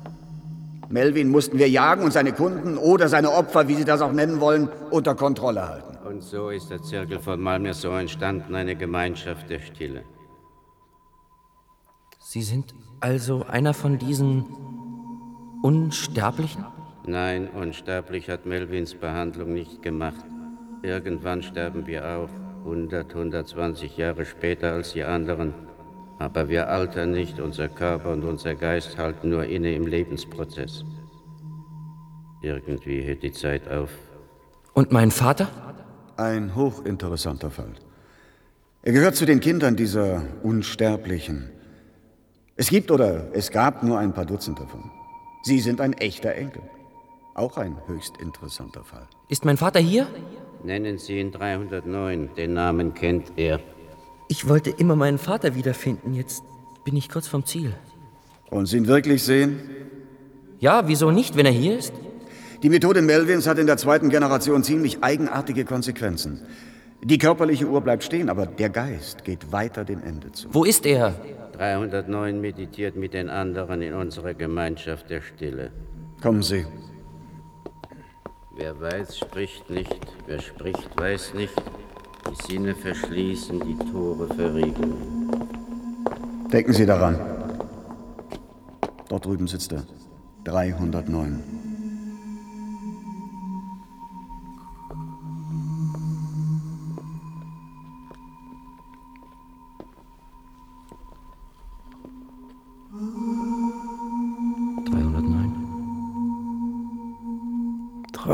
Melvin 0.88 1.28
mussten 1.28 1.58
wir 1.58 1.68
jagen 1.68 2.02
und 2.02 2.12
seine 2.12 2.32
Kunden 2.32 2.78
oder 2.78 3.08
seine 3.08 3.32
Opfer, 3.32 3.68
wie 3.68 3.74
Sie 3.74 3.84
das 3.84 4.00
auch 4.00 4.12
nennen 4.12 4.40
wollen, 4.40 4.68
unter 4.90 5.14
Kontrolle 5.14 5.68
halten. 5.68 5.97
Und 6.08 6.22
so 6.22 6.48
ist 6.48 6.70
der 6.70 6.80
Zirkel 6.80 7.18
von 7.18 7.38
Malmaison 7.38 7.98
entstanden, 7.98 8.54
eine 8.54 8.74
Gemeinschaft 8.74 9.50
der 9.50 9.58
Stille. 9.58 10.04
Sie 12.18 12.40
sind 12.40 12.74
also 13.00 13.44
einer 13.44 13.74
von 13.74 13.98
diesen 13.98 14.46
Unsterblichen? 15.62 16.64
Nein, 17.06 17.48
unsterblich 17.48 18.30
hat 18.30 18.46
Melvins 18.46 18.94
Behandlung 18.94 19.52
nicht 19.52 19.82
gemacht. 19.82 20.24
Irgendwann 20.82 21.42
sterben 21.42 21.86
wir 21.86 22.08
auch, 22.08 22.30
100, 22.64 23.14
120 23.14 23.98
Jahre 23.98 24.24
später 24.24 24.72
als 24.72 24.94
die 24.94 25.04
anderen. 25.04 25.52
Aber 26.18 26.48
wir 26.48 26.70
altern 26.70 27.10
nicht, 27.10 27.38
unser 27.38 27.68
Körper 27.68 28.12
und 28.12 28.24
unser 28.24 28.54
Geist 28.54 28.96
halten 28.96 29.28
nur 29.28 29.44
inne 29.44 29.74
im 29.74 29.86
Lebensprozess. 29.86 30.86
Irgendwie 32.40 33.02
hört 33.02 33.22
die 33.22 33.32
Zeit 33.32 33.68
auf. 33.68 33.90
Und 34.72 34.90
mein 34.90 35.10
Vater? 35.10 35.67
Ein 36.18 36.56
hochinteressanter 36.56 37.48
Fall. 37.48 37.74
Er 38.82 38.90
gehört 38.90 39.14
zu 39.14 39.24
den 39.24 39.38
Kindern 39.38 39.76
dieser 39.76 40.24
Unsterblichen. 40.42 41.48
Es 42.56 42.70
gibt 42.70 42.90
oder 42.90 43.28
es 43.34 43.52
gab 43.52 43.84
nur 43.84 44.00
ein 44.00 44.12
paar 44.12 44.26
Dutzend 44.26 44.58
davon. 44.58 44.90
Sie 45.44 45.60
sind 45.60 45.80
ein 45.80 45.92
echter 45.92 46.34
Enkel. 46.34 46.62
Auch 47.36 47.56
ein 47.56 47.76
höchst 47.86 48.16
interessanter 48.16 48.82
Fall. 48.82 49.06
Ist 49.28 49.44
mein 49.44 49.56
Vater 49.56 49.78
hier? 49.78 50.08
Nennen 50.64 50.98
Sie 50.98 51.20
ihn 51.20 51.30
309, 51.30 52.30
den 52.36 52.52
Namen 52.54 52.94
kennt 52.94 53.30
er. 53.36 53.60
Ich 54.26 54.48
wollte 54.48 54.70
immer 54.70 54.96
meinen 54.96 55.18
Vater 55.18 55.54
wiederfinden. 55.54 56.14
Jetzt 56.14 56.42
bin 56.84 56.96
ich 56.96 57.08
kurz 57.08 57.28
vom 57.28 57.46
Ziel. 57.46 57.76
Und 58.50 58.66
Sie 58.66 58.78
ihn 58.78 58.88
wirklich 58.88 59.22
sehen? 59.22 59.60
Ja, 60.58 60.88
wieso 60.88 61.12
nicht, 61.12 61.36
wenn 61.36 61.46
er 61.46 61.52
hier 61.52 61.78
ist? 61.78 61.92
Die 62.62 62.70
Methode 62.70 63.02
Melvins 63.02 63.46
hat 63.46 63.58
in 63.58 63.66
der 63.68 63.76
zweiten 63.76 64.08
Generation 64.08 64.64
ziemlich 64.64 65.04
eigenartige 65.04 65.64
Konsequenzen. 65.64 66.40
Die 67.04 67.18
körperliche 67.18 67.66
Uhr 67.66 67.80
bleibt 67.80 68.02
stehen, 68.02 68.28
aber 68.28 68.46
der 68.46 68.68
Geist 68.68 69.24
geht 69.24 69.52
weiter 69.52 69.84
dem 69.84 70.02
Ende 70.02 70.32
zu. 70.32 70.48
Wo 70.52 70.64
ist 70.64 70.84
er? 70.84 71.14
309 71.52 72.40
meditiert 72.40 72.96
mit 72.96 73.14
den 73.14 73.28
anderen 73.28 73.80
in 73.80 73.94
unserer 73.94 74.34
Gemeinschaft 74.34 75.08
der 75.08 75.20
Stille. 75.20 75.70
Kommen 76.20 76.42
Sie. 76.42 76.66
Wer 78.56 78.80
weiß, 78.80 79.18
spricht 79.18 79.70
nicht. 79.70 80.00
Wer 80.26 80.40
spricht, 80.40 80.90
weiß 80.96 81.34
nicht. 81.34 81.54
Die 82.28 82.52
Sinne 82.52 82.74
verschließen, 82.74 83.60
die 83.60 83.78
Tore 83.92 84.26
verriegeln. 84.34 85.30
Denken 86.52 86.72
Sie 86.72 86.86
daran. 86.86 87.20
Dort 89.08 89.24
drüben 89.24 89.46
sitzt 89.46 89.72
er. 89.72 89.84
309. 90.44 91.67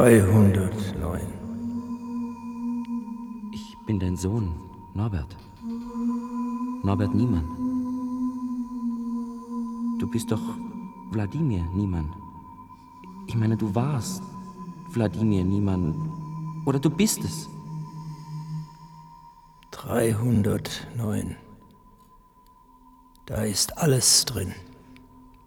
Dreihundertneun. 0.04 1.32
Ich 3.54 3.74
bin 3.86 3.98
dein 3.98 4.18
Sohn, 4.18 4.52
Norbert. 4.92 5.34
Norbert 6.82 7.14
Niemann. 7.14 7.48
Du 9.98 10.06
bist 10.06 10.30
doch 10.30 10.42
Wladimir 11.10 11.64
Niemann. 11.74 12.12
Ich 13.28 13.34
meine, 13.34 13.56
du 13.56 13.74
warst 13.74 14.22
Wladimir 14.90 15.42
Niemann. 15.42 15.94
Oder 16.66 16.80
du 16.80 16.90
bist 16.90 17.24
es. 17.24 17.48
309. 19.70 21.34
Da 23.24 23.36
ist 23.36 23.78
alles 23.78 24.26
drin. 24.26 24.52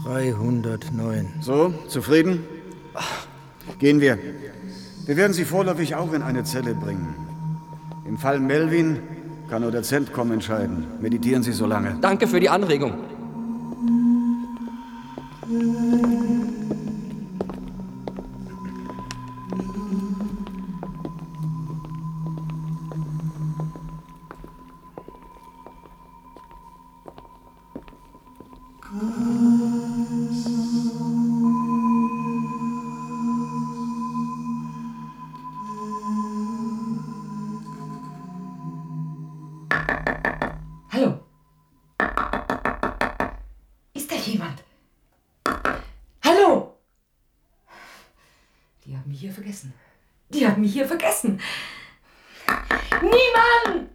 309. 0.05 1.27
So, 1.43 1.75
zufrieden? 1.89 2.45
Gehen 3.79 4.01
wir. 4.01 4.19
Wir 5.05 5.17
werden 5.17 5.35
Sie 5.35 5.45
vorläufig 5.45 5.95
auch 5.95 6.15
in 6.15 6.23
eine 6.23 6.45
Zelle 6.45 6.75
bringen. 6.75 7.15
Im 8.07 8.17
Fall 8.17 8.41
Melvin 8.41 9.01
kann 9.51 9.61
nur 9.63 9.71
der 9.71 9.83
Zentkom 9.83 10.33
entscheiden. 10.33 10.87
Meditieren 11.01 11.43
Sie 11.43 11.53
so 11.53 11.67
lange. 11.67 11.99
Danke 12.01 12.27
für 12.27 12.41
die 12.41 12.49
Anregung. 12.49 12.95
Niemand! 53.01 53.91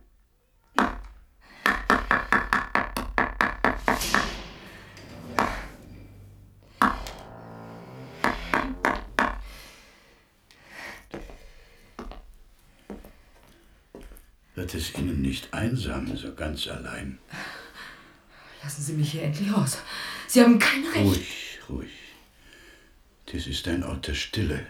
Wird 14.55 14.73
es 14.75 14.93
Ihnen 14.95 15.21
nicht 15.21 15.53
einsam, 15.53 16.15
so 16.15 16.33
ganz 16.33 16.67
allein? 16.67 17.19
Lassen 18.63 18.81
Sie 18.81 18.93
mich 18.93 19.11
hier 19.11 19.23
endlich 19.23 19.51
raus. 19.53 19.79
Sie 20.27 20.41
haben 20.41 20.57
kein 20.59 20.85
Recht. 20.85 21.03
Ruhig, 21.05 21.59
ruhig. 21.69 21.91
Dies 23.31 23.47
ist 23.47 23.67
ein 23.67 23.83
Ort 23.83 24.07
der 24.07 24.13
Stille. 24.13 24.65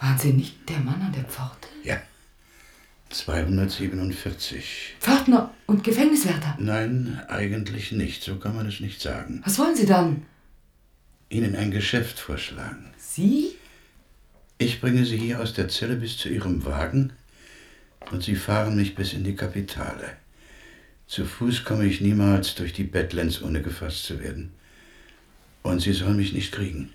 Waren 0.00 0.18
Sie 0.18 0.32
nicht 0.32 0.68
der 0.68 0.78
Mann 0.78 1.02
an 1.02 1.12
der 1.12 1.24
Pforte? 1.24 1.68
Ja. 1.82 2.00
247. 3.14 4.96
Pförtner 5.00 5.54
und 5.66 5.84
Gefängniswärter. 5.84 6.56
Nein, 6.58 7.20
eigentlich 7.28 7.92
nicht. 7.92 8.22
So 8.22 8.36
kann 8.36 8.56
man 8.56 8.66
es 8.66 8.80
nicht 8.80 9.00
sagen. 9.00 9.40
Was 9.44 9.58
wollen 9.58 9.76
Sie 9.76 9.86
dann? 9.86 10.26
Ihnen 11.28 11.54
ein 11.54 11.70
Geschäft 11.70 12.18
vorschlagen. 12.18 12.92
Sie? 12.98 13.54
Ich 14.58 14.80
bringe 14.80 15.04
Sie 15.04 15.16
hier 15.16 15.40
aus 15.40 15.54
der 15.54 15.68
Zelle 15.68 15.96
bis 15.96 16.18
zu 16.18 16.28
Ihrem 16.28 16.64
Wagen 16.64 17.12
und 18.10 18.22
Sie 18.22 18.36
fahren 18.36 18.76
mich 18.76 18.94
bis 18.94 19.12
in 19.12 19.24
die 19.24 19.36
Kapitale. 19.36 20.16
Zu 21.06 21.24
Fuß 21.24 21.64
komme 21.64 21.86
ich 21.86 22.00
niemals 22.00 22.54
durch 22.54 22.72
die 22.72 22.84
Badlands, 22.84 23.42
ohne 23.42 23.62
gefasst 23.62 24.04
zu 24.04 24.20
werden. 24.20 24.52
Und 25.62 25.80
Sie 25.80 25.92
sollen 25.92 26.16
mich 26.16 26.32
nicht 26.32 26.52
kriegen. 26.52 26.92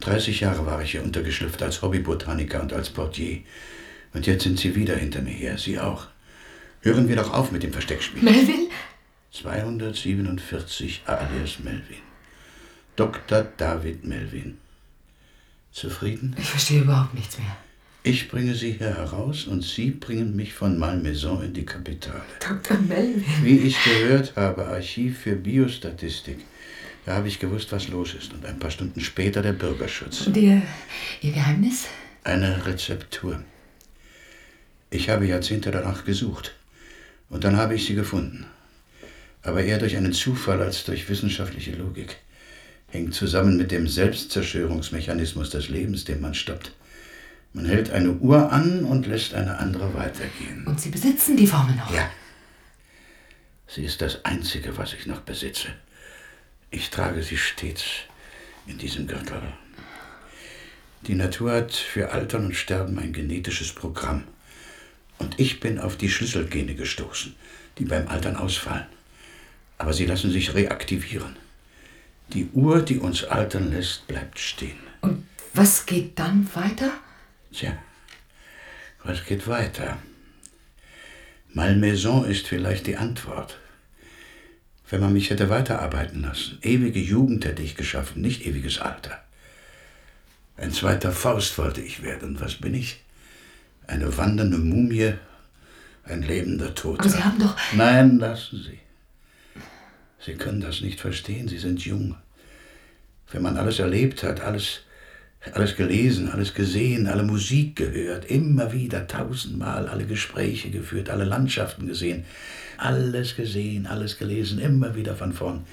30 0.00 0.40
Jahre 0.40 0.64
war 0.64 0.82
ich 0.82 0.92
hier 0.92 1.02
untergeschlüpft 1.02 1.62
als 1.62 1.82
Hobbybotaniker 1.82 2.62
und 2.62 2.72
als 2.72 2.90
Portier. 2.90 3.42
Und 4.14 4.26
jetzt 4.26 4.44
sind 4.44 4.58
Sie 4.58 4.74
wieder 4.74 4.96
hinter 4.96 5.22
mir 5.22 5.34
her, 5.34 5.58
Sie 5.58 5.78
auch. 5.78 6.06
Hören 6.80 7.08
wir 7.08 7.16
doch 7.16 7.32
auf 7.32 7.52
mit 7.52 7.62
dem 7.62 7.72
Versteckspiel. 7.72 8.22
Melvin? 8.22 8.68
247 9.32 11.02
alias 11.06 11.58
Melvin. 11.62 12.02
Dr. 12.96 13.46
David 13.56 14.04
Melvin. 14.04 14.58
Zufrieden? 15.72 16.34
Ich 16.38 16.48
verstehe 16.48 16.80
überhaupt 16.80 17.14
nichts 17.14 17.38
mehr. 17.38 17.56
Ich 18.02 18.28
bringe 18.28 18.54
Sie 18.54 18.72
hier 18.72 18.94
heraus 18.94 19.44
und 19.44 19.62
Sie 19.62 19.90
bringen 19.90 20.34
mich 20.34 20.54
von 20.54 20.78
Malmaison 20.78 21.42
in 21.42 21.52
die 21.52 21.66
Kapitale. 21.66 22.22
Dr. 22.40 22.78
Melvin. 22.78 23.24
Wie 23.42 23.58
ich 23.58 23.76
gehört 23.84 24.34
habe, 24.36 24.66
Archiv 24.66 25.18
für 25.18 25.36
Biostatistik. 25.36 26.38
Da 27.04 27.16
habe 27.16 27.28
ich 27.28 27.38
gewusst, 27.38 27.70
was 27.72 27.88
los 27.88 28.14
ist. 28.14 28.32
Und 28.32 28.46
ein 28.46 28.58
paar 28.58 28.70
Stunden 28.70 29.00
später 29.00 29.42
der 29.42 29.52
Bürgerschutz. 29.52 30.26
Und 30.26 30.36
Ihr, 30.36 30.62
Ihr 31.20 31.32
Geheimnis? 31.32 31.86
Eine 32.24 32.66
Rezeptur. 32.66 33.42
Ich 34.90 35.10
habe 35.10 35.26
Jahrzehnte 35.26 35.70
danach 35.70 36.04
gesucht. 36.04 36.54
Und 37.28 37.44
dann 37.44 37.56
habe 37.56 37.74
ich 37.74 37.86
sie 37.86 37.94
gefunden. 37.94 38.46
Aber 39.42 39.62
eher 39.62 39.78
durch 39.78 39.96
einen 39.96 40.12
Zufall 40.12 40.62
als 40.62 40.84
durch 40.84 41.08
wissenschaftliche 41.08 41.72
Logik. 41.72 42.16
Hängt 42.88 43.14
zusammen 43.14 43.56
mit 43.58 43.70
dem 43.70 43.86
Selbstzerstörungsmechanismus 43.86 45.50
des 45.50 45.68
Lebens, 45.68 46.04
den 46.04 46.20
man 46.20 46.34
stoppt. 46.34 46.72
Man 47.52 47.66
hält 47.66 47.90
eine 47.90 48.12
Uhr 48.12 48.50
an 48.52 48.84
und 48.84 49.06
lässt 49.06 49.34
eine 49.34 49.58
andere 49.58 49.92
weitergehen. 49.94 50.66
Und 50.66 50.80
Sie 50.80 50.90
besitzen 50.90 51.36
die 51.36 51.46
Formel 51.46 51.74
noch? 51.76 51.92
Ja. 51.92 52.10
Sie 53.66 53.84
ist 53.84 54.00
das 54.00 54.24
Einzige, 54.24 54.78
was 54.78 54.94
ich 54.94 55.06
noch 55.06 55.20
besitze. 55.20 55.68
Ich 56.70 56.88
trage 56.90 57.22
sie 57.22 57.36
stets 57.36 57.84
in 58.66 58.78
diesem 58.78 59.06
Gürtel. 59.06 59.42
Die 61.06 61.14
Natur 61.14 61.52
hat 61.52 61.74
für 61.74 62.12
Altern 62.12 62.46
und 62.46 62.56
Sterben 62.56 62.98
ein 62.98 63.12
genetisches 63.12 63.72
Programm. 63.72 64.24
Und 65.18 65.38
ich 65.38 65.60
bin 65.60 65.78
auf 65.78 65.96
die 65.96 66.08
Schlüsselgene 66.08 66.74
gestoßen, 66.74 67.34
die 67.78 67.84
beim 67.84 68.08
Altern 68.08 68.36
ausfallen. 68.36 68.86
Aber 69.76 69.92
sie 69.92 70.06
lassen 70.06 70.30
sich 70.30 70.54
reaktivieren. 70.54 71.36
Die 72.32 72.48
Uhr, 72.52 72.82
die 72.82 72.98
uns 72.98 73.24
altern 73.24 73.70
lässt, 73.72 74.06
bleibt 74.06 74.38
stehen. 74.38 74.78
Was 75.54 75.86
geht 75.86 76.18
dann 76.18 76.48
weiter? 76.54 76.92
Tja, 77.52 77.76
was 79.02 79.24
geht 79.24 79.46
weiter? 79.48 79.98
Malmaison 81.52 82.24
ist 82.24 82.46
vielleicht 82.46 82.86
die 82.86 82.96
Antwort. 82.96 83.58
Wenn 84.90 85.00
man 85.00 85.12
mich 85.12 85.30
hätte 85.30 85.48
weiterarbeiten 85.48 86.22
lassen, 86.22 86.58
ewige 86.62 87.00
Jugend 87.00 87.44
hätte 87.44 87.62
ich 87.62 87.74
geschaffen, 87.74 88.22
nicht 88.22 88.46
ewiges 88.46 88.78
Alter. 88.78 89.22
Ein 90.56 90.72
zweiter 90.72 91.12
Faust 91.12 91.56
wollte 91.58 91.80
ich 91.80 92.02
werden. 92.02 92.30
Und 92.30 92.40
was 92.40 92.56
bin 92.56 92.74
ich? 92.74 93.00
Eine 93.88 94.14
wandernde 94.18 94.58
Mumie, 94.58 95.14
ein 96.04 96.22
lebender 96.22 96.74
Toter. 96.74 97.00
Aber 97.00 97.08
Sie 97.08 97.24
haben 97.24 97.38
doch. 97.38 97.56
Nein, 97.74 98.18
lassen 98.18 98.62
Sie. 98.62 98.78
Sie 100.20 100.34
können 100.34 100.60
das 100.60 100.82
nicht 100.82 101.00
verstehen, 101.00 101.48
Sie 101.48 101.56
sind 101.56 101.84
jung. 101.84 102.14
Wenn 103.30 103.42
man 103.42 103.56
alles 103.56 103.78
erlebt 103.78 104.22
hat, 104.22 104.42
alles, 104.42 104.82
alles 105.52 105.74
gelesen, 105.74 106.28
alles 106.28 106.52
gesehen, 106.52 107.06
alle 107.06 107.22
Musik 107.22 107.76
gehört, 107.76 108.26
immer 108.26 108.72
wieder 108.72 109.06
tausendmal 109.06 109.88
alle 109.88 110.04
Gespräche 110.04 110.70
geführt, 110.70 111.08
alle 111.08 111.24
Landschaften 111.24 111.86
gesehen, 111.86 112.26
alles 112.76 113.36
gesehen, 113.36 113.86
alles 113.86 114.18
gelesen, 114.18 114.58
immer 114.58 114.96
wieder 114.96 115.16
von 115.16 115.32
vorn. 115.32 115.64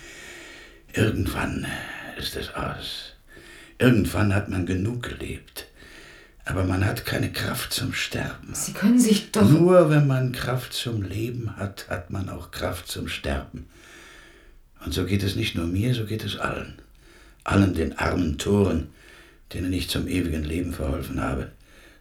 Irgendwann 0.93 1.67
ist 2.17 2.37
es 2.37 2.53
aus. 2.55 3.13
Irgendwann 3.77 4.33
hat 4.33 4.47
man 4.47 4.65
genug 4.65 5.03
gelebt. 5.03 5.67
Aber 6.45 6.63
man 6.63 6.85
hat 6.85 7.05
keine 7.05 7.31
Kraft 7.31 7.73
zum 7.73 7.91
Sterben. 7.93 8.53
Sie 8.53 8.73
können 8.73 8.99
sich 8.99 9.31
doch. 9.31 9.49
Nur 9.49 9.89
wenn 9.89 10.05
man 10.05 10.31
Kraft 10.31 10.73
zum 10.73 11.01
Leben 11.01 11.57
hat, 11.57 11.89
hat 11.89 12.11
man 12.11 12.29
auch 12.29 12.51
Kraft 12.51 12.87
zum 12.87 13.07
Sterben. 13.07 13.67
Und 14.85 14.93
so 14.93 15.05
geht 15.05 15.23
es 15.23 15.35
nicht 15.35 15.55
nur 15.55 15.65
mir, 15.65 15.95
so 15.95 16.05
geht 16.05 16.23
es 16.23 16.37
allen. 16.37 16.75
Allen 17.43 17.73
den 17.73 17.97
armen 17.97 18.37
Toren, 18.37 18.89
denen 19.53 19.73
ich 19.73 19.89
zum 19.89 20.07
ewigen 20.07 20.43
Leben 20.43 20.71
verholfen 20.71 21.19
habe. 21.19 21.51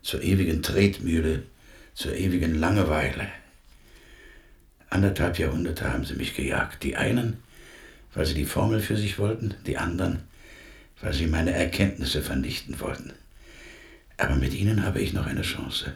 Zur 0.03 0.23
ewigen 0.23 0.63
Tretmühle, 0.63 1.43
zur 1.95 2.15
ewigen 2.15 2.55
Langeweile. 2.55 3.29
Anderthalb 4.91 5.39
Jahrhunderte 5.39 5.91
haben 5.91 6.05
sie 6.05 6.15
mich 6.15 6.37
gejagt. 6.37 6.83
Die 6.83 6.97
einen, 6.97 7.39
weil 8.13 8.27
sie 8.27 8.35
die 8.35 8.45
Formel 8.45 8.81
für 8.81 8.99
sich 8.99 9.19
wollten, 9.19 9.55
die 9.67 9.79
anderen, 9.79 10.21
weil 11.01 11.15
sie 11.15 11.27
meine 11.27 11.53
Erkenntnisse 11.53 12.21
vernichten 12.21 12.79
wollten. 12.81 13.15
Aber 14.17 14.37
mit 14.37 14.55
ihnen 14.55 14.85
habe 14.85 15.01
ich 15.01 15.13
noch 15.13 15.27
eine 15.27 15.43
Chance. 15.43 15.93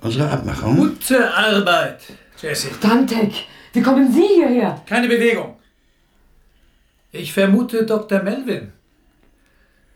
Unsere 0.00 0.28
Abmachung. 0.30 0.76
Gute 0.76 1.32
Arbeit, 1.32 2.00
Jesse. 2.40 2.68
Dantek, 2.80 3.32
wie 3.72 3.82
kommen 3.82 4.12
Sie 4.12 4.26
hierher? 4.36 4.82
Keine 4.86 5.08
Bewegung. 5.08 5.56
Ich 7.12 7.32
vermute 7.32 7.86
Dr. 7.86 8.22
Melvin. 8.22 8.72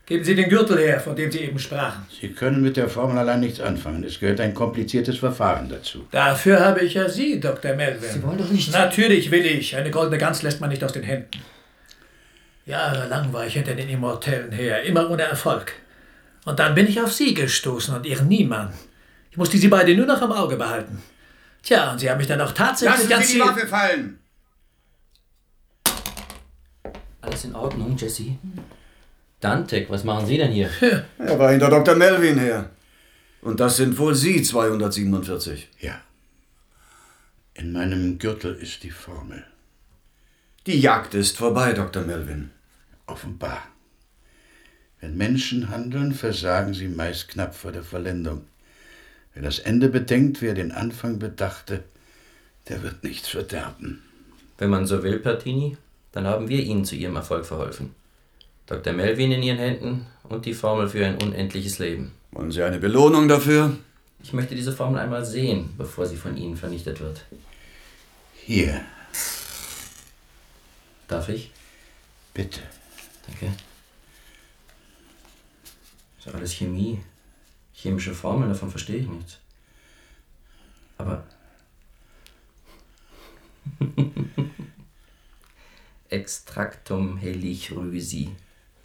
Geben 0.06 0.24
Sie 0.24 0.34
den 0.34 0.48
Gürtel 0.48 0.78
her, 0.78 0.98
von 0.98 1.14
dem 1.14 1.30
Sie 1.30 1.38
eben 1.38 1.58
sprachen. 1.58 2.04
Sie 2.20 2.30
können 2.30 2.62
mit 2.62 2.76
der 2.76 2.88
Formel 2.88 3.16
allein 3.18 3.40
nichts 3.40 3.60
anfangen. 3.60 4.02
Es 4.02 4.18
gehört 4.18 4.40
ein 4.40 4.54
kompliziertes 4.54 5.18
Verfahren 5.18 5.68
dazu. 5.68 6.06
Dafür 6.10 6.58
habe 6.58 6.80
ich 6.80 6.94
ja 6.94 7.08
Sie, 7.08 7.38
Dr. 7.38 7.74
Melvin. 7.76 8.10
Sie 8.10 8.22
wollen 8.22 8.38
doch 8.38 8.48
nicht. 8.48 8.72
Natürlich 8.72 9.30
will 9.30 9.46
ich. 9.46 9.76
Eine 9.76 9.90
goldene 9.92 10.18
Gans 10.18 10.42
lässt 10.42 10.60
man 10.60 10.70
nicht 10.70 10.82
aus 10.82 10.92
den 10.92 11.04
Händen. 11.04 11.40
Jahrelang 12.66 13.32
war 13.32 13.46
ich 13.46 13.54
hinter 13.54 13.74
den 13.74 13.88
Immortellen 13.88 14.50
her, 14.50 14.82
immer 14.82 15.08
ohne 15.10 15.22
Erfolg. 15.22 15.74
Und 16.44 16.58
dann 16.58 16.74
bin 16.74 16.86
ich 16.86 17.00
auf 17.00 17.12
Sie 17.12 17.34
gestoßen 17.34 17.94
und 17.94 18.06
Ihren 18.06 18.28
Niemann. 18.28 18.72
Ich 19.30 19.36
musste 19.36 19.58
Sie 19.58 19.68
beide 19.68 19.94
nur 19.94 20.06
noch 20.06 20.22
im 20.22 20.32
Auge 20.32 20.56
behalten. 20.56 21.02
Tja, 21.62 21.92
und 21.92 21.98
Sie 21.98 22.10
haben 22.10 22.18
mich 22.18 22.26
dann 22.26 22.40
auch 22.40 22.52
tatsächlich 22.52 22.98
Lassen 22.98 23.10
ganz 23.10 23.28
Sie 23.28 23.34
die 23.34 23.40
Waffe 23.40 23.66
fallen! 23.66 24.18
Alles 27.20 27.44
in 27.44 27.54
Ordnung, 27.54 27.96
Jesse? 27.96 28.38
Dantek, 29.40 29.90
was 29.90 30.04
machen 30.04 30.26
Sie 30.26 30.38
denn 30.38 30.52
hier? 30.52 30.70
Er 31.18 31.38
war 31.38 31.50
hinter 31.50 31.68
Dr. 31.68 31.94
Melvin 31.94 32.38
her. 32.38 32.70
Und 33.42 33.60
das 33.60 33.76
sind 33.76 33.98
wohl 33.98 34.14
Sie 34.14 34.42
247. 34.42 35.68
Ja. 35.80 36.00
In 37.54 37.72
meinem 37.72 38.18
Gürtel 38.18 38.54
ist 38.54 38.82
die 38.82 38.90
Formel. 38.90 39.44
Die 40.66 40.78
Jagd 40.80 41.14
ist 41.14 41.38
vorbei, 41.38 41.72
Dr. 41.72 42.02
Melvin. 42.02 42.50
Offenbar. 43.06 43.62
Wenn 45.00 45.16
Menschen 45.16 45.70
handeln, 45.70 46.12
versagen 46.12 46.74
sie 46.74 46.88
meist 46.88 47.28
knapp 47.28 47.54
vor 47.54 47.72
der 47.72 47.82
Vollendung. 47.82 48.42
Wer 49.34 49.42
das 49.42 49.58
Ende 49.58 49.88
bedenkt, 49.88 50.42
wer 50.42 50.54
den 50.54 50.72
Anfang 50.72 51.18
bedachte, 51.18 51.82
der 52.68 52.82
wird 52.82 53.02
nichts 53.04 53.28
verderben. 53.28 54.02
Wenn 54.58 54.70
man 54.70 54.86
so 54.86 55.02
will, 55.02 55.18
Pertini, 55.18 55.76
dann 56.12 56.26
haben 56.26 56.48
wir 56.48 56.60
Ihnen 56.60 56.84
zu 56.84 56.96
Ihrem 56.96 57.16
Erfolg 57.16 57.46
verholfen. 57.46 57.94
Dr. 58.66 58.92
Melvin 58.92 59.32
in 59.32 59.42
Ihren 59.42 59.58
Händen 59.58 60.06
und 60.24 60.44
die 60.44 60.54
Formel 60.54 60.88
für 60.88 61.06
ein 61.06 61.16
unendliches 61.22 61.78
Leben. 61.78 62.12
Wollen 62.32 62.52
Sie 62.52 62.62
eine 62.62 62.78
Belohnung 62.78 63.26
dafür? 63.28 63.76
Ich 64.22 64.32
möchte 64.32 64.54
diese 64.54 64.72
Formel 64.72 65.00
einmal 65.00 65.24
sehen, 65.24 65.70
bevor 65.78 66.06
sie 66.06 66.16
von 66.16 66.36
Ihnen 66.36 66.56
vernichtet 66.56 67.00
wird. 67.00 67.24
Hier, 68.34 68.80
Darf 71.08 71.28
ich? 71.28 71.50
bitte. 72.34 72.60
Danke. 73.26 73.52
Das 76.20 76.26
ist 76.26 76.34
alles 76.34 76.52
Chemie. 76.52 76.98
Chemische 77.72 78.14
Formeln, 78.14 78.50
davon 78.50 78.70
verstehe 78.70 78.96
ich 78.96 79.08
nichts. 79.08 79.38
Aber. 80.98 81.24
Extractum 86.10 87.16
helichrösi. 87.16 88.30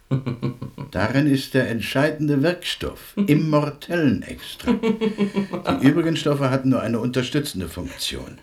Darin 0.92 1.26
ist 1.26 1.52
der 1.52 1.68
entscheidende 1.68 2.42
Wirkstoff, 2.42 3.14
Immortellenextrakt. 3.16 4.82
Die 4.82 5.86
übrigen 5.86 6.16
Stoffe 6.16 6.48
hatten 6.50 6.70
nur 6.70 6.80
eine 6.80 7.00
unterstützende 7.00 7.68
Funktion. 7.68 8.38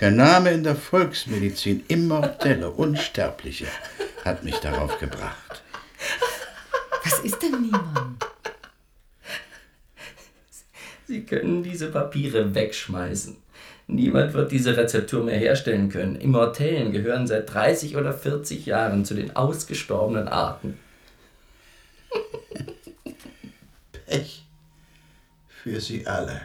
Der 0.00 0.10
Name 0.10 0.50
in 0.50 0.64
der 0.64 0.76
Volksmedizin, 0.76 1.84
Immortelle, 1.88 2.70
Unsterbliche, 2.70 3.66
hat 4.24 4.42
mich 4.42 4.56
darauf 4.56 4.98
gebracht. 4.98 5.62
Was 7.04 7.20
ist 7.20 7.42
denn 7.42 7.60
niemand? 7.60 8.03
Sie 11.06 11.24
können 11.24 11.62
diese 11.62 11.90
Papiere 11.90 12.54
wegschmeißen. 12.54 13.36
Niemand 13.86 14.32
wird 14.32 14.50
diese 14.50 14.76
Rezeptur 14.76 15.22
mehr 15.22 15.38
herstellen 15.38 15.90
können. 15.90 16.16
Immortellen 16.16 16.92
gehören 16.92 17.26
seit 17.26 17.52
30 17.52 17.96
oder 17.96 18.14
40 18.14 18.64
Jahren 18.64 19.04
zu 19.04 19.14
den 19.14 19.36
ausgestorbenen 19.36 20.28
Arten. 20.28 20.78
Pech 24.06 24.44
für 25.48 25.80
Sie 25.80 26.06
alle. 26.06 26.40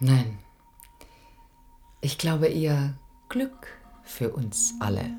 Nein. 0.00 0.38
Ich 2.00 2.16
glaube 2.18 2.46
eher 2.46 2.94
Glück 3.28 3.68
für 4.04 4.30
uns 4.30 4.74
alle. 4.80 5.10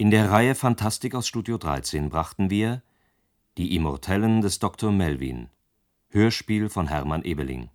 In 0.00 0.12
der 0.12 0.30
Reihe 0.30 0.54
Fantastik 0.54 1.16
aus 1.16 1.26
Studio 1.26 1.58
13 1.58 2.08
brachten 2.08 2.50
wir 2.50 2.84
Die 3.56 3.74
Immortellen 3.74 4.42
des 4.42 4.60
Dr. 4.60 4.92
Melvin 4.92 5.50
Hörspiel 6.10 6.68
von 6.68 6.86
Hermann 6.86 7.24
Ebeling. 7.24 7.68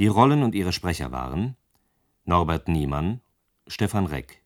Die 0.00 0.08
Rollen 0.08 0.42
und 0.42 0.56
ihre 0.56 0.72
Sprecher 0.72 1.12
waren 1.12 1.56
Norbert 2.24 2.66
Niemann, 2.66 3.20
Stefan 3.68 4.06
Reck, 4.06 4.42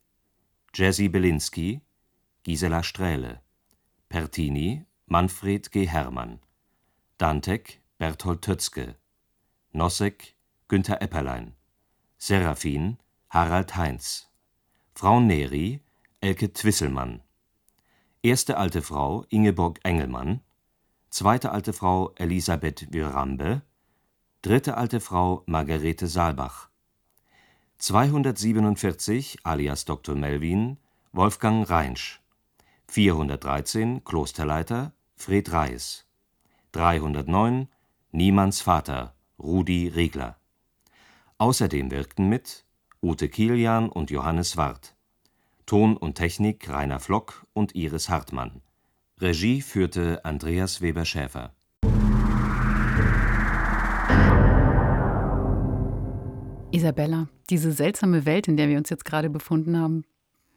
Jazzy 0.74 1.08
Belinsky, 1.08 1.80
Gisela 2.42 2.82
Strähle, 2.82 3.40
Pertini, 4.10 4.84
Manfred 5.06 5.72
G. 5.72 5.86
Herrmann, 5.86 6.38
Dantek, 7.16 7.80
Berthold 7.96 8.42
Tötzke, 8.42 8.96
Nossek, 9.72 10.36
Günther 10.68 11.00
Epperlein, 11.00 11.54
Seraphin, 12.18 12.98
Harald 13.30 13.74
Heinz, 13.74 14.28
Frau 14.94 15.18
Neri, 15.18 15.80
Elke 16.20 16.52
Twisselmann, 16.52 17.22
erste 18.24 18.56
alte 18.56 18.82
Frau 18.82 19.24
Ingeborg 19.28 19.78
Engelmann, 19.84 20.40
zweite 21.10 21.52
alte 21.52 21.72
Frau 21.72 22.12
Elisabeth 22.16 22.92
Wyrambe, 22.92 23.62
dritte 24.42 24.76
alte 24.76 24.98
Frau 24.98 25.44
Margarete 25.46 26.08
Saalbach, 26.08 26.70
247 27.78 29.38
alias 29.44 29.84
Dr. 29.84 30.16
Melvin 30.16 30.78
Wolfgang 31.12 31.70
Reinsch, 31.70 32.20
413 32.88 34.02
Klosterleiter 34.02 34.92
Fred 35.14 35.52
Reis, 35.52 36.04
309 36.72 37.68
Niemanns 38.10 38.60
Vater 38.60 39.14
Rudi 39.38 39.86
Regler. 39.86 40.36
Außerdem 41.38 41.92
wirkten 41.92 42.28
mit 42.28 42.64
Ute 43.00 43.28
Kilian 43.28 43.88
und 43.88 44.10
Johannes 44.10 44.56
Ward. 44.56 44.97
Ton 45.68 45.98
und 45.98 46.14
Technik 46.14 46.70
Rainer 46.70 46.98
Flock 46.98 47.44
und 47.52 47.74
Iris 47.74 48.08
Hartmann. 48.08 48.62
Regie 49.20 49.60
führte 49.60 50.24
Andreas 50.24 50.80
Weber-Schäfer. 50.80 51.52
Isabella, 56.70 57.28
diese 57.50 57.72
seltsame 57.72 58.24
Welt, 58.24 58.48
in 58.48 58.56
der 58.56 58.70
wir 58.70 58.78
uns 58.78 58.88
jetzt 58.88 59.04
gerade 59.04 59.28
befunden 59.28 59.78
haben, 59.78 60.04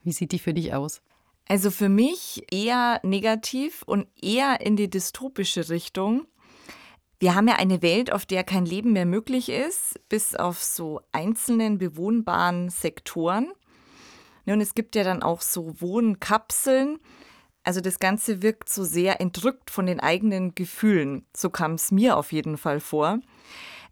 wie 0.01 0.13
sieht 0.13 0.31
die 0.31 0.39
für 0.39 0.53
dich 0.53 0.73
aus? 0.73 1.01
Also 1.45 1.71
für 1.71 1.89
mich 1.89 2.45
eher 2.49 3.01
negativ 3.03 3.83
und 3.85 4.07
eher 4.21 4.61
in 4.61 4.77
die 4.77 4.89
dystopische 4.89 5.67
Richtung. 5.67 6.25
Wir 7.19 7.35
haben 7.35 7.49
ja 7.49 7.55
eine 7.57 7.81
Welt, 7.81 8.13
auf 8.13 8.25
der 8.25 8.45
kein 8.45 8.65
Leben 8.65 8.93
mehr 8.93 9.05
möglich 9.05 9.49
ist, 9.49 9.99
bis 10.07 10.35
auf 10.37 10.63
so 10.63 11.01
einzelnen 11.11 11.79
bewohnbaren 11.79 12.69
Sektoren. 12.69 13.51
Und 14.45 14.61
es 14.61 14.73
gibt 14.73 14.95
ja 14.95 15.03
dann 15.03 15.23
auch 15.23 15.41
so 15.41 15.79
Wohnkapseln. 15.79 16.99
Also 17.63 17.79
das 17.79 17.99
Ganze 17.99 18.41
wirkt 18.41 18.69
so 18.69 18.83
sehr 18.83 19.21
entrückt 19.21 19.69
von 19.69 19.85
den 19.85 19.99
eigenen 19.99 20.55
Gefühlen. 20.55 21.25
So 21.35 21.49
kam 21.49 21.73
es 21.73 21.91
mir 21.91 22.17
auf 22.17 22.31
jeden 22.31 22.57
Fall 22.57 22.79
vor. 22.79 23.19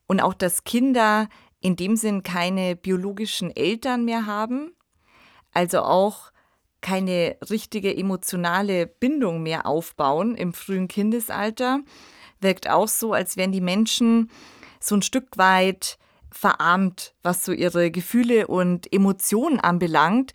Und 0.07 0.21
auch, 0.21 0.33
dass 0.33 0.63
Kinder 0.63 1.29
in 1.61 1.75
dem 1.75 1.95
Sinn 1.95 2.23
keine 2.23 2.75
biologischen 2.75 3.55
Eltern 3.55 4.05
mehr 4.05 4.25
haben, 4.25 4.71
also 5.53 5.81
auch 5.81 6.31
keine 6.81 7.37
richtige 7.49 7.95
emotionale 7.95 8.87
Bindung 8.87 9.43
mehr 9.43 9.65
aufbauen 9.65 10.35
im 10.35 10.53
frühen 10.53 10.87
Kindesalter, 10.87 11.81
wirkt 12.39 12.69
auch 12.69 12.87
so, 12.87 13.13
als 13.13 13.37
wären 13.37 13.51
die 13.51 13.61
Menschen 13.61 14.31
so 14.79 14.95
ein 14.95 15.01
Stück 15.01 15.37
weit 15.37 15.98
verarmt, 16.31 17.13
was 17.23 17.45
so 17.45 17.51
ihre 17.51 17.91
Gefühle 17.91 18.47
und 18.47 18.91
Emotionen 18.93 19.59
anbelangt. 19.59 20.33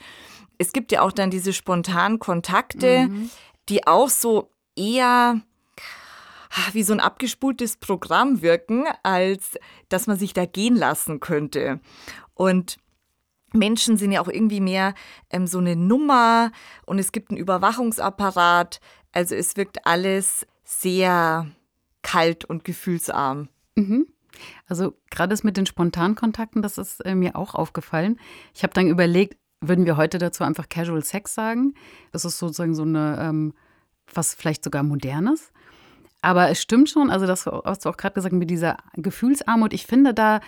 Es 0.59 0.73
gibt 0.73 0.93
ja 0.93 1.03
auch 1.03 1.13
dann 1.13 1.31
diese 1.31 1.53
spontanen 1.53 2.19
Kontakte, 2.19 3.09
mhm. 3.09 3.31
die 3.69 3.87
auch 3.87 4.09
so 4.09 4.51
eher 4.77 5.41
wie 6.73 6.83
so 6.83 6.93
ein 6.93 7.01
abgespultes 7.01 7.77
Programm 7.77 8.43
wirken, 8.43 8.85
als 9.03 9.59
dass 9.89 10.07
man 10.07 10.19
sich 10.19 10.33
da 10.33 10.47
gehen 10.47 10.77
lassen 10.77 11.21
könnte. 11.21 11.81
Und 12.35 12.79
Menschen 13.53 13.97
sind 13.97 14.13
ja 14.13 14.21
auch 14.21 14.29
irgendwie 14.29 14.61
mehr 14.61 14.95
ähm, 15.31 15.47
so 15.47 15.59
eine 15.59 15.77
Nummer 15.77 16.51
und 16.87 16.99
es 16.99 17.13
gibt 17.13 17.31
einen 17.31 17.39
Überwachungsapparat. 17.39 18.81
Also 19.13 19.35
es 19.35 19.57
wirkt 19.57 19.87
alles 19.87 20.47
sehr 20.65 21.47
kalt 22.03 22.45
und 22.45 22.65
gefühlsarm. 22.65 23.49
Mhm. 23.77 24.07
Also 24.67 24.95
gerade 25.11 25.31
das 25.31 25.45
mit 25.45 25.57
den 25.57 25.67
Spontankontakten, 25.67 26.63
das 26.63 26.79
ist 26.79 27.01
äh, 27.01 27.15
mir 27.15 27.37
auch 27.37 27.55
aufgefallen. 27.55 28.19
Ich 28.55 28.63
habe 28.63 28.73
dann 28.73 28.87
überlegt, 28.87 29.37
würden 29.61 29.87
wir 29.87 29.97
heute 29.97 30.19
dazu 30.19 30.45
einfach 30.45 30.69
Casual 30.69 31.05
Sex 31.05 31.35
sagen? 31.35 31.75
Das 32.13 32.25
ist 32.25 32.39
sozusagen 32.39 32.75
so 32.75 32.83
eine, 32.83 33.19
ähm, 33.21 33.55
was 34.13 34.35
vielleicht 34.35 34.65
sogar 34.65 34.83
modernes. 34.83 35.53
Aber 36.23 36.49
es 36.49 36.63
stimmt 36.63 36.89
schon, 36.89 37.11
also 37.11 37.27
das 37.27 37.47
hast 37.47 37.85
du 37.85 37.91
auch 37.91 37.99
gerade 37.99 38.15
gesagt 38.15 38.35
mit 38.35 38.49
dieser 38.49 38.79
Gefühlsarmut. 38.95 39.75
Ich 39.75 39.87
finde, 39.87 40.15
da 40.15 40.41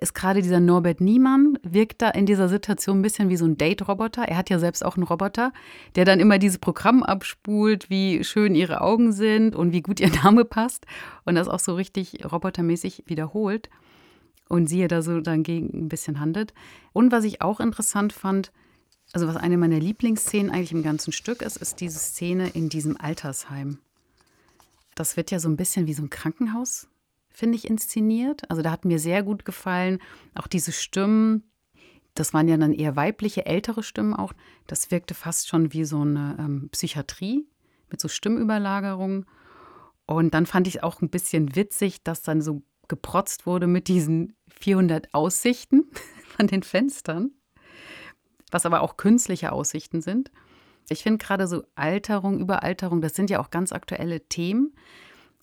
ist 0.00 0.14
gerade 0.14 0.42
dieser 0.42 0.60
Norbert 0.60 1.00
Niemann, 1.00 1.58
wirkt 1.62 2.02
da 2.02 2.10
in 2.10 2.26
dieser 2.26 2.48
Situation 2.48 2.98
ein 2.98 3.02
bisschen 3.02 3.28
wie 3.28 3.36
so 3.36 3.44
ein 3.44 3.56
Date-Roboter. 3.56 4.22
Er 4.22 4.36
hat 4.36 4.50
ja 4.50 4.58
selbst 4.58 4.84
auch 4.84 4.96
einen 4.96 5.04
Roboter, 5.04 5.52
der 5.94 6.04
dann 6.04 6.18
immer 6.18 6.38
dieses 6.38 6.58
Programm 6.58 7.02
abspult, 7.02 7.88
wie 7.90 8.24
schön 8.24 8.54
ihre 8.54 8.80
Augen 8.80 9.12
sind 9.12 9.54
und 9.54 9.72
wie 9.72 9.82
gut 9.82 10.00
ihr 10.00 10.10
Name 10.24 10.44
passt. 10.44 10.86
Und 11.24 11.34
das 11.36 11.48
auch 11.48 11.60
so 11.60 11.74
richtig 11.74 12.24
robotermäßig 12.30 13.04
wiederholt. 13.06 13.70
Und 14.48 14.66
sie 14.66 14.86
da 14.88 15.02
so 15.02 15.20
dagegen 15.20 15.70
ein 15.72 15.88
bisschen 15.88 16.20
handelt. 16.20 16.52
Und 16.92 17.12
was 17.12 17.24
ich 17.24 17.40
auch 17.40 17.60
interessant 17.60 18.12
fand, 18.12 18.52
also 19.12 19.26
was 19.26 19.36
eine 19.36 19.56
meiner 19.56 19.78
Lieblingsszenen 19.78 20.50
eigentlich 20.50 20.72
im 20.72 20.82
ganzen 20.82 21.12
Stück 21.12 21.42
ist, 21.42 21.56
ist 21.56 21.80
diese 21.80 21.98
Szene 21.98 22.48
in 22.50 22.68
diesem 22.68 23.00
Altersheim 23.00 23.78
das 24.94 25.16
wird 25.16 25.30
ja 25.30 25.38
so 25.38 25.48
ein 25.48 25.56
bisschen 25.56 25.86
wie 25.86 25.94
so 25.94 26.02
ein 26.02 26.10
Krankenhaus, 26.10 26.88
finde 27.32 27.56
ich, 27.56 27.68
inszeniert. 27.68 28.48
Also 28.50 28.62
da 28.62 28.70
hat 28.70 28.84
mir 28.84 28.98
sehr 28.98 29.22
gut 29.22 29.44
gefallen, 29.44 29.98
auch 30.34 30.46
diese 30.46 30.72
Stimmen. 30.72 31.44
Das 32.14 32.34
waren 32.34 32.48
ja 32.48 32.56
dann 32.56 32.72
eher 32.72 32.96
weibliche, 32.96 33.46
ältere 33.46 33.82
Stimmen 33.82 34.14
auch. 34.14 34.32
Das 34.66 34.90
wirkte 34.90 35.14
fast 35.14 35.48
schon 35.48 35.72
wie 35.72 35.84
so 35.84 36.00
eine 36.00 36.36
ähm, 36.38 36.68
Psychiatrie 36.70 37.46
mit 37.90 38.00
so 38.00 38.08
Stimmüberlagerung. 38.08 39.26
Und 40.06 40.34
dann 40.34 40.46
fand 40.46 40.66
ich 40.66 40.82
auch 40.82 41.00
ein 41.00 41.10
bisschen 41.10 41.54
witzig, 41.54 42.02
dass 42.02 42.22
dann 42.22 42.42
so 42.42 42.62
geprotzt 42.88 43.46
wurde 43.46 43.66
mit 43.66 43.88
diesen 43.88 44.34
400 44.48 45.14
Aussichten 45.14 45.84
von 46.36 46.46
den 46.46 46.62
Fenstern, 46.62 47.30
was 48.50 48.66
aber 48.66 48.82
auch 48.82 48.96
künstliche 48.96 49.52
Aussichten 49.52 50.02
sind. 50.02 50.30
Ich 50.88 51.02
finde 51.02 51.24
gerade 51.24 51.46
so 51.46 51.62
Alterung, 51.74 52.40
Überalterung, 52.40 53.00
das 53.00 53.14
sind 53.14 53.30
ja 53.30 53.40
auch 53.40 53.50
ganz 53.50 53.72
aktuelle 53.72 54.20
Themen. 54.28 54.74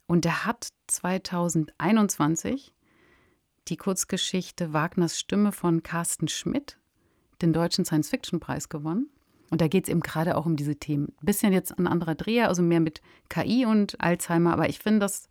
Und 0.10 0.26
er 0.26 0.44
hat 0.44 0.70
2021 0.88 2.74
die 3.68 3.78
Kurzgeschichte 3.78 4.74
Wagners 4.74 5.20
Stimme 5.20 5.52
von 5.52 5.84
Carsten 5.84 6.28
Schmidt 6.28 6.80
den 7.44 7.54
Deutschen 7.54 7.86
Science-Fiction-Preis 7.86 8.70
gewonnen. 8.70 9.12
Und 9.52 9.62
da 9.62 9.68
geht 9.68 9.84
es 9.84 9.90
eben 9.92 10.00
gerade 10.00 10.36
auch 10.36 10.48
um 10.48 10.56
diese 10.56 10.78
Themen. 10.78 11.14
Bisschen 11.22 11.54
jetzt 11.54 11.78
ein 11.78 11.86
anderer 11.86 12.16
Dreher, 12.16 12.48
also 12.48 12.64
mehr 12.64 12.80
mit 12.80 13.04
KI 13.30 13.68
und 13.68 14.02
Alzheimer, 14.02 14.52
aber 14.52 14.68
ich 14.68 14.80
finde, 14.80 15.02
das 15.02 15.30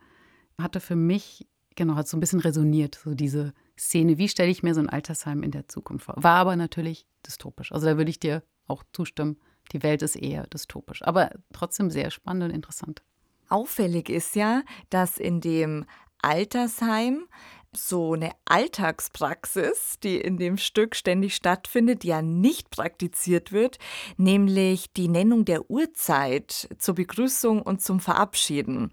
hatte 0.63 0.79
für 0.79 0.95
mich, 0.95 1.49
genau, 1.75 1.97
hat 1.97 2.07
so 2.07 2.17
ein 2.17 2.21
bisschen 2.21 2.39
resoniert, 2.39 3.01
so 3.03 3.15
diese 3.15 3.55
Szene. 3.77 4.17
Wie 4.17 4.29
stelle 4.29 4.51
ich 4.51 4.63
mir 4.63 4.75
so 4.75 4.81
ein 4.81 4.89
Altersheim 4.89 5.43
in 5.43 5.51
der 5.51 5.67
Zukunft 5.67 6.07
vor? 6.07 6.15
War 6.19 6.37
aber 6.37 6.55
natürlich 6.55 7.05
dystopisch. 7.27 7.73
Also 7.73 7.87
da 7.87 7.97
würde 7.97 8.11
ich 8.11 8.21
dir 8.21 8.45
auch 8.69 8.85
zustimmen. 8.93 9.39
Die 9.73 9.83
Welt 9.83 10.03
ist 10.03 10.15
eher 10.15 10.47
dystopisch, 10.47 11.03
aber 11.03 11.33
trotzdem 11.53 11.91
sehr 11.91 12.13
spannend 12.13 12.45
und 12.45 12.51
interessant. 12.51 13.03
Auffällig 13.49 14.09
ist 14.09 14.37
ja, 14.37 14.63
dass 14.91 15.19
in 15.19 15.41
dem 15.41 15.87
Altersheim 16.23 17.27
so 17.73 18.15
eine 18.15 18.33
Alltagspraxis, 18.45 19.99
die 20.03 20.19
in 20.19 20.39
dem 20.39 20.57
Stück 20.57 20.97
ständig 20.97 21.35
stattfindet, 21.35 22.05
ja 22.05 22.23
nicht 22.23 22.71
praktiziert 22.71 23.53
wird, 23.53 23.79
nämlich 24.17 24.93
die 24.93 25.09
Nennung 25.09 25.45
der 25.45 25.71
Uhrzeit 25.71 26.69
zur 26.79 26.95
Begrüßung 26.95 27.63
und 27.63 27.83
zum 27.83 28.01
Verabschieden. 28.01 28.91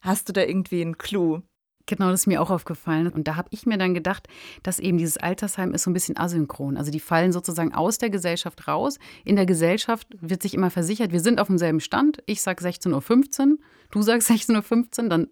Hast 0.00 0.28
du 0.28 0.32
da 0.32 0.42
irgendwie 0.42 0.82
einen 0.82 0.98
Clou? 0.98 1.42
Genau, 1.86 2.10
das 2.10 2.20
ist 2.20 2.26
mir 2.26 2.40
auch 2.40 2.50
aufgefallen. 2.50 3.08
Und 3.08 3.26
da 3.26 3.36
habe 3.36 3.48
ich 3.50 3.66
mir 3.66 3.76
dann 3.76 3.94
gedacht, 3.94 4.28
dass 4.62 4.78
eben 4.78 4.98
dieses 4.98 5.16
Altersheim 5.16 5.74
ist 5.74 5.82
so 5.82 5.90
ein 5.90 5.94
bisschen 5.94 6.16
asynchron. 6.16 6.76
Also 6.76 6.90
die 6.90 7.00
fallen 7.00 7.32
sozusagen 7.32 7.74
aus 7.74 7.98
der 7.98 8.10
Gesellschaft 8.10 8.68
raus. 8.68 8.98
In 9.24 9.36
der 9.36 9.46
Gesellschaft 9.46 10.06
wird 10.20 10.42
sich 10.42 10.54
immer 10.54 10.70
versichert, 10.70 11.12
wir 11.12 11.20
sind 11.20 11.40
auf 11.40 11.48
demselben 11.48 11.80
Stand. 11.80 12.22
Ich 12.26 12.42
sage 12.42 12.64
16.15 12.64 13.50
Uhr, 13.50 13.58
du 13.90 14.02
sagst 14.02 14.30
16.15 14.30 15.02
Uhr, 15.02 15.08
dann 15.08 15.28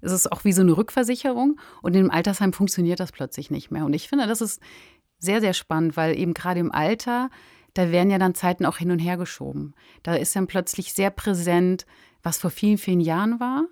ist 0.00 0.12
es 0.12 0.30
auch 0.30 0.44
wie 0.44 0.52
so 0.52 0.62
eine 0.62 0.76
Rückversicherung. 0.76 1.58
Und 1.82 1.96
im 1.96 2.10
Altersheim 2.10 2.52
funktioniert 2.52 3.00
das 3.00 3.12
plötzlich 3.12 3.50
nicht 3.50 3.70
mehr. 3.70 3.84
Und 3.84 3.94
ich 3.94 4.08
finde, 4.08 4.26
das 4.26 4.40
ist 4.40 4.60
sehr, 5.18 5.40
sehr 5.40 5.54
spannend, 5.54 5.96
weil 5.96 6.16
eben 6.16 6.34
gerade 6.34 6.60
im 6.60 6.70
Alter, 6.70 7.30
da 7.74 7.90
werden 7.90 8.10
ja 8.10 8.18
dann 8.18 8.34
Zeiten 8.34 8.66
auch 8.66 8.76
hin 8.76 8.90
und 8.90 8.98
her 8.98 9.16
geschoben. 9.16 9.74
Da 10.02 10.14
ist 10.14 10.36
dann 10.36 10.46
plötzlich 10.46 10.92
sehr 10.92 11.10
präsent, 11.10 11.86
was 12.22 12.38
vor 12.38 12.50
vielen, 12.50 12.78
vielen 12.78 13.00
Jahren 13.00 13.40
war. 13.40 13.64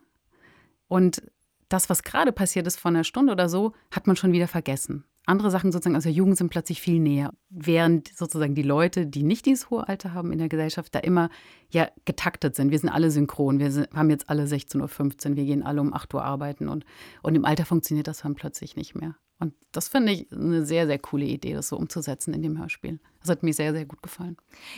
Und 0.89 1.23
das, 1.69 1.91
was 1.91 2.03
gerade 2.03 2.33
passiert 2.33 2.67
ist 2.67 2.79
vor 2.79 2.91
einer 2.91 3.05
Stunde 3.05 3.33
oder 3.33 3.49
so, 3.49 3.73
hat 3.91 4.07
man 4.07 4.17
schon 4.17 4.33
wieder 4.33 4.49
vergessen. 4.49 5.05
andere 5.27 5.51
Sachen 5.51 5.73
sozusagen 5.73 5.97
aus 5.97 6.05
der 6.05 6.13
Jugend 6.13 6.39
sind 6.39 6.51
plötzlich 6.51 6.81
viel 6.81 7.01
näher. 7.01 7.33
Während 7.51 8.09
sozusagen 8.17 8.55
die 8.55 8.63
Leute, 8.63 9.07
die 9.07 9.25
nicht 9.25 9.47
dieses 9.47 9.71
hohe 9.71 9.89
Alter 9.89 10.15
haben 10.15 10.31
in 10.31 10.39
der 10.39 10.49
Gesellschaft, 10.49 10.95
da 10.95 11.01
immer 11.01 11.31
ja 11.71 11.89
getaktet 12.05 12.55
sind. 12.55 12.71
Wir 12.71 12.79
sind 12.79 12.91
alle 12.91 13.11
synchron. 13.11 13.59
Wir 13.59 13.73
sind, 13.73 13.93
haben 13.93 14.11
jetzt 14.11 14.31
alle 14.31 14.45
16.15 14.45 15.31
Uhr. 15.31 15.37
Wir 15.37 15.45
gehen 15.45 15.65
alle 15.65 15.81
um 15.81 15.93
8 15.93 16.15
Uhr 16.15 16.25
arbeiten. 16.25 16.69
Und, 16.69 16.85
und 17.23 17.35
im 17.35 17.45
Alter 17.45 17.65
funktioniert 17.65 18.07
das 18.07 18.21
dann 18.21 18.37
plötzlich 18.37 18.77
nicht 18.77 18.95
mehr. 18.95 19.17
Und 19.39 19.53
das 19.73 19.89
finde 19.89 20.13
ich 20.13 20.33
eine 20.33 20.65
sehr, 20.65 20.87
sehr 20.87 20.99
coole 20.99 21.27
Idee, 21.27 21.53
das 21.53 21.69
so 21.69 21.77
umzusetzen 21.77 22.33
in 22.33 22.43
dem 22.43 22.59
Hörspiel. 22.59 22.99
Das 23.21 23.29
hat 23.29 23.43
mir 23.43 23.53
sehr, 23.53 23.73
sehr 23.73 23.85
gut 23.85 24.03
gefallen. 24.03 24.37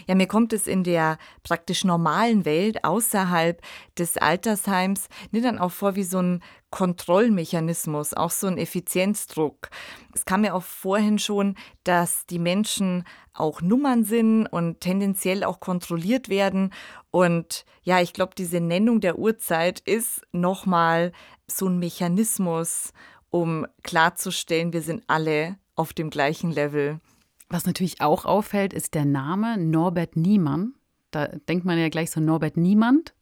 Ja, 0.09 0.16
mir 0.16 0.26
kommt 0.26 0.53
es 0.53 0.66
in 0.66 0.82
der 0.82 1.18
praktisch 1.45 1.84
normalen 1.84 2.45
Welt 2.45 2.84
außerhalb 2.84 3.62
des 3.99 4.16
Altersheims 4.16 5.09
nicht 5.30 5.45
dann 5.45 5.59
auch 5.59 5.70
vor 5.70 5.95
wie 5.95 6.03
so 6.03 6.18
ein 6.18 6.43
Kontrollmechanismus, 6.70 8.14
auch 8.14 8.30
so 8.30 8.46
ein 8.46 8.58
Effizienzdruck. 8.58 9.70
Es 10.14 10.24
kam 10.24 10.42
mir 10.42 10.54
auch 10.54 10.62
vorhin 10.62 11.18
schon, 11.18 11.56
dass 11.84 12.26
die 12.26 12.38
Menschen 12.38 13.04
auch 13.32 13.62
Nummern 13.62 14.04
sind 14.04 14.46
und 14.46 14.80
tendenziell 14.80 15.44
auch 15.44 15.60
kontrolliert 15.60 16.28
werden. 16.28 16.72
Und 17.10 17.64
ja, 17.82 18.00
ich 18.00 18.12
glaube, 18.12 18.32
diese 18.36 18.60
Nennung 18.60 19.00
der 19.00 19.18
Uhrzeit 19.18 19.80
ist 19.80 20.22
nochmal 20.32 21.12
so 21.46 21.66
ein 21.68 21.78
Mechanismus, 21.78 22.92
um 23.30 23.66
klarzustellen, 23.82 24.72
wir 24.72 24.82
sind 24.82 25.04
alle 25.06 25.58
auf 25.74 25.92
dem 25.92 26.10
gleichen 26.10 26.50
Level. 26.50 27.00
Was 27.48 27.66
natürlich 27.66 28.00
auch 28.00 28.24
auffällt, 28.24 28.74
ist 28.74 28.94
der 28.94 29.04
Name 29.04 29.56
Norbert 29.56 30.16
Niemann. 30.16 30.74
Da 31.10 31.28
denkt 31.28 31.64
man 31.64 31.78
ja 31.78 31.88
gleich 31.88 32.10
so 32.10 32.20
Norbert 32.20 32.56
Niemand. 32.56 33.14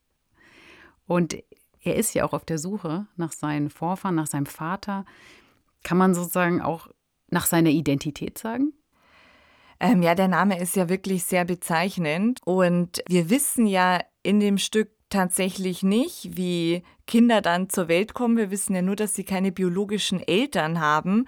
Und 1.06 1.36
er 1.86 1.96
ist 1.96 2.14
ja 2.14 2.24
auch 2.24 2.32
auf 2.32 2.44
der 2.44 2.58
Suche 2.58 3.06
nach 3.16 3.32
seinen 3.32 3.70
Vorfahren, 3.70 4.14
nach 4.14 4.26
seinem 4.26 4.46
Vater. 4.46 5.04
Kann 5.82 5.98
man 5.98 6.14
sozusagen 6.14 6.60
auch 6.60 6.88
nach 7.30 7.46
seiner 7.46 7.70
Identität 7.70 8.38
sagen? 8.38 8.72
Ähm, 9.78 10.02
ja, 10.02 10.14
der 10.14 10.28
Name 10.28 10.58
ist 10.58 10.76
ja 10.76 10.88
wirklich 10.88 11.24
sehr 11.24 11.44
bezeichnend. 11.44 12.40
Und 12.44 13.02
wir 13.08 13.30
wissen 13.30 13.66
ja 13.66 14.00
in 14.22 14.40
dem 14.40 14.58
Stück 14.58 14.90
tatsächlich 15.08 15.82
nicht, 15.82 16.36
wie 16.36 16.82
Kinder 17.06 17.40
dann 17.40 17.70
zur 17.70 17.88
Welt 17.88 18.14
kommen. 18.14 18.36
Wir 18.36 18.50
wissen 18.50 18.74
ja 18.74 18.82
nur, 18.82 18.96
dass 18.96 19.14
sie 19.14 19.24
keine 19.24 19.52
biologischen 19.52 20.20
Eltern 20.20 20.80
haben. 20.80 21.26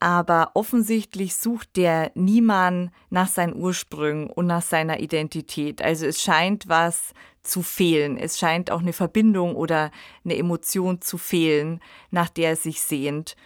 Aber 0.00 0.52
offensichtlich 0.54 1.36
sucht 1.36 1.76
der 1.76 2.10
Niemann 2.14 2.90
nach 3.10 3.28
seinen 3.28 3.54
Ursprüngen 3.54 4.30
und 4.30 4.46
nach 4.46 4.62
seiner 4.62 5.00
Identität. 5.00 5.82
Also 5.82 6.06
es 6.06 6.22
scheint 6.22 6.68
was 6.68 7.12
zu 7.42 7.62
fehlen. 7.62 8.16
Es 8.16 8.38
scheint 8.38 8.70
auch 8.70 8.80
eine 8.80 8.92
Verbindung 8.92 9.56
oder 9.56 9.90
eine 10.24 10.36
Emotion 10.36 11.00
zu 11.00 11.18
fehlen, 11.18 11.80
nach 12.10 12.28
der 12.28 12.50
er 12.50 12.56
sich 12.56 12.80
sehnt. 12.80 13.36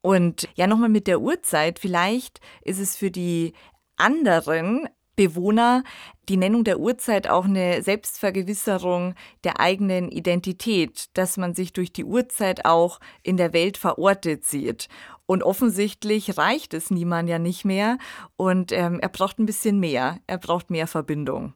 Und 0.00 0.48
ja, 0.54 0.66
nochmal 0.66 0.88
mit 0.88 1.06
der 1.06 1.20
Uhrzeit. 1.20 1.78
Vielleicht 1.78 2.40
ist 2.62 2.78
es 2.78 2.96
für 2.96 3.10
die 3.10 3.54
anderen 3.96 4.88
Bewohner 5.16 5.82
die 6.28 6.36
Nennung 6.36 6.64
der 6.64 6.78
Uhrzeit 6.78 7.28
auch 7.28 7.44
eine 7.44 7.82
Selbstvergewisserung 7.82 9.14
der 9.44 9.60
eigenen 9.60 10.10
Identität, 10.10 11.06
dass 11.14 11.36
man 11.36 11.54
sich 11.54 11.72
durch 11.72 11.92
die 11.92 12.04
Uhrzeit 12.04 12.64
auch 12.64 13.00
in 13.22 13.36
der 13.36 13.52
Welt 13.52 13.76
verortet 13.76 14.44
sieht. 14.44 14.88
Und 15.26 15.42
offensichtlich 15.42 16.38
reicht 16.38 16.74
es 16.74 16.90
niemand 16.90 17.28
ja 17.28 17.38
nicht 17.38 17.64
mehr 17.64 17.98
und 18.36 18.70
ähm, 18.72 19.00
er 19.00 19.08
braucht 19.08 19.38
ein 19.38 19.46
bisschen 19.46 19.80
mehr, 19.80 20.20
er 20.26 20.38
braucht 20.38 20.70
mehr 20.70 20.86
Verbindung. 20.86 21.54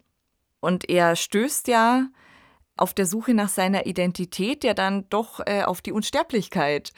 Und 0.61 0.88
er 0.88 1.14
stößt 1.14 1.68
ja 1.68 2.08
auf 2.76 2.94
der 2.94 3.06
Suche 3.06 3.34
nach 3.34 3.48
seiner 3.48 3.86
Identität 3.86 4.64
ja 4.64 4.74
dann 4.74 5.06
doch 5.11 5.40
äh, 5.46 5.62
auf 5.62 5.82
die 5.82 5.92
Unsterblichkeit. 5.92 6.92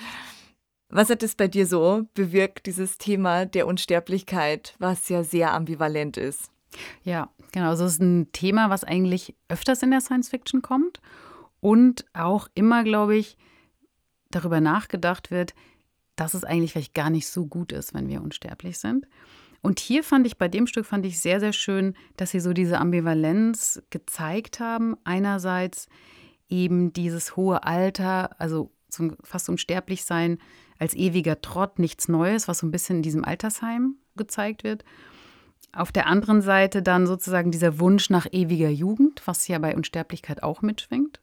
Was 0.89 1.11
hat 1.11 1.23
es 1.23 1.35
bei 1.35 1.49
dir 1.49 1.67
so 1.67 2.05
bewirkt, 2.15 2.67
dieses 2.67 2.99
Thema 2.99 3.47
der 3.47 3.67
Unsterblichkeit, 3.67 4.75
was 4.79 5.09
ja 5.09 5.25
sehr 5.25 5.53
ambivalent 5.53 6.17
ist? 6.17 6.52
Ja, 7.03 7.31
genau. 7.53 7.71
Also 7.71 7.85
es 7.85 7.95
ist 7.95 8.03
ein 8.03 8.33
Thema, 8.33 8.71
was 8.71 8.85
eigentlich 8.85 9.35
öfters 9.49 9.83
in 9.83 9.91
der 9.91 10.01
Science 10.01 10.29
Fiction 10.29 10.63
kommt 10.63 11.01
und 11.61 12.05
auch 12.13 12.49
immer, 12.55 12.85
glaube 12.85 13.17
ich, 13.17 13.37
darüber 14.31 14.61
nachgedacht 14.61 15.31
wird, 15.31 15.55
dass 16.17 16.35
es 16.35 16.45
eigentlich 16.45 16.73
vielleicht 16.73 16.95
gar 16.95 17.11
nicht 17.11 17.29
so 17.29 17.47
gut 17.47 17.73
ist, 17.73 17.95
wenn 17.95 18.09
wir 18.09 18.23
unsterblich 18.23 18.79
sind. 18.79 19.07
Und 19.63 19.79
hier 19.79 20.03
fand 20.03 20.27
ich 20.27 20.39
bei 20.39 20.49
dem 20.49 20.67
Stück 20.67 20.87
fand 20.87 21.07
ich 21.07 21.21
sehr 21.21 21.39
sehr 21.39 21.53
schön, 21.53 21.95
dass 22.17 22.33
sie 22.33 22.41
so 22.41 22.53
diese 22.53 22.79
Ambivalenz 22.79 23.83
gezeigt 23.91 24.59
haben. 24.59 24.97
Einerseits 25.05 25.89
eben 26.49 26.93
dieses 26.93 27.37
hohe 27.37 27.65
Alter, 27.65 28.41
also 28.41 28.73
zum 28.89 29.17
fast 29.23 29.49
unsterblich 29.49 30.05
sein 30.05 30.39
als 30.79 30.95
ewiger 30.95 31.41
Trott, 31.41 31.79
nichts 31.79 32.09
Neues, 32.09 32.49
was 32.49 32.59
so 32.59 32.67
ein 32.67 32.73
bisschen 32.73 32.97
in 32.97 33.03
diesem 33.03 33.25
Altersheim 33.25 33.97
gezeigt 34.17 34.65
wird. 34.65 34.85
Auf 35.75 35.91
der 35.91 36.07
anderen 36.07 36.43
Seite 36.43 36.83
dann 36.83 37.07
sozusagen 37.07 37.51
dieser 37.51 37.79
Wunsch 37.81 38.11
nach 38.11 38.27
ewiger 38.31 38.69
Jugend, 38.69 39.23
was 39.25 39.49
ja 39.49 39.59
bei 39.59 39.75
Unsterblichkeit 39.75 40.43
auch 40.43 40.61
mitschwingt. 40.61 41.21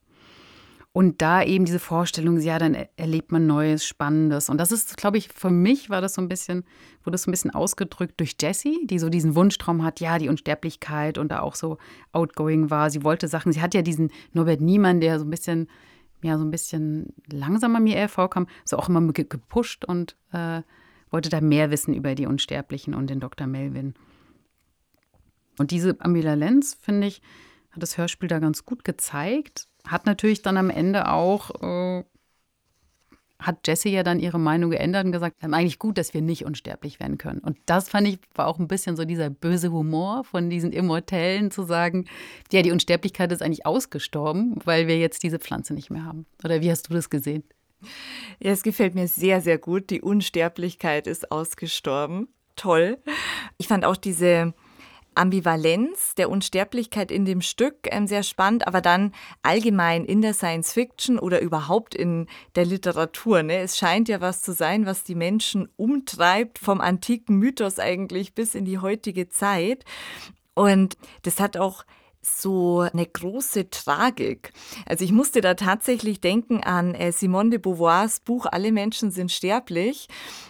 Und 0.91 1.22
da 1.22 1.43
eben 1.43 1.66
diese 1.66 1.78
Vorstellung, 1.78 2.39
ja, 2.39 2.58
dann 2.58 2.76
erlebt 2.97 3.32
man 3.32 3.45
Neues, 3.45 3.86
Spannendes. 3.86 4.50
Und 4.50 4.58
das 4.58 4.72
ist, 4.72 4.97
glaube 4.97 5.20
ich, 5.20 5.30
für 5.30 5.52
mich 5.52 5.91
war 5.91 6.02
das 6.02 6.16
so 6.16 6.22
ein 6.22 6.28
bisschen, 6.28 6.64
wurde 7.04 7.12
das 7.12 7.24
so 7.24 7.30
ein 7.30 7.32
bisschen 7.32 7.54
ausgedrückt 7.54 8.20
durch 8.20 8.36
Jessie, 8.41 8.88
die 8.88 8.97
so 8.97 9.10
diesen 9.10 9.36
Wunschtraum 9.36 9.84
hat, 9.84 10.00
ja, 10.00 10.18
die 10.18 10.30
Unsterblichkeit 10.30 11.20
und 11.20 11.30
da 11.32 11.41
auch 11.41 11.54
so 11.54 11.78
outgoing 12.12 12.72
war. 12.72 12.89
Sie 12.89 13.04
wollte 13.04 13.28
Sachen, 13.28 13.52
sie 13.52 13.62
hat 13.62 13.76
ja 13.76 13.84
diesen 13.84 14.12
Norbert 14.34 14.62
Niemann, 14.62 15.00
der 15.00 15.20
so 15.20 15.26
ein 15.26 15.30
bisschen, 15.30 15.70
ja, 16.24 16.39
so 16.39 16.43
ein 16.43 16.52
bisschen 16.52 17.14
langsamer 17.32 17.80
mir 17.80 17.95
eher 17.95 18.10
vorkam, 18.10 18.47
so 18.66 18.78
auch 18.78 18.89
immer 18.89 19.14
gepusht 19.14 19.86
und 19.86 20.16
äh, 20.32 20.64
wollte 21.12 21.30
da 21.30 21.39
mehr 21.39 21.70
wissen 21.70 21.93
über 21.93 22.16
die 22.16 22.26
Unsterblichen 22.26 22.95
und 22.95 23.12
den 23.12 23.20
Dr. 23.20 23.45
Melvin. 23.45 23.93
Und 25.60 25.72
diese 25.72 25.97
Ambivalenz, 25.99 26.78
finde 26.82 27.07
ich, 27.07 27.22
hat 27.72 27.84
das 27.84 27.97
Hörspiel 27.97 28.30
da 28.30 28.39
ganz 28.39 28.66
gut 28.66 28.84
gezeigt. 28.84 29.68
Hat 29.86 30.05
natürlich 30.05 30.41
dann 30.41 30.57
am 30.57 30.70
Ende 30.70 31.12
auch, 31.12 31.51
äh, 31.62 32.03
hat 33.39 33.68
Jessie 33.68 33.89
ja 33.89 34.03
dann 34.03 34.20
ihre 34.20 34.39
Meinung 34.39 34.70
geändert 34.70 35.05
und 35.05 35.12
gesagt, 35.12 35.43
eigentlich 35.43 35.80
gut, 35.80 35.97
dass 35.97 36.14
wir 36.14 36.22
nicht 36.22 36.45
unsterblich 36.45 36.99
werden 36.99 37.18
können. 37.18 37.39
Und 37.39 37.57
das 37.66 37.89
fand 37.89 38.07
ich, 38.07 38.20
war 38.36 38.47
auch 38.47 38.60
ein 38.60 38.68
bisschen 38.68 38.97
so 38.97 39.05
dieser 39.05 39.30
böse 39.30 39.72
Humor 39.72 40.24
von 40.24 40.49
diesen 40.49 40.74
Immortellen 40.74 41.51
zu 41.51 41.64
sagen, 41.64 42.05
ja, 42.51 42.62
die 42.62 42.72
Unsterblichkeit 42.72 43.32
ist 43.32 43.41
eigentlich 43.41 43.66
ausgestorben, 43.66 44.60
weil 44.66 44.88
wir 44.88 44.97
jetzt 44.97 45.24
diese 45.24 45.39
Pflanze 45.39 45.74
nicht 45.74 45.89
mehr 45.89 46.05
haben. 46.05 46.26
Oder 46.43 46.62
wie 46.62 46.72
hast 46.72 46.89
du 46.89 46.93
das 46.93 47.10
gesehen? 47.10 47.43
Ja, 48.39 48.51
es 48.51 48.64
gefällt 48.64 48.95
mir 48.95 49.07
sehr, 49.07 49.41
sehr 49.41 49.57
gut. 49.57 49.89
Die 49.89 50.01
Unsterblichkeit 50.01 51.07
ist 51.07 51.32
ausgestorben. 51.32 52.28
Toll. 52.57 52.97
Ich 53.57 53.70
fand 53.70 53.86
auch 53.86 53.95
diese 53.95 54.53
Ambivalenz 55.20 56.16
der 56.16 56.30
Unsterblichkeit 56.30 57.12
in 57.12 57.26
dem 57.26 57.42
Stück 57.42 57.88
ähm, 57.92 58.08
sehr 58.08 58.24
spannend, 58.24 58.66
aber 58.66 58.82
dann 58.82 59.14
allgemein 59.44 60.06
in 60.06 60.22
der 60.22 60.34
Science 60.34 60.74
Fiction 60.74 61.20
oder 61.20 61.42
überhaupt 61.42 61.94
in 61.94 62.28
der 62.56 62.66
Literatur. 62.66 63.44
Ne? 63.44 63.58
Es 63.58 63.78
scheint 63.78 64.08
ja 64.08 64.22
was 64.22 64.42
zu 64.42 64.54
sein, 64.54 64.86
was 64.86 65.04
die 65.04 65.16
Menschen 65.16 65.68
umtreibt, 65.76 66.58
vom 66.58 66.80
antiken 66.80 67.38
Mythos 67.38 67.80
eigentlich 67.80 68.34
bis 68.34 68.56
in 68.56 68.66
die 68.66 68.80
heutige 68.80 69.30
Zeit. 69.30 69.84
Und 70.54 70.98
das 71.24 71.40
hat 71.40 71.58
auch 71.58 71.84
so 72.22 72.82
eine 72.82 73.06
große 73.06 73.70
Tragik. 73.70 74.52
Also 74.86 75.06
ich 75.06 75.12
musste 75.12 75.42
da 75.42 75.54
tatsächlich 75.54 76.20
denken 76.20 76.64
an 76.64 76.94
äh, 76.94 77.12
Simone 77.12 77.52
de 77.52 77.60
Beauvoirs 77.60 78.20
Buch 78.20 78.46
Alle 78.46 78.72
Menschen 78.72 79.12
sind 79.12 79.32
sterblich, 79.32 80.08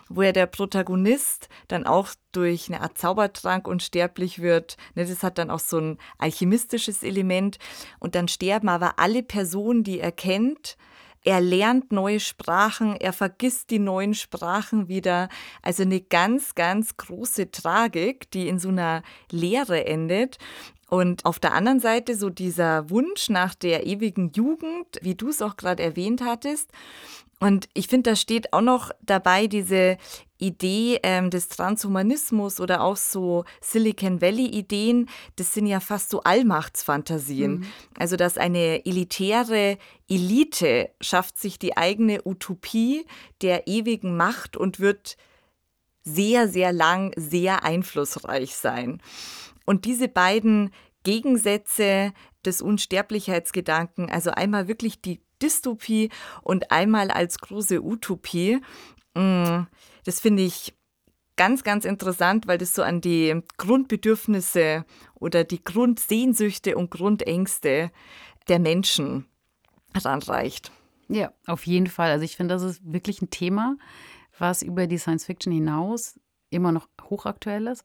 wo 0.07 0.23
ja 0.23 0.31
der 0.31 0.47
Protagonist 0.47 1.49
dann 1.67 1.85
auch 1.85 2.09
durch 2.31 2.69
eine 2.69 2.81
Art 2.81 2.97
Zaubertrank 2.97 3.67
unsterblich 3.67 4.39
wird. 4.39 4.77
Ne, 4.95 5.05
das 5.05 5.23
hat 5.23 5.37
dann 5.37 5.51
auch 5.51 5.59
so 5.59 5.77
ein 5.77 5.97
alchemistisches 6.17 7.03
Element. 7.03 7.59
Und 7.99 8.15
dann 8.15 8.27
sterben 8.27 8.69
aber 8.69 8.97
alle 8.97 9.23
Personen, 9.23 9.83
die 9.83 9.99
er 9.99 10.11
kennt, 10.11 10.77
er 11.25 11.41
lernt 11.41 11.91
neue 11.91 12.19
Sprachen, 12.19 12.95
er 12.95 13.11
vergisst 13.11 13.71
die 13.71 13.79
neuen 13.79 14.13
Sprachen 14.13 14.87
wieder. 14.87 15.27
Also 15.61 15.83
eine 15.83 15.99
ganz, 15.99 16.55
ganz 16.55 16.95
große 16.95 17.51
Tragik, 17.51 18.31
die 18.31 18.47
in 18.47 18.57
so 18.57 18.69
einer 18.69 19.03
Leere 19.29 19.85
endet. 19.85 20.37
Und 20.89 21.25
auf 21.25 21.39
der 21.39 21.53
anderen 21.53 21.79
Seite 21.79 22.15
so 22.15 22.29
dieser 22.29 22.89
Wunsch 22.89 23.29
nach 23.29 23.53
der 23.53 23.85
ewigen 23.85 24.31
Jugend, 24.31 24.87
wie 25.01 25.15
du 25.15 25.29
es 25.29 25.41
auch 25.41 25.55
gerade 25.55 25.83
erwähnt 25.83 26.21
hattest. 26.23 26.71
Und 27.39 27.69
ich 27.73 27.87
finde, 27.87 28.11
da 28.11 28.15
steht 28.15 28.51
auch 28.51 28.61
noch 28.61 28.91
dabei 29.01 29.47
diese 29.47 29.97
Idee 30.39 30.99
ähm, 31.03 31.29
des 31.29 31.47
Transhumanismus 31.47 32.59
oder 32.59 32.81
auch 32.81 32.97
so 32.97 33.45
Silicon 33.61 34.21
Valley-Ideen, 34.21 35.09
das 35.35 35.53
sind 35.53 35.65
ja 35.67 35.79
fast 35.79 36.09
so 36.09 36.21
Allmachtsfantasien. 36.23 37.59
Mhm. 37.59 37.65
Also, 37.97 38.15
dass 38.15 38.37
eine 38.37 38.85
elitäre 38.85 39.77
Elite 40.09 40.89
schafft 41.01 41.37
sich 41.37 41.59
die 41.59 41.77
eigene 41.77 42.25
Utopie 42.25 43.05
der 43.41 43.67
ewigen 43.67 44.17
Macht 44.17 44.57
und 44.57 44.79
wird 44.79 45.17
sehr, 46.03 46.47
sehr 46.47 46.73
lang 46.73 47.13
sehr 47.15 47.63
einflussreich 47.63 48.55
sein. 48.55 49.01
Und 49.69 49.85
diese 49.85 50.07
beiden 50.07 50.71
Gegensätze 51.03 52.11
des 52.43 52.59
Unsterblichkeitsgedanken, 52.59 54.09
also 54.09 54.31
einmal 54.31 54.67
wirklich 54.67 54.99
die 54.99 55.21
Dystopie 55.43 56.09
und 56.41 56.71
einmal 56.71 57.11
als 57.11 57.37
große 57.37 57.79
Utopie, 57.83 58.61
mm, 59.13 59.59
das 60.05 60.21
finde 60.21 60.41
ich 60.41 60.73
ganz, 61.35 61.63
ganz 61.63 61.85
interessant, 61.85 62.47
weil 62.47 62.57
das 62.57 62.73
so 62.73 62.81
an 62.81 62.99
die 62.99 63.43
Grundbedürfnisse 63.57 64.85
oder 65.13 65.43
die 65.43 65.63
Grundsehnsüchte 65.63 66.75
und 66.75 66.89
Grundängste 66.89 67.91
der 68.47 68.57
Menschen 68.57 69.27
ranreicht. 69.93 70.71
Ja, 71.09 71.31
auf 71.45 71.67
jeden 71.67 71.85
Fall. 71.85 72.09
Also 72.09 72.25
ich 72.25 72.37
finde, 72.37 72.55
das 72.55 72.63
ist 72.63 72.81
wirklich 72.91 73.21
ein 73.21 73.29
Thema, 73.29 73.77
was 74.35 74.63
über 74.63 74.87
die 74.87 74.97
Science 74.97 75.25
Fiction 75.25 75.53
hinaus 75.53 76.19
immer 76.49 76.71
noch 76.71 76.87
hochaktuell 77.03 77.67
ist. 77.67 77.83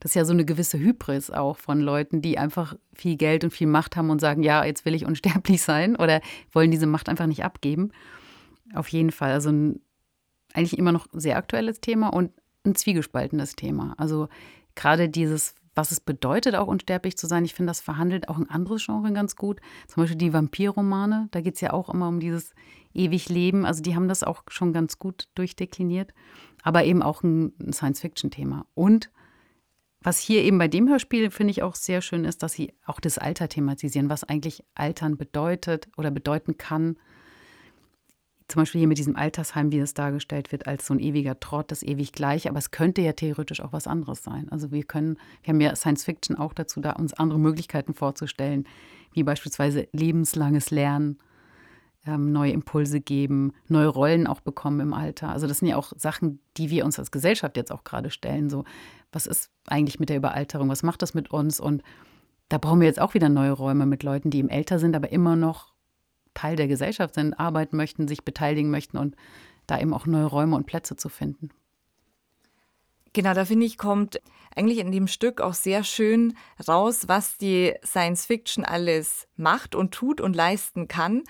Das 0.00 0.12
ist 0.12 0.14
ja 0.14 0.24
so 0.24 0.32
eine 0.32 0.44
gewisse 0.44 0.78
Hybris 0.78 1.30
auch 1.30 1.58
von 1.58 1.80
Leuten, 1.80 2.22
die 2.22 2.38
einfach 2.38 2.74
viel 2.94 3.16
Geld 3.16 3.44
und 3.44 3.50
viel 3.50 3.66
Macht 3.66 3.96
haben 3.96 4.10
und 4.10 4.20
sagen, 4.20 4.42
ja, 4.42 4.64
jetzt 4.64 4.84
will 4.84 4.94
ich 4.94 5.04
unsterblich 5.06 5.62
sein 5.62 5.96
oder 5.96 6.20
wollen 6.52 6.70
diese 6.70 6.86
Macht 6.86 7.08
einfach 7.08 7.26
nicht 7.26 7.44
abgeben. 7.44 7.90
Auf 8.74 8.88
jeden 8.88 9.12
Fall. 9.12 9.32
Also 9.32 9.50
ein 9.50 9.80
eigentlich 10.56 10.78
immer 10.78 10.92
noch 10.92 11.06
sehr 11.12 11.36
aktuelles 11.36 11.80
Thema 11.80 12.08
und 12.08 12.30
ein 12.64 12.74
zwiegespaltenes 12.74 13.56
Thema. 13.56 13.94
Also 13.98 14.28
gerade 14.74 15.08
dieses, 15.08 15.54
was 15.74 15.90
es 15.90 16.00
bedeutet, 16.00 16.54
auch 16.54 16.66
unsterblich 16.66 17.16
zu 17.16 17.26
sein, 17.26 17.44
ich 17.44 17.54
finde, 17.54 17.70
das 17.70 17.80
verhandelt 17.80 18.28
auch 18.28 18.38
ein 18.38 18.48
anderes 18.48 18.84
Genre 18.84 19.12
ganz 19.12 19.36
gut. 19.36 19.60
Zum 19.86 20.02
Beispiel 20.02 20.18
die 20.18 20.32
Vampirromane, 20.32 21.28
da 21.30 21.40
geht 21.40 21.54
es 21.54 21.60
ja 21.60 21.72
auch 21.72 21.90
immer 21.90 22.08
um 22.08 22.20
dieses 22.20 22.54
ewig 22.96 23.28
Leben. 23.28 23.64
Also 23.64 23.82
die 23.82 23.94
haben 23.94 24.08
das 24.08 24.22
auch 24.22 24.42
schon 24.48 24.72
ganz 24.72 24.98
gut 24.98 25.28
durchdekliniert, 25.34 26.12
aber 26.62 26.84
eben 26.84 27.02
auch 27.02 27.22
ein 27.22 27.52
Science-Fiction-Thema. 27.72 28.66
Und 28.74 29.10
was 30.00 30.18
hier 30.18 30.42
eben 30.42 30.58
bei 30.58 30.68
dem 30.68 30.88
Hörspiel, 30.88 31.30
finde 31.30 31.50
ich, 31.50 31.62
auch 31.62 31.74
sehr 31.74 32.00
schön 32.00 32.24
ist, 32.24 32.42
dass 32.42 32.52
sie 32.52 32.72
auch 32.84 33.00
das 33.00 33.18
Alter 33.18 33.48
thematisieren, 33.48 34.08
was 34.08 34.24
eigentlich 34.24 34.62
Altern 34.74 35.16
bedeutet 35.16 35.88
oder 35.96 36.10
bedeuten 36.10 36.58
kann 36.58 36.96
zum 38.48 38.62
Beispiel 38.62 38.78
hier 38.80 38.88
mit 38.88 38.98
diesem 38.98 39.16
Altersheim, 39.16 39.72
wie 39.72 39.78
es 39.78 39.94
dargestellt 39.94 40.52
wird, 40.52 40.66
als 40.66 40.86
so 40.86 40.94
ein 40.94 41.00
ewiger 41.00 41.40
Trott, 41.40 41.72
das 41.72 41.82
ewig 41.82 42.12
gleich, 42.12 42.48
aber 42.48 42.58
es 42.58 42.70
könnte 42.70 43.02
ja 43.02 43.12
theoretisch 43.12 43.60
auch 43.60 43.72
was 43.72 43.86
anderes 43.86 44.22
sein. 44.22 44.48
Also 44.50 44.70
wir 44.70 44.84
können, 44.84 45.18
wir 45.42 45.52
haben 45.52 45.60
ja 45.60 45.74
Science 45.74 46.04
Fiction 46.04 46.36
auch 46.36 46.52
dazu 46.52 46.80
da, 46.80 46.92
uns 46.92 47.12
andere 47.14 47.40
Möglichkeiten 47.40 47.94
vorzustellen, 47.94 48.64
wie 49.12 49.24
beispielsweise 49.24 49.88
lebenslanges 49.92 50.70
Lernen, 50.70 51.18
ähm, 52.06 52.32
neue 52.32 52.52
Impulse 52.52 53.00
geben, 53.00 53.52
neue 53.68 53.88
Rollen 53.88 54.26
auch 54.26 54.40
bekommen 54.40 54.80
im 54.80 54.94
Alter. 54.94 55.28
Also 55.28 55.46
das 55.46 55.58
sind 55.58 55.68
ja 55.68 55.76
auch 55.76 55.92
Sachen, 55.96 56.40
die 56.56 56.70
wir 56.70 56.84
uns 56.84 56.98
als 56.98 57.10
Gesellschaft 57.10 57.56
jetzt 57.56 57.72
auch 57.72 57.84
gerade 57.84 58.10
stellen. 58.10 58.48
So, 58.48 58.64
was 59.12 59.26
ist 59.26 59.50
eigentlich 59.66 59.98
mit 59.98 60.08
der 60.08 60.16
Überalterung? 60.16 60.68
Was 60.68 60.82
macht 60.82 61.02
das 61.02 61.14
mit 61.14 61.30
uns? 61.30 61.60
Und 61.60 61.82
da 62.48 62.58
brauchen 62.58 62.80
wir 62.80 62.86
jetzt 62.86 63.00
auch 63.00 63.14
wieder 63.14 63.28
neue 63.28 63.52
Räume 63.52 63.86
mit 63.86 64.02
Leuten, 64.02 64.30
die 64.30 64.38
eben 64.38 64.48
älter 64.48 64.78
sind, 64.78 64.94
aber 64.94 65.10
immer 65.10 65.36
noch 65.36 65.74
Teil 66.34 66.56
der 66.56 66.68
Gesellschaft 66.68 67.14
sind, 67.14 67.34
arbeiten 67.34 67.76
möchten, 67.76 68.06
sich 68.06 68.24
beteiligen 68.24 68.70
möchten 68.70 68.98
und 68.98 69.16
da 69.66 69.80
eben 69.80 69.94
auch 69.94 70.06
neue 70.06 70.26
Räume 70.26 70.54
und 70.54 70.66
Plätze 70.66 70.96
zu 70.96 71.08
finden. 71.08 71.50
Genau, 73.14 73.32
da 73.32 73.46
finde 73.46 73.64
ich, 73.64 73.78
kommt 73.78 74.20
eigentlich 74.54 74.78
in 74.78 74.92
dem 74.92 75.08
Stück 75.08 75.40
auch 75.40 75.54
sehr 75.54 75.84
schön 75.84 76.34
raus, 76.68 77.08
was 77.08 77.38
die 77.38 77.72
Science 77.82 78.26
Fiction 78.26 78.64
alles 78.64 79.26
macht 79.36 79.74
und 79.74 79.92
tut 79.92 80.20
und 80.20 80.36
leisten 80.36 80.86
kann. 80.86 81.24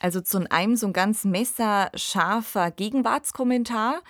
Also 0.00 0.20
zu 0.20 0.50
einem 0.50 0.76
so 0.76 0.86
ein 0.86 0.92
ganz 0.92 1.24
messerscharfer 1.24 2.70
Gegenwartskommentar. 2.70 4.02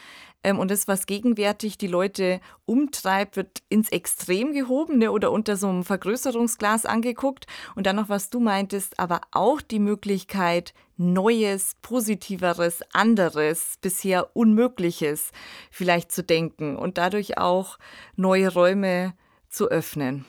Ähm, 0.44 0.58
und 0.58 0.70
das, 0.70 0.86
was 0.86 1.06
gegenwärtig 1.06 1.78
die 1.78 1.86
Leute 1.86 2.40
umtreibt, 2.66 3.36
wird 3.36 3.62
ins 3.68 3.88
Extrem 3.88 4.52
gehoben 4.52 4.98
ne, 4.98 5.10
oder 5.10 5.32
unter 5.32 5.56
so 5.56 5.68
einem 5.68 5.84
Vergrößerungsglas 5.84 6.86
angeguckt. 6.86 7.46
Und 7.74 7.86
dann 7.86 7.96
noch, 7.96 8.08
was 8.08 8.30
du 8.30 8.38
meintest, 8.38 9.00
aber 9.00 9.22
auch 9.32 9.60
die 9.60 9.80
Möglichkeit, 9.80 10.74
Neues, 10.96 11.74
Positiveres, 11.82 12.82
anderes, 12.92 13.78
bisher 13.80 14.36
Unmögliches 14.36 15.32
vielleicht 15.70 16.12
zu 16.12 16.22
denken 16.22 16.76
und 16.76 16.98
dadurch 16.98 17.36
auch 17.36 17.78
neue 18.14 18.52
Räume 18.52 19.14
zu 19.48 19.68
öffnen. 19.68 20.24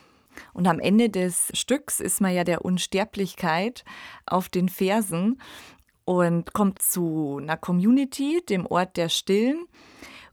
Und 0.53 0.67
am 0.67 0.79
Ende 0.79 1.09
des 1.09 1.49
Stücks 1.53 1.99
ist 1.99 2.21
man 2.21 2.33
ja 2.33 2.43
der 2.43 2.63
Unsterblichkeit 2.63 3.83
auf 4.25 4.49
den 4.49 4.69
Fersen 4.69 5.41
und 6.05 6.53
kommt 6.53 6.81
zu 6.81 7.39
einer 7.41 7.57
Community, 7.57 8.41
dem 8.47 8.65
Ort 8.65 8.95
der 8.97 9.09
Stillen, 9.09 9.65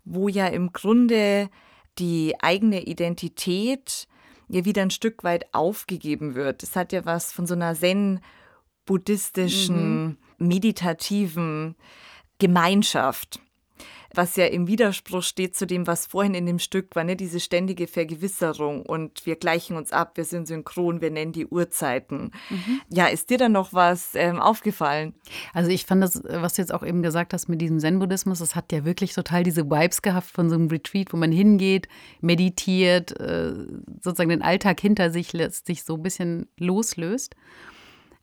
wo 0.04 0.28
ja 0.28 0.46
im 0.48 0.72
Grunde 0.72 1.50
die 1.98 2.34
eigene 2.40 2.84
Identität 2.84 4.08
ja 4.48 4.64
wieder 4.64 4.82
ein 4.82 4.90
Stück 4.90 5.22
weit 5.24 5.52
aufgegeben 5.52 6.34
wird. 6.34 6.62
Es 6.62 6.76
hat 6.76 6.92
ja 6.92 7.04
was 7.04 7.32
von 7.32 7.46
so 7.46 7.54
einer 7.54 7.74
zen-buddhistischen, 7.74 10.04
mhm. 10.04 10.16
meditativen 10.38 11.74
Gemeinschaft 12.38 13.40
was 14.14 14.36
ja 14.36 14.46
im 14.46 14.66
Widerspruch 14.66 15.22
steht 15.22 15.56
zu 15.56 15.66
dem, 15.66 15.86
was 15.86 16.06
vorhin 16.06 16.34
in 16.34 16.46
dem 16.46 16.58
Stück 16.58 16.94
war, 16.94 17.04
ne? 17.04 17.16
diese 17.16 17.40
ständige 17.40 17.86
Vergewisserung 17.86 18.84
und 18.84 19.26
wir 19.26 19.36
gleichen 19.36 19.76
uns 19.76 19.92
ab, 19.92 20.16
wir 20.16 20.24
sind 20.24 20.46
synchron, 20.46 21.00
wir 21.00 21.10
nennen 21.10 21.32
die 21.32 21.46
Uhrzeiten. 21.46 22.32
Mhm. 22.50 22.80
Ja, 22.88 23.06
ist 23.06 23.30
dir 23.30 23.38
da 23.38 23.48
noch 23.48 23.72
was 23.72 24.14
ähm, 24.14 24.40
aufgefallen? 24.40 25.14
Also 25.52 25.70
ich 25.70 25.86
fand 25.86 26.02
das, 26.02 26.22
was 26.24 26.54
du 26.54 26.62
jetzt 26.62 26.72
auch 26.72 26.82
eben 26.82 27.02
gesagt 27.02 27.32
hast 27.32 27.48
mit 27.48 27.60
diesem 27.60 27.78
Zen-Buddhismus, 27.78 28.38
das 28.38 28.54
hat 28.54 28.72
ja 28.72 28.84
wirklich 28.84 29.14
total 29.14 29.42
diese 29.42 29.70
Vibes 29.70 30.02
gehabt 30.02 30.26
von 30.26 30.48
so 30.48 30.56
einem 30.56 30.68
Retreat, 30.68 31.12
wo 31.12 31.16
man 31.16 31.32
hingeht, 31.32 31.88
meditiert, 32.20 33.18
äh, 33.20 33.52
sozusagen 34.00 34.30
den 34.30 34.42
Alltag 34.42 34.80
hinter 34.80 35.10
sich 35.10 35.32
lässt, 35.32 35.66
sich 35.66 35.84
so 35.84 35.94
ein 35.96 36.02
bisschen 36.02 36.48
loslöst. 36.58 37.34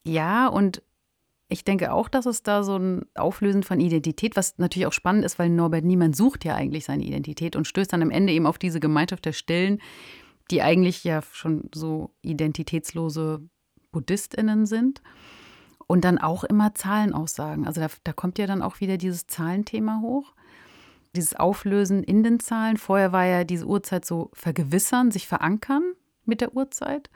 Ja, 0.04 0.48
und 0.48 0.82
ich 1.52 1.64
denke 1.64 1.92
auch, 1.92 2.10
dass 2.10 2.28
es 2.28 2.44
da 2.44 2.64
so 2.64 2.78
ein 2.78 3.06
Auflösen 3.16 3.64
von 3.64 3.80
Identität, 3.80 4.36
was 4.36 4.60
natürlich 4.60 4.86
auch 4.86 4.94
spannend 4.94 5.26
ist, 5.26 5.40
weil 5.40 5.50
Norbert 5.50 5.84
Niemann 5.84 6.14
sucht 6.14 6.46
ja 6.46 6.54
eigentlich 6.54 6.86
seine 6.86 7.04
Identität 7.04 7.56
und 7.56 7.68
stößt 7.68 7.92
dann 7.92 8.04
am 8.04 8.12
Ende 8.12 8.32
eben 8.32 8.46
auf 8.46 8.60
diese 8.60 8.80
Gemeinschaft 8.80 9.26
der 9.26 9.34
Stillen, 9.34 9.82
die 10.52 10.62
eigentlich 10.62 11.04
ja 11.04 11.24
schon 11.32 11.70
so 11.74 12.12
identitätslose 12.22 13.42
BuddhistInnen 13.92 14.68
sind. 14.68 15.02
Und 15.88 16.06
dann 16.06 16.20
auch 16.20 16.44
immer 16.44 16.76
Zahlenaussagen. 16.76 17.66
Also 17.66 17.82
da, 17.82 17.88
da 18.04 18.14
kommt 18.14 18.38
ja 18.38 18.46
dann 18.46 18.62
auch 18.62 18.80
wieder 18.80 18.98
dieses 18.98 19.26
Zahlenthema 19.26 20.02
hoch. 20.04 20.36
Dieses 21.16 21.36
Auflösen 21.36 22.04
in 22.04 22.22
den 22.22 22.40
Zahlen. 22.40 22.78
Vorher 22.78 23.12
war 23.12 23.26
ja 23.26 23.44
diese 23.44 23.66
Uhrzeit 23.66 24.06
so 24.06 24.30
vergewissern, 24.34 25.10
sich 25.10 25.28
verankern 25.28 25.94
mit 26.26 26.42
der 26.42 26.56
Uhrzeit. 26.56 27.10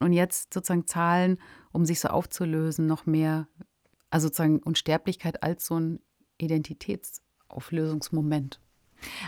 Und 0.00 0.12
jetzt 0.12 0.52
sozusagen 0.52 0.88
Zahlen, 0.88 1.38
um 1.70 1.84
sich 1.84 2.00
so 2.00 2.08
aufzulösen, 2.08 2.88
noch 2.88 3.06
mehr 3.06 3.46
also 4.10 4.28
sozusagen 4.28 4.60
Unsterblichkeit 4.60 5.42
als 5.42 5.66
so 5.66 5.78
ein 5.78 6.00
Identitätsauflösungsmoment. 6.38 8.60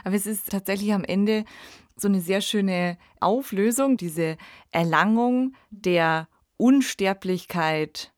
Aber 0.04 0.16
es 0.16 0.26
ist 0.26 0.50
tatsächlich 0.50 0.92
am 0.92 1.04
Ende 1.04 1.44
so 1.96 2.08
eine 2.08 2.20
sehr 2.20 2.40
schöne 2.40 2.98
Auflösung, 3.20 3.96
diese 3.96 4.36
Erlangung 4.70 5.54
der 5.70 6.28
Unsterblichkeit 6.56 8.12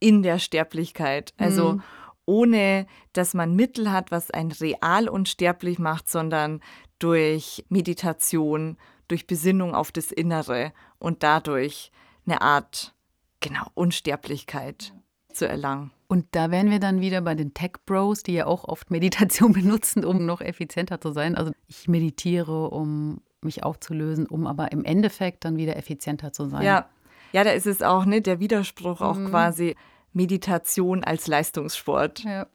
in 0.00 0.22
der 0.22 0.38
Sterblichkeit. 0.38 1.32
Also 1.38 1.74
mhm. 1.74 1.82
ohne, 2.26 2.86
dass 3.12 3.34
man 3.34 3.56
Mittel 3.56 3.90
hat, 3.90 4.10
was 4.10 4.30
ein 4.30 4.52
real 4.52 5.08
unsterblich 5.08 5.78
macht, 5.78 6.10
sondern 6.10 6.60
durch 6.98 7.64
Meditation, 7.68 8.76
durch 9.06 9.26
Besinnung 9.26 9.74
auf 9.74 9.92
das 9.92 10.10
Innere 10.10 10.72
und 10.98 11.22
dadurch 11.22 11.92
eine 12.26 12.42
Art, 12.42 12.94
genau, 13.40 13.68
Unsterblichkeit 13.74 14.92
zu 15.32 15.48
erlangen. 15.48 15.90
Und 16.08 16.26
da 16.32 16.50
wären 16.50 16.70
wir 16.70 16.80
dann 16.80 17.00
wieder 17.00 17.20
bei 17.20 17.34
den 17.34 17.52
Tech 17.52 17.72
Bros, 17.84 18.22
die 18.22 18.32
ja 18.32 18.46
auch 18.46 18.64
oft 18.64 18.90
Meditation 18.90 19.52
benutzen, 19.52 20.04
um 20.04 20.24
noch 20.24 20.40
effizienter 20.40 21.00
zu 21.00 21.12
sein. 21.12 21.34
Also 21.34 21.52
ich 21.66 21.88
meditiere, 21.88 22.70
um 22.70 23.20
mich 23.42 23.62
aufzulösen, 23.62 24.26
um 24.26 24.46
aber 24.46 24.72
im 24.72 24.84
Endeffekt 24.84 25.44
dann 25.44 25.56
wieder 25.56 25.76
effizienter 25.76 26.32
zu 26.32 26.48
sein. 26.48 26.62
Ja, 26.62 26.88
ja 27.32 27.44
da 27.44 27.50
ist 27.50 27.66
es 27.66 27.82
auch 27.82 28.04
ne, 28.04 28.20
der 28.20 28.40
Widerspruch 28.40 29.00
auch 29.00 29.16
mhm. 29.16 29.28
quasi 29.28 29.76
Meditation 30.12 31.04
als 31.04 31.26
Leistungssport. 31.26 32.24
Ja. 32.24 32.46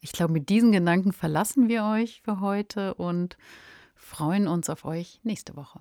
Ich 0.00 0.12
glaube, 0.12 0.32
mit 0.32 0.48
diesen 0.48 0.72
Gedanken 0.72 1.12
verlassen 1.12 1.68
wir 1.68 1.84
euch 1.84 2.20
für 2.22 2.40
heute 2.40 2.94
und 2.94 3.38
freuen 3.94 4.46
uns 4.46 4.68
auf 4.68 4.84
euch 4.84 5.20
nächste 5.22 5.56
Woche. 5.56 5.80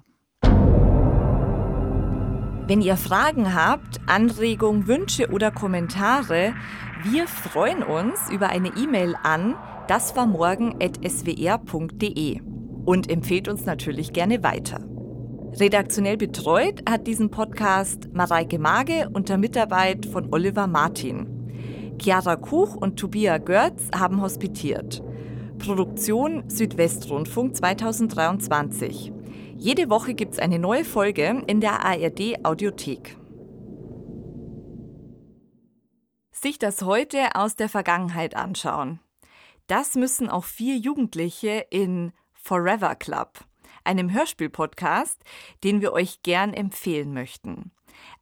Wenn 2.67 2.81
ihr 2.81 2.97
Fragen 2.97 3.53
habt, 3.53 4.01
Anregungen, 4.07 4.87
Wünsche 4.87 5.29
oder 5.29 5.51
Kommentare, 5.51 6.55
wir 7.03 7.27
freuen 7.27 7.83
uns 7.83 8.27
über 8.31 8.49
eine 8.49 8.69
E-Mail 8.69 9.13
an 9.21 9.53
daswarmorgen.swr.de 9.87 12.41
und 12.85 13.11
empfehlt 13.11 13.47
uns 13.47 13.65
natürlich 13.65 14.13
gerne 14.13 14.41
weiter. 14.41 14.79
Redaktionell 15.59 16.17
betreut 16.17 16.81
hat 16.89 17.05
diesen 17.05 17.29
Podcast 17.29 18.09
Mareike 18.13 18.57
Mage 18.57 19.09
unter 19.13 19.37
Mitarbeit 19.37 20.07
von 20.07 20.33
Oliver 20.33 20.65
Martin. 20.65 21.27
Chiara 22.01 22.35
Kuch 22.35 22.75
und 22.75 22.97
Tobias 22.97 23.45
Görz 23.45 23.91
haben 23.95 24.21
hospitiert. 24.21 25.03
Produktion 25.59 26.49
Südwestrundfunk 26.49 27.55
2023. 27.55 29.14
Jede 29.65 29.89
Woche 29.89 30.13
gibt 30.13 30.33
es 30.33 30.39
eine 30.39 30.59
neue 30.59 30.85
Folge 30.85 31.43
in 31.47 31.59
der 31.59 31.83
ARD 31.83 32.45
Audiothek. 32.45 33.17
Sich 36.29 36.59
das 36.59 36.83
heute 36.83 37.33
aus 37.33 37.55
der 37.55 37.67
Vergangenheit 37.67 38.35
anschauen. 38.35 38.99
Das 39.65 39.95
müssen 39.95 40.29
auch 40.29 40.43
vier 40.43 40.77
Jugendliche 40.77 41.65
in 41.71 42.13
Forever 42.31 42.93
Club, 42.93 43.39
einem 43.83 44.13
Hörspiel-Podcast, 44.13 45.23
den 45.63 45.81
wir 45.81 45.93
euch 45.93 46.21
gern 46.21 46.53
empfehlen 46.53 47.11
möchten. 47.15 47.71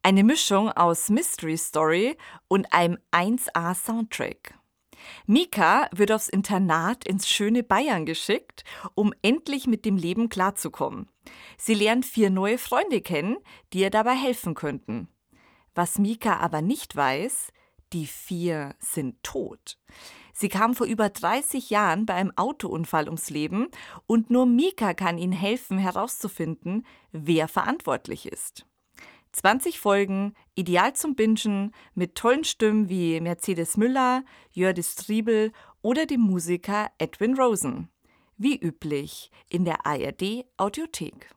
Eine 0.02 0.24
Mischung 0.24 0.72
aus 0.72 1.10
Mystery 1.10 1.58
Story 1.58 2.16
und 2.48 2.72
einem 2.72 3.00
1A 3.12 3.76
Soundtrack. 3.76 4.58
Mika 5.26 5.88
wird 5.94 6.12
aufs 6.12 6.28
Internat 6.28 7.06
ins 7.06 7.30
schöne 7.30 7.64
Bayern 7.64 8.06
geschickt, 8.06 8.64
um 8.94 9.14
endlich 9.22 9.68
mit 9.68 9.86
dem 9.86 9.96
Leben 9.96 10.30
klarzukommen. 10.30 11.10
Sie 11.58 11.74
lernt 11.74 12.06
vier 12.06 12.30
neue 12.30 12.58
Freunde 12.58 13.02
kennen, 13.02 13.38
die 13.72 13.80
ihr 13.80 13.90
dabei 13.90 14.16
helfen 14.16 14.54
könnten. 14.54 15.08
Was 15.76 15.98
Mika 15.98 16.38
aber 16.38 16.62
nicht 16.62 16.96
weiß, 16.96 17.52
die 17.94 18.08
vier 18.08 18.76
sind 18.80 19.24
tot. 19.24 19.78
Sie 20.34 20.50
kam 20.50 20.74
vor 20.74 20.88
über 20.88 21.10
30 21.10 21.70
Jahren 21.70 22.06
bei 22.06 22.16
einem 22.16 22.36
Autounfall 22.36 23.06
ums 23.06 23.30
Leben 23.30 23.68
und 24.08 24.30
nur 24.30 24.46
Mika 24.46 24.94
kann 24.94 25.20
ihnen 25.20 25.32
helfen 25.32 25.78
herauszufinden, 25.78 26.86
wer 27.12 27.48
verantwortlich 27.48 28.26
ist. 28.26 28.66
20 29.34 29.80
Folgen, 29.80 30.36
ideal 30.56 30.94
zum 30.94 31.16
Bingen, 31.16 31.74
mit 31.96 32.16
tollen 32.16 32.44
Stimmen 32.44 32.88
wie 32.88 33.20
Mercedes 33.20 33.78
Müller, 33.78 34.24
Jördis 34.52 34.96
Triebel 34.96 35.52
oder 35.82 36.06
dem 36.06 36.22
Musiker 36.22 36.90
Edwin 37.00 37.36
Rosen. 37.36 37.90
Wie 38.38 38.58
üblich 38.58 39.32
in 39.50 39.66
der 39.66 39.86
ARD 39.86 40.46
Audiothek. 40.58 41.30